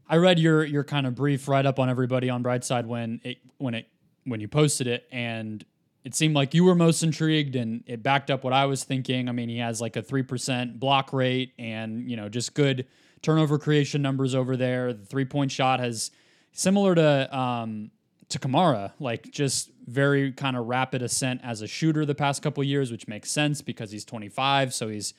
I 0.09 0.17
read 0.17 0.39
your 0.39 0.65
your 0.65 0.85
kind 0.85 1.07
of 1.07 1.15
brief 1.17 1.49
write 1.49 1.67
up 1.67 1.79
on 1.79 1.91
everybody 1.91 2.31
on 2.31 2.43
Brightside 2.43 2.87
when 2.87 3.21
it 3.23 3.37
when 3.59 3.75
it 3.75 3.89
when 4.25 4.41
you 4.41 4.49
posted 4.49 4.87
it 4.87 5.05
and 5.13 5.63
it 6.03 6.15
seemed 6.15 6.35
like 6.35 6.55
you 6.55 6.65
were 6.65 6.75
most 6.75 7.03
intrigued 7.03 7.57
and 7.57 7.85
it 7.87 8.03
backed 8.03 8.31
up 8.31 8.43
what 8.43 8.55
I 8.55 8.65
was 8.65 8.85
thinking. 8.85 9.29
I 9.29 9.33
mean, 9.33 9.51
he 9.51 9.59
has 9.59 9.83
like 9.83 9.97
a 9.97 10.03
3% 10.03 10.79
block 10.79 11.13
rate 11.13 11.53
and, 11.59 12.11
you 12.11 12.17
know, 12.17 12.31
just 12.31 12.55
good 12.55 12.87
turnover 13.23 13.59
creation 13.59 14.03
numbers 14.03 14.35
over 14.35 14.57
there. 14.57 14.93
The 14.93 15.05
three 15.05 15.25
point 15.25 15.51
shot 15.51 15.81
has 15.81 16.11
similar 16.53 16.95
to, 16.95 17.37
um, 17.37 17.91
to 18.29 18.39
Camara, 18.39 18.95
like 18.99 19.31
just 19.31 19.71
very 19.87 20.33
kind 20.33 20.57
of 20.57 20.67
rapid 20.67 21.03
ascent 21.03 21.41
as 21.43 21.63
a 21.63 21.67
shooter 21.67 22.07
the 22.07 22.15
past 22.15 22.43
couple 22.43 22.63
years, 22.63 22.91
which 22.93 23.09
makes 23.09 23.31
sense 23.31 23.61
because 23.61 23.91
he's 23.91 24.05
25. 24.05 24.73
So 24.73 24.89
he's 24.89 25.15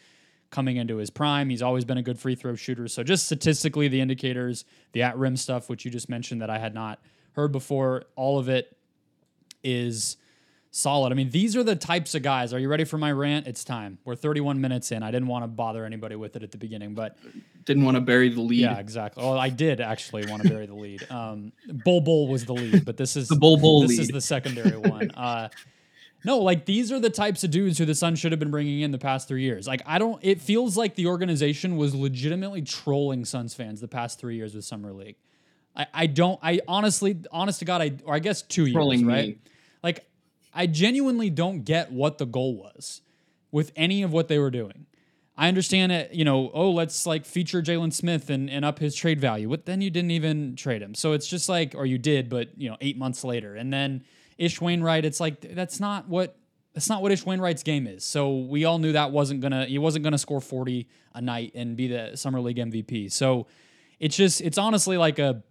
coming 0.49 0.77
into 0.77 0.97
his 0.97 1.09
prime. 1.09 1.49
He's 1.49 1.61
always 1.61 1.85
been 1.85 1.97
a 1.97 2.03
good 2.03 2.19
free 2.19 2.35
throw 2.35 2.55
shooter. 2.55 2.87
So 2.87 3.03
just 3.03 3.25
statistically, 3.25 3.87
the 3.87 4.01
indicators, 4.01 4.65
the 4.91 5.01
at 5.01 5.17
rim 5.17 5.37
stuff, 5.37 5.69
which 5.69 5.85
you 5.85 5.91
just 5.91 6.09
mentioned 6.09 6.41
that 6.41 6.49
I 6.49 6.59
had 6.59 6.73
not 6.73 6.99
heard 7.33 7.51
before, 7.51 8.03
all 8.15 8.37
of 8.37 8.49
it 8.49 8.75
is 9.63 10.17
solid. 10.71 11.11
I 11.11 11.15
mean, 11.15 11.29
these 11.29 11.55
are 11.55 11.63
the 11.63 11.75
types 11.75 12.15
of 12.15 12.23
guys. 12.23 12.53
Are 12.53 12.59
you 12.59 12.69
ready 12.69 12.85
for 12.85 12.97
my 12.97 13.11
rant? 13.11 13.45
It's 13.45 13.63
time. 13.63 13.99
We're 14.05 14.15
31 14.15 14.59
minutes 14.59 14.91
in. 14.91 15.03
I 15.03 15.11
didn't 15.11 15.27
want 15.27 15.43
to 15.43 15.47
bother 15.47 15.85
anybody 15.85 16.15
with 16.15 16.35
it 16.35 16.43
at 16.43 16.51
the 16.51 16.57
beginning, 16.57 16.95
but 16.95 17.17
didn't 17.65 17.83
want 17.83 17.95
to 17.95 18.01
bury 18.01 18.29
the 18.29 18.41
lead. 18.41 18.61
Yeah, 18.61 18.79
exactly. 18.79 19.23
Well, 19.23 19.37
I 19.37 19.49
did 19.49 19.81
actually 19.81 20.25
want 20.25 20.41
to 20.43 20.49
bury 20.49 20.65
the 20.65 20.73
lead. 20.73 21.09
Um, 21.11 21.51
Bol 21.85 22.01
Bol 22.01 22.27
was 22.27 22.45
the 22.45 22.53
lead, 22.53 22.85
but 22.85 22.97
this 22.97 23.15
is 23.15 23.27
the 23.27 23.35
Bol 23.35 23.57
Bol. 23.57 23.81
This 23.81 23.91
lead. 23.91 23.99
is 23.99 24.07
the 24.07 24.21
secondary 24.21 24.77
one. 24.77 25.11
Uh, 25.21 25.49
no, 26.23 26.39
like 26.39 26.65
these 26.65 26.91
are 26.91 26.99
the 26.99 27.09
types 27.09 27.43
of 27.43 27.51
dudes 27.51 27.77
who 27.77 27.85
the 27.85 27.95
Sun 27.95 28.15
should 28.15 28.31
have 28.31 28.39
been 28.39 28.51
bringing 28.51 28.81
in 28.81 28.91
the 28.91 28.97
past 28.97 29.27
three 29.27 29.41
years. 29.41 29.67
Like 29.67 29.81
I 29.85 29.97
don't. 29.97 30.19
It 30.23 30.39
feels 30.39 30.77
like 30.77 30.95
the 30.95 31.07
organization 31.07 31.77
was 31.77 31.95
legitimately 31.95 32.61
trolling 32.61 33.25
Suns 33.25 33.53
fans 33.53 33.81
the 33.81 33.87
past 33.87 34.19
three 34.19 34.35
years 34.35 34.53
with 34.53 34.63
Summer 34.63 34.93
League. 34.93 35.15
I, 35.75 35.87
I 35.93 36.07
don't. 36.07 36.39
I 36.43 36.61
honestly, 36.67 37.17
honest 37.31 37.59
to 37.59 37.65
God, 37.65 37.81
I 37.81 37.93
or 38.05 38.13
I 38.13 38.19
guess 38.19 38.41
two 38.41 38.71
trolling 38.71 38.99
years, 38.99 39.07
right? 39.07 39.27
Me. 39.29 39.37
Like 39.83 40.05
I 40.53 40.67
genuinely 40.67 41.29
don't 41.29 41.63
get 41.63 41.91
what 41.91 42.17
the 42.17 42.25
goal 42.25 42.55
was 42.55 43.01
with 43.51 43.71
any 43.75 44.03
of 44.03 44.11
what 44.11 44.27
they 44.27 44.39
were 44.39 44.51
doing. 44.51 44.85
I 45.37 45.47
understand 45.47 45.91
it, 45.91 46.13
you 46.13 46.25
know, 46.25 46.51
oh, 46.53 46.71
let's 46.71 47.05
like 47.05 47.25
feature 47.25 47.61
Jalen 47.61 47.93
Smith 47.93 48.29
and, 48.29 48.49
and 48.49 48.63
up 48.63 48.79
his 48.79 48.95
trade 48.95 49.19
value. 49.19 49.49
But 49.49 49.65
then 49.65 49.81
you 49.81 49.89
didn't 49.89 50.11
even 50.11 50.55
trade 50.55 50.81
him. 50.81 50.93
So 50.93 51.13
it's 51.13 51.27
just 51.27 51.49
like, 51.49 51.73
or 51.73 51.85
you 51.85 51.97
did, 51.97 52.29
but 52.29 52.49
you 52.57 52.69
know, 52.69 52.77
eight 52.81 52.97
months 52.97 53.23
later. 53.23 53.55
And 53.55 53.71
then 53.71 54.03
Ish 54.37 54.61
Wainwright, 54.61 55.05
it's 55.05 55.19
like 55.19 55.41
that's 55.55 55.79
not 55.79 56.07
what 56.07 56.37
that's 56.73 56.89
not 56.89 57.01
what 57.01 57.11
Ish 57.11 57.25
Wainwright's 57.25 57.63
game 57.63 57.87
is. 57.87 58.03
So 58.03 58.37
we 58.37 58.65
all 58.65 58.77
knew 58.77 58.91
that 58.91 59.11
wasn't 59.11 59.41
gonna 59.41 59.65
he 59.65 59.77
wasn't 59.77 60.03
gonna 60.03 60.17
score 60.17 60.41
40 60.41 60.87
a 61.15 61.21
night 61.21 61.53
and 61.55 61.75
be 61.75 61.87
the 61.87 62.15
summer 62.15 62.39
league 62.39 62.57
MVP. 62.57 63.11
So 63.11 63.47
it's 63.99 64.15
just 64.15 64.41
it's 64.41 64.57
honestly 64.57 64.97
like 64.97 65.17
a 65.17 65.43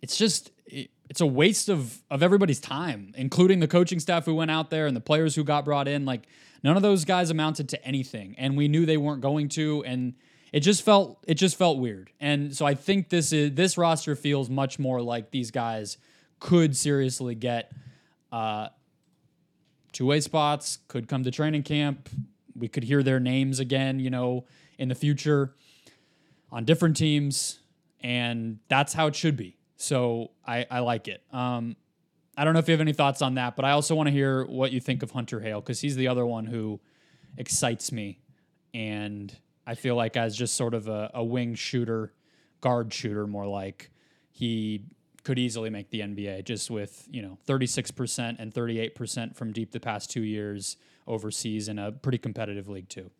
it's 0.00 0.16
just 0.16 0.52
it, 0.66 0.90
it's 1.10 1.20
a 1.20 1.26
waste 1.26 1.68
of 1.68 2.00
of 2.08 2.22
everybody's 2.22 2.60
time, 2.60 3.12
including 3.16 3.58
the 3.58 3.68
coaching 3.68 3.98
staff 3.98 4.24
who 4.24 4.34
went 4.34 4.50
out 4.50 4.70
there 4.70 4.86
and 4.86 4.96
the 4.96 5.00
players 5.00 5.34
who 5.34 5.42
got 5.42 5.64
brought 5.64 5.88
in. 5.88 6.06
Like 6.06 6.28
none 6.62 6.76
of 6.76 6.82
those 6.82 7.04
guys 7.04 7.30
amounted 7.30 7.68
to 7.70 7.84
anything, 7.84 8.36
and 8.38 8.56
we 8.56 8.68
knew 8.68 8.86
they 8.86 8.96
weren't 8.96 9.20
going 9.20 9.48
to. 9.50 9.82
And 9.84 10.14
it 10.52 10.60
just 10.60 10.82
felt 10.82 11.18
it 11.26 11.34
just 11.34 11.56
felt 11.56 11.78
weird. 11.78 12.12
And 12.20 12.56
so 12.56 12.64
I 12.64 12.74
think 12.74 13.08
this 13.08 13.32
is 13.32 13.52
this 13.54 13.76
roster 13.76 14.14
feels 14.14 14.48
much 14.48 14.78
more 14.78 15.02
like 15.02 15.32
these 15.32 15.50
guys 15.50 15.98
could 16.38 16.76
seriously 16.76 17.34
get 17.34 17.72
uh, 18.30 18.68
two 19.90 20.06
way 20.06 20.20
spots, 20.20 20.78
could 20.86 21.08
come 21.08 21.24
to 21.24 21.32
training 21.32 21.64
camp. 21.64 22.08
We 22.54 22.68
could 22.68 22.84
hear 22.84 23.02
their 23.02 23.18
names 23.18 23.58
again, 23.58 23.98
you 23.98 24.10
know, 24.10 24.46
in 24.78 24.88
the 24.88 24.94
future 24.94 25.56
on 26.52 26.64
different 26.64 26.96
teams, 26.96 27.58
and 28.00 28.60
that's 28.68 28.92
how 28.92 29.08
it 29.08 29.16
should 29.16 29.36
be. 29.36 29.56
So 29.80 30.32
I, 30.46 30.66
I 30.70 30.80
like 30.80 31.08
it. 31.08 31.22
Um, 31.32 31.74
I 32.36 32.44
don't 32.44 32.52
know 32.52 32.60
if 32.60 32.68
you 32.68 32.72
have 32.72 32.82
any 32.82 32.92
thoughts 32.92 33.22
on 33.22 33.36
that, 33.36 33.56
but 33.56 33.64
I 33.64 33.70
also 33.70 33.94
want 33.94 34.08
to 34.08 34.10
hear 34.10 34.44
what 34.44 34.72
you 34.72 34.80
think 34.80 35.02
of 35.02 35.10
Hunter 35.10 35.40
Hale 35.40 35.62
because 35.62 35.80
he's 35.80 35.96
the 35.96 36.08
other 36.08 36.26
one 36.26 36.44
who 36.44 36.80
excites 37.38 37.90
me. 37.90 38.20
And 38.74 39.34
I 39.66 39.74
feel 39.74 39.96
like 39.96 40.18
as 40.18 40.36
just 40.36 40.54
sort 40.54 40.74
of 40.74 40.86
a, 40.86 41.10
a 41.14 41.24
wing 41.24 41.54
shooter, 41.54 42.12
guard 42.60 42.92
shooter, 42.92 43.26
more 43.26 43.46
like 43.46 43.90
he 44.30 44.84
could 45.24 45.38
easily 45.38 45.70
make 45.70 45.88
the 45.88 46.00
NBA 46.00 46.44
just 46.44 46.70
with, 46.70 47.08
you 47.10 47.22
know, 47.22 47.38
36% 47.48 48.36
and 48.38 48.52
38% 48.52 49.34
from 49.34 49.50
deep 49.50 49.72
the 49.72 49.80
past 49.80 50.10
two 50.10 50.22
years 50.22 50.76
overseas 51.06 51.68
in 51.68 51.78
a 51.78 51.90
pretty 51.90 52.18
competitive 52.18 52.68
league, 52.68 52.90
too. 52.90 53.10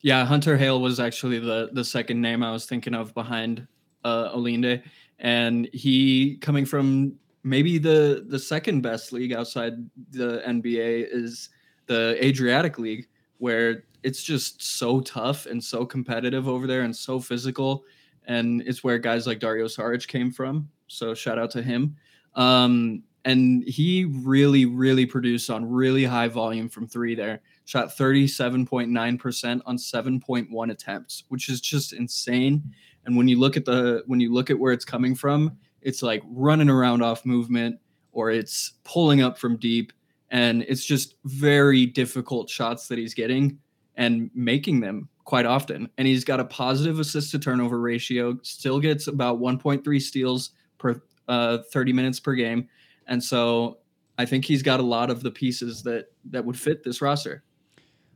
Yeah, 0.00 0.24
Hunter 0.26 0.56
Hale 0.56 0.80
was 0.80 0.98
actually 0.98 1.38
the 1.38 1.70
the 1.72 1.84
second 1.84 2.20
name 2.20 2.42
I 2.42 2.50
was 2.50 2.66
thinking 2.66 2.92
of 2.92 3.14
behind 3.14 3.68
uh, 4.04 4.34
Olinde, 4.34 4.82
and 5.18 5.68
he 5.72 6.36
coming 6.40 6.64
from 6.64 7.14
maybe 7.44 7.78
the 7.78 8.24
the 8.28 8.38
second 8.38 8.82
best 8.82 9.12
league 9.12 9.32
outside 9.32 9.74
the 10.10 10.42
NBA 10.46 11.08
is 11.10 11.50
the 11.86 12.16
Adriatic 12.24 12.78
League, 12.78 13.08
where 13.38 13.84
it's 14.02 14.22
just 14.22 14.62
so 14.62 15.00
tough 15.00 15.46
and 15.46 15.62
so 15.62 15.84
competitive 15.84 16.48
over 16.48 16.66
there 16.66 16.82
and 16.82 16.94
so 16.94 17.20
physical, 17.20 17.84
and 18.26 18.62
it's 18.62 18.82
where 18.82 18.98
guys 18.98 19.26
like 19.26 19.38
Dario 19.38 19.66
Saric 19.66 20.06
came 20.06 20.30
from. 20.30 20.68
So 20.88 21.14
shout 21.14 21.38
out 21.38 21.50
to 21.52 21.62
him. 21.62 21.96
Um, 22.34 23.02
and 23.24 23.62
he 23.64 24.04
really, 24.04 24.66
really 24.66 25.06
produced 25.06 25.48
on 25.48 25.68
really 25.68 26.04
high 26.04 26.28
volume 26.28 26.68
from 26.68 26.86
three 26.88 27.14
there. 27.14 27.40
Shot 27.64 27.88
37.9% 27.88 29.60
on 29.64 29.76
7.1 29.76 30.70
attempts, 30.70 31.24
which 31.28 31.48
is 31.48 31.60
just 31.60 31.92
insane. 31.92 32.74
And 33.04 33.16
when 33.16 33.28
you 33.28 33.38
look 33.38 33.56
at 33.56 33.64
the 33.64 34.02
when 34.06 34.20
you 34.20 34.32
look 34.32 34.50
at 34.50 34.58
where 34.58 34.72
it's 34.72 34.84
coming 34.84 35.14
from, 35.14 35.56
it's 35.80 36.02
like 36.02 36.22
running 36.26 36.68
around 36.68 37.02
off 37.02 37.26
movement 37.26 37.78
or 38.12 38.30
it's 38.30 38.72
pulling 38.84 39.22
up 39.22 39.38
from 39.38 39.56
deep 39.56 39.92
and 40.30 40.62
it's 40.66 40.84
just 40.84 41.16
very 41.24 41.84
difficult 41.86 42.48
shots 42.48 42.88
that 42.88 42.98
he's 42.98 43.14
getting 43.14 43.58
and 43.96 44.30
making 44.34 44.80
them 44.80 45.08
quite 45.24 45.44
often. 45.44 45.88
And 45.98 46.08
he's 46.08 46.24
got 46.24 46.40
a 46.40 46.44
positive 46.44 46.98
assist 46.98 47.30
to 47.32 47.38
turnover 47.38 47.80
ratio, 47.80 48.38
still 48.42 48.80
gets 48.80 49.06
about 49.06 49.40
1.3 49.40 50.00
steals 50.00 50.50
per 50.78 51.00
uh, 51.28 51.58
30 51.70 51.92
minutes 51.92 52.18
per 52.18 52.34
game. 52.34 52.68
And 53.06 53.22
so 53.22 53.78
I 54.18 54.24
think 54.24 54.44
he's 54.44 54.62
got 54.62 54.80
a 54.80 54.82
lot 54.82 55.10
of 55.10 55.22
the 55.22 55.30
pieces 55.30 55.82
that 55.82 56.06
that 56.30 56.44
would 56.44 56.58
fit 56.58 56.82
this 56.82 57.02
roster. 57.02 57.42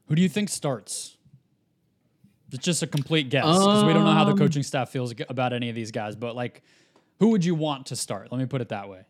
Who 0.07 0.15
do 0.15 0.23
you 0.23 0.29
think 0.29 0.49
starts? 0.49 1.16
It's 2.53 2.65
just 2.65 2.83
a 2.83 2.87
complete 2.87 3.29
guess 3.29 3.45
because 3.45 3.83
um, 3.83 3.87
we 3.87 3.93
don't 3.93 4.05
know 4.05 4.13
how 4.13 4.25
the 4.25 4.33
um, 4.33 4.39
coaching 4.39 4.63
staff 4.63 4.91
feels 4.91 5.13
about 5.29 5.53
any 5.53 5.69
of 5.69 5.75
these 5.75 5.91
guys. 5.91 6.15
But 6.15 6.37
like, 6.37 6.63
who 7.19 7.29
would 7.31 7.45
you 7.45 7.55
want 7.55 7.87
to 7.87 7.97
start? 7.97 8.31
Let 8.31 8.39
me 8.39 8.47
put 8.47 8.61
it 8.61 8.69
that 8.69 8.89
way. 8.89 9.03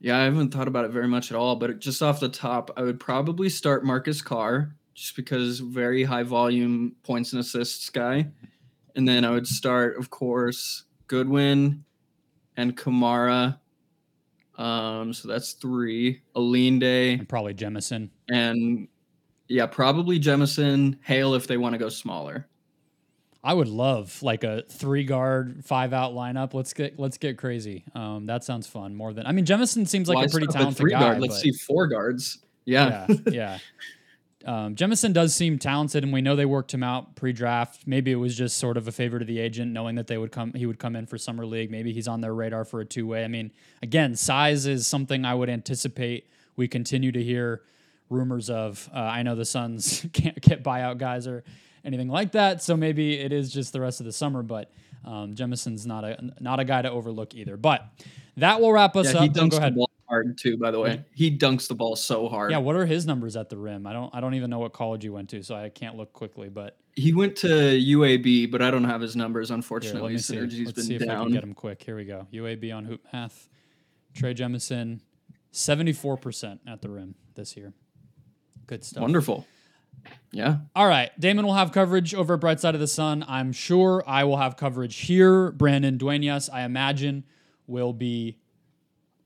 Yeah, 0.00 0.18
I 0.18 0.24
haven't 0.24 0.52
thought 0.52 0.68
about 0.68 0.84
it 0.84 0.90
very 0.90 1.08
much 1.08 1.30
at 1.30 1.36
all. 1.36 1.56
But 1.56 1.78
just 1.78 2.02
off 2.02 2.20
the 2.20 2.28
top, 2.28 2.70
I 2.76 2.82
would 2.82 3.00
probably 3.00 3.48
start 3.48 3.84
Marcus 3.84 4.22
Carr 4.22 4.74
just 4.94 5.14
because 5.16 5.60
very 5.60 6.02
high 6.02 6.24
volume 6.24 6.96
points 7.04 7.32
and 7.32 7.40
assists 7.40 7.88
guy. 7.90 8.26
And 8.96 9.06
then 9.06 9.24
I 9.24 9.30
would 9.30 9.46
start, 9.46 9.96
of 9.96 10.10
course, 10.10 10.84
Goodwin 11.06 11.84
and 12.56 12.76
Camara. 12.76 13.60
Um, 14.56 15.12
so 15.12 15.28
that's 15.28 15.52
three. 15.52 16.22
Olinde. 16.34 17.18
And 17.18 17.28
probably 17.28 17.54
Jemison. 17.54 18.10
And 18.28 18.88
yeah, 19.48 19.66
probably 19.66 20.20
Jemison, 20.20 20.98
Hale 21.02 21.34
if 21.34 21.46
they 21.46 21.56
want 21.56 21.72
to 21.72 21.78
go 21.78 21.88
smaller. 21.88 22.46
I 23.42 23.54
would 23.54 23.68
love 23.68 24.22
like 24.22 24.44
a 24.44 24.62
three 24.68 25.04
guard, 25.04 25.64
five 25.64 25.92
out 25.92 26.12
lineup. 26.12 26.54
Let's 26.54 26.72
get 26.72 26.98
let's 26.98 27.18
get 27.18 27.38
crazy. 27.38 27.84
Um, 27.94 28.26
that 28.26 28.44
sounds 28.44 28.66
fun. 28.66 28.94
More 28.94 29.12
than 29.12 29.26
I 29.26 29.32
mean, 29.32 29.46
Jemison 29.46 29.86
seems 29.86 30.08
like 30.08 30.16
well, 30.16 30.26
a 30.26 30.28
pretty 30.28 30.48
talented 30.48 30.90
guy. 30.90 31.00
Guard. 31.00 31.20
Let's 31.20 31.40
see 31.40 31.52
four 31.52 31.86
guards. 31.86 32.38
Yeah, 32.64 33.06
yeah, 33.08 33.16
yeah. 33.30 33.58
um, 34.44 34.74
Jemison 34.74 35.14
does 35.14 35.34
seem 35.34 35.58
talented, 35.58 36.04
and 36.04 36.12
we 36.12 36.20
know 36.20 36.36
they 36.36 36.44
worked 36.44 36.74
him 36.74 36.82
out 36.82 37.16
pre-draft. 37.16 37.86
Maybe 37.86 38.10
it 38.12 38.16
was 38.16 38.36
just 38.36 38.58
sort 38.58 38.76
of 38.76 38.86
a 38.86 38.92
favor 38.92 39.18
to 39.18 39.24
the 39.24 39.38
agent, 39.38 39.72
knowing 39.72 39.94
that 39.94 40.06
they 40.06 40.18
would 40.18 40.32
come, 40.32 40.52
he 40.52 40.66
would 40.66 40.78
come 40.78 40.94
in 40.94 41.06
for 41.06 41.16
summer 41.16 41.46
league. 41.46 41.70
Maybe 41.70 41.94
he's 41.94 42.08
on 42.08 42.20
their 42.20 42.34
radar 42.34 42.66
for 42.66 42.80
a 42.80 42.84
two-way. 42.84 43.24
I 43.24 43.28
mean, 43.28 43.52
again, 43.82 44.14
size 44.14 44.66
is 44.66 44.86
something 44.86 45.24
I 45.24 45.34
would 45.34 45.48
anticipate 45.48 46.28
we 46.56 46.68
continue 46.68 47.12
to 47.12 47.22
hear 47.22 47.62
rumors 48.10 48.50
of. 48.50 48.88
Uh, 48.94 48.98
I 48.98 49.22
know 49.22 49.34
the 49.34 49.44
Suns 49.44 50.06
can't 50.12 50.40
get 50.40 50.62
buyout 50.64 50.98
guys 50.98 51.26
or 51.26 51.44
anything 51.84 52.08
like 52.08 52.32
that, 52.32 52.62
so 52.62 52.76
maybe 52.76 53.18
it 53.18 53.32
is 53.32 53.52
just 53.52 53.72
the 53.72 53.80
rest 53.80 54.00
of 54.00 54.06
the 54.06 54.12
summer. 54.12 54.42
But 54.42 54.70
um, 55.04 55.34
Jemison's 55.34 55.86
not 55.86 56.04
a 56.04 56.18
not 56.40 56.60
a 56.60 56.64
guy 56.64 56.82
to 56.82 56.90
overlook 56.90 57.34
either. 57.34 57.56
But 57.56 57.84
that 58.36 58.60
will 58.60 58.72
wrap 58.72 58.96
us 58.96 59.12
Yeah, 59.12 59.18
up. 59.20 59.22
he 59.24 59.28
dunks 59.30 59.50
go 59.52 59.60
the 59.60 59.70
ball 59.70 59.90
hard 60.08 60.38
too. 60.38 60.56
By 60.56 60.70
the 60.70 60.80
way, 60.80 61.04
he 61.14 61.36
dunks 61.36 61.68
the 61.68 61.74
ball 61.74 61.96
so 61.96 62.28
hard. 62.28 62.50
Yeah, 62.50 62.58
what 62.58 62.76
are 62.76 62.86
his 62.86 63.06
numbers 63.06 63.36
at 63.36 63.48
the 63.48 63.56
rim? 63.56 63.86
I 63.86 63.92
don't 63.92 64.14
I 64.14 64.20
don't 64.20 64.34
even 64.34 64.50
know 64.50 64.58
what 64.58 64.72
college 64.72 65.02
he 65.02 65.08
went 65.10 65.28
to, 65.30 65.42
so 65.42 65.54
I 65.54 65.68
can't 65.68 65.96
look 65.96 66.12
quickly. 66.12 66.48
But 66.48 66.76
He 66.96 67.12
went 67.12 67.36
to 67.36 67.46
UAB, 67.48 68.50
but 68.50 68.62
I 68.62 68.70
don't 68.70 68.84
have 68.84 69.00
his 69.00 69.16
numbers. 69.16 69.48
here, 69.48 69.54
Unfortunately, 69.56 70.00
let 70.02 70.12
me 70.12 70.18
see. 70.18 70.40
Let's 70.40 70.72
been 70.72 70.84
see 70.84 70.94
if 70.96 71.02
I 71.02 71.14
can 71.14 71.32
get 71.32 71.42
him 71.44 71.54
quick. 71.54 71.82
Here 71.82 71.96
we 71.96 72.04
go. 72.04 72.26
UAB 72.32 72.74
on 72.74 72.84
Hoop 72.84 73.02
Math. 73.12 73.48
Trey 74.14 74.34
Jemison, 74.34 75.00
seventy 75.52 75.92
four 75.92 76.16
percent 76.16 76.60
at 76.66 76.80
the 76.82 76.88
rim 76.88 77.14
this 77.34 77.56
year. 77.56 77.72
Good 78.68 78.84
stuff. 78.84 79.00
Wonderful. 79.00 79.46
Yeah. 80.30 80.58
All 80.76 80.86
right. 80.86 81.10
Damon 81.18 81.46
will 81.46 81.54
have 81.54 81.72
coverage 81.72 82.14
over 82.14 82.34
at 82.34 82.40
Bright 82.40 82.60
Side 82.60 82.74
of 82.74 82.80
the 82.80 82.86
Sun. 82.86 83.24
I'm 83.26 83.50
sure 83.50 84.04
I 84.06 84.24
will 84.24 84.36
have 84.36 84.56
coverage 84.56 84.96
here. 84.96 85.50
Brandon 85.52 85.96
Duenas, 85.96 86.48
I 86.50 86.62
imagine, 86.62 87.24
will 87.66 87.92
be 87.92 88.36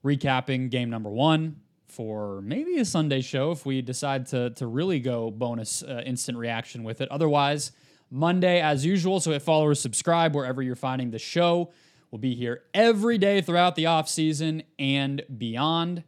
recapping 0.04 0.70
game 0.70 0.90
number 0.90 1.10
one 1.10 1.56
for 1.86 2.40
maybe 2.42 2.78
a 2.78 2.84
Sunday 2.84 3.20
show 3.20 3.50
if 3.50 3.66
we 3.66 3.82
decide 3.82 4.26
to, 4.26 4.50
to 4.50 4.66
really 4.66 5.00
go 5.00 5.30
bonus 5.30 5.82
uh, 5.82 6.02
instant 6.06 6.38
reaction 6.38 6.84
with 6.84 7.00
it. 7.00 7.10
Otherwise, 7.10 7.72
Monday 8.10 8.60
as 8.60 8.86
usual. 8.86 9.18
So 9.18 9.32
hit 9.32 9.42
follow 9.42 9.66
or 9.66 9.74
subscribe 9.74 10.34
wherever 10.34 10.62
you're 10.62 10.76
finding 10.76 11.10
the 11.10 11.18
show. 11.18 11.72
We'll 12.10 12.20
be 12.20 12.34
here 12.34 12.62
every 12.74 13.18
day 13.18 13.40
throughout 13.40 13.74
the 13.74 13.86
off 13.86 14.08
season 14.08 14.62
and 14.78 15.22
beyond. 15.36 16.04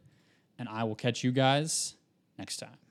And 0.57 0.69
I 0.69 0.85
will 0.85 0.95
catch 0.95 1.23
you 1.23 1.31
guys 1.31 1.95
next 2.37 2.57
time. 2.57 2.84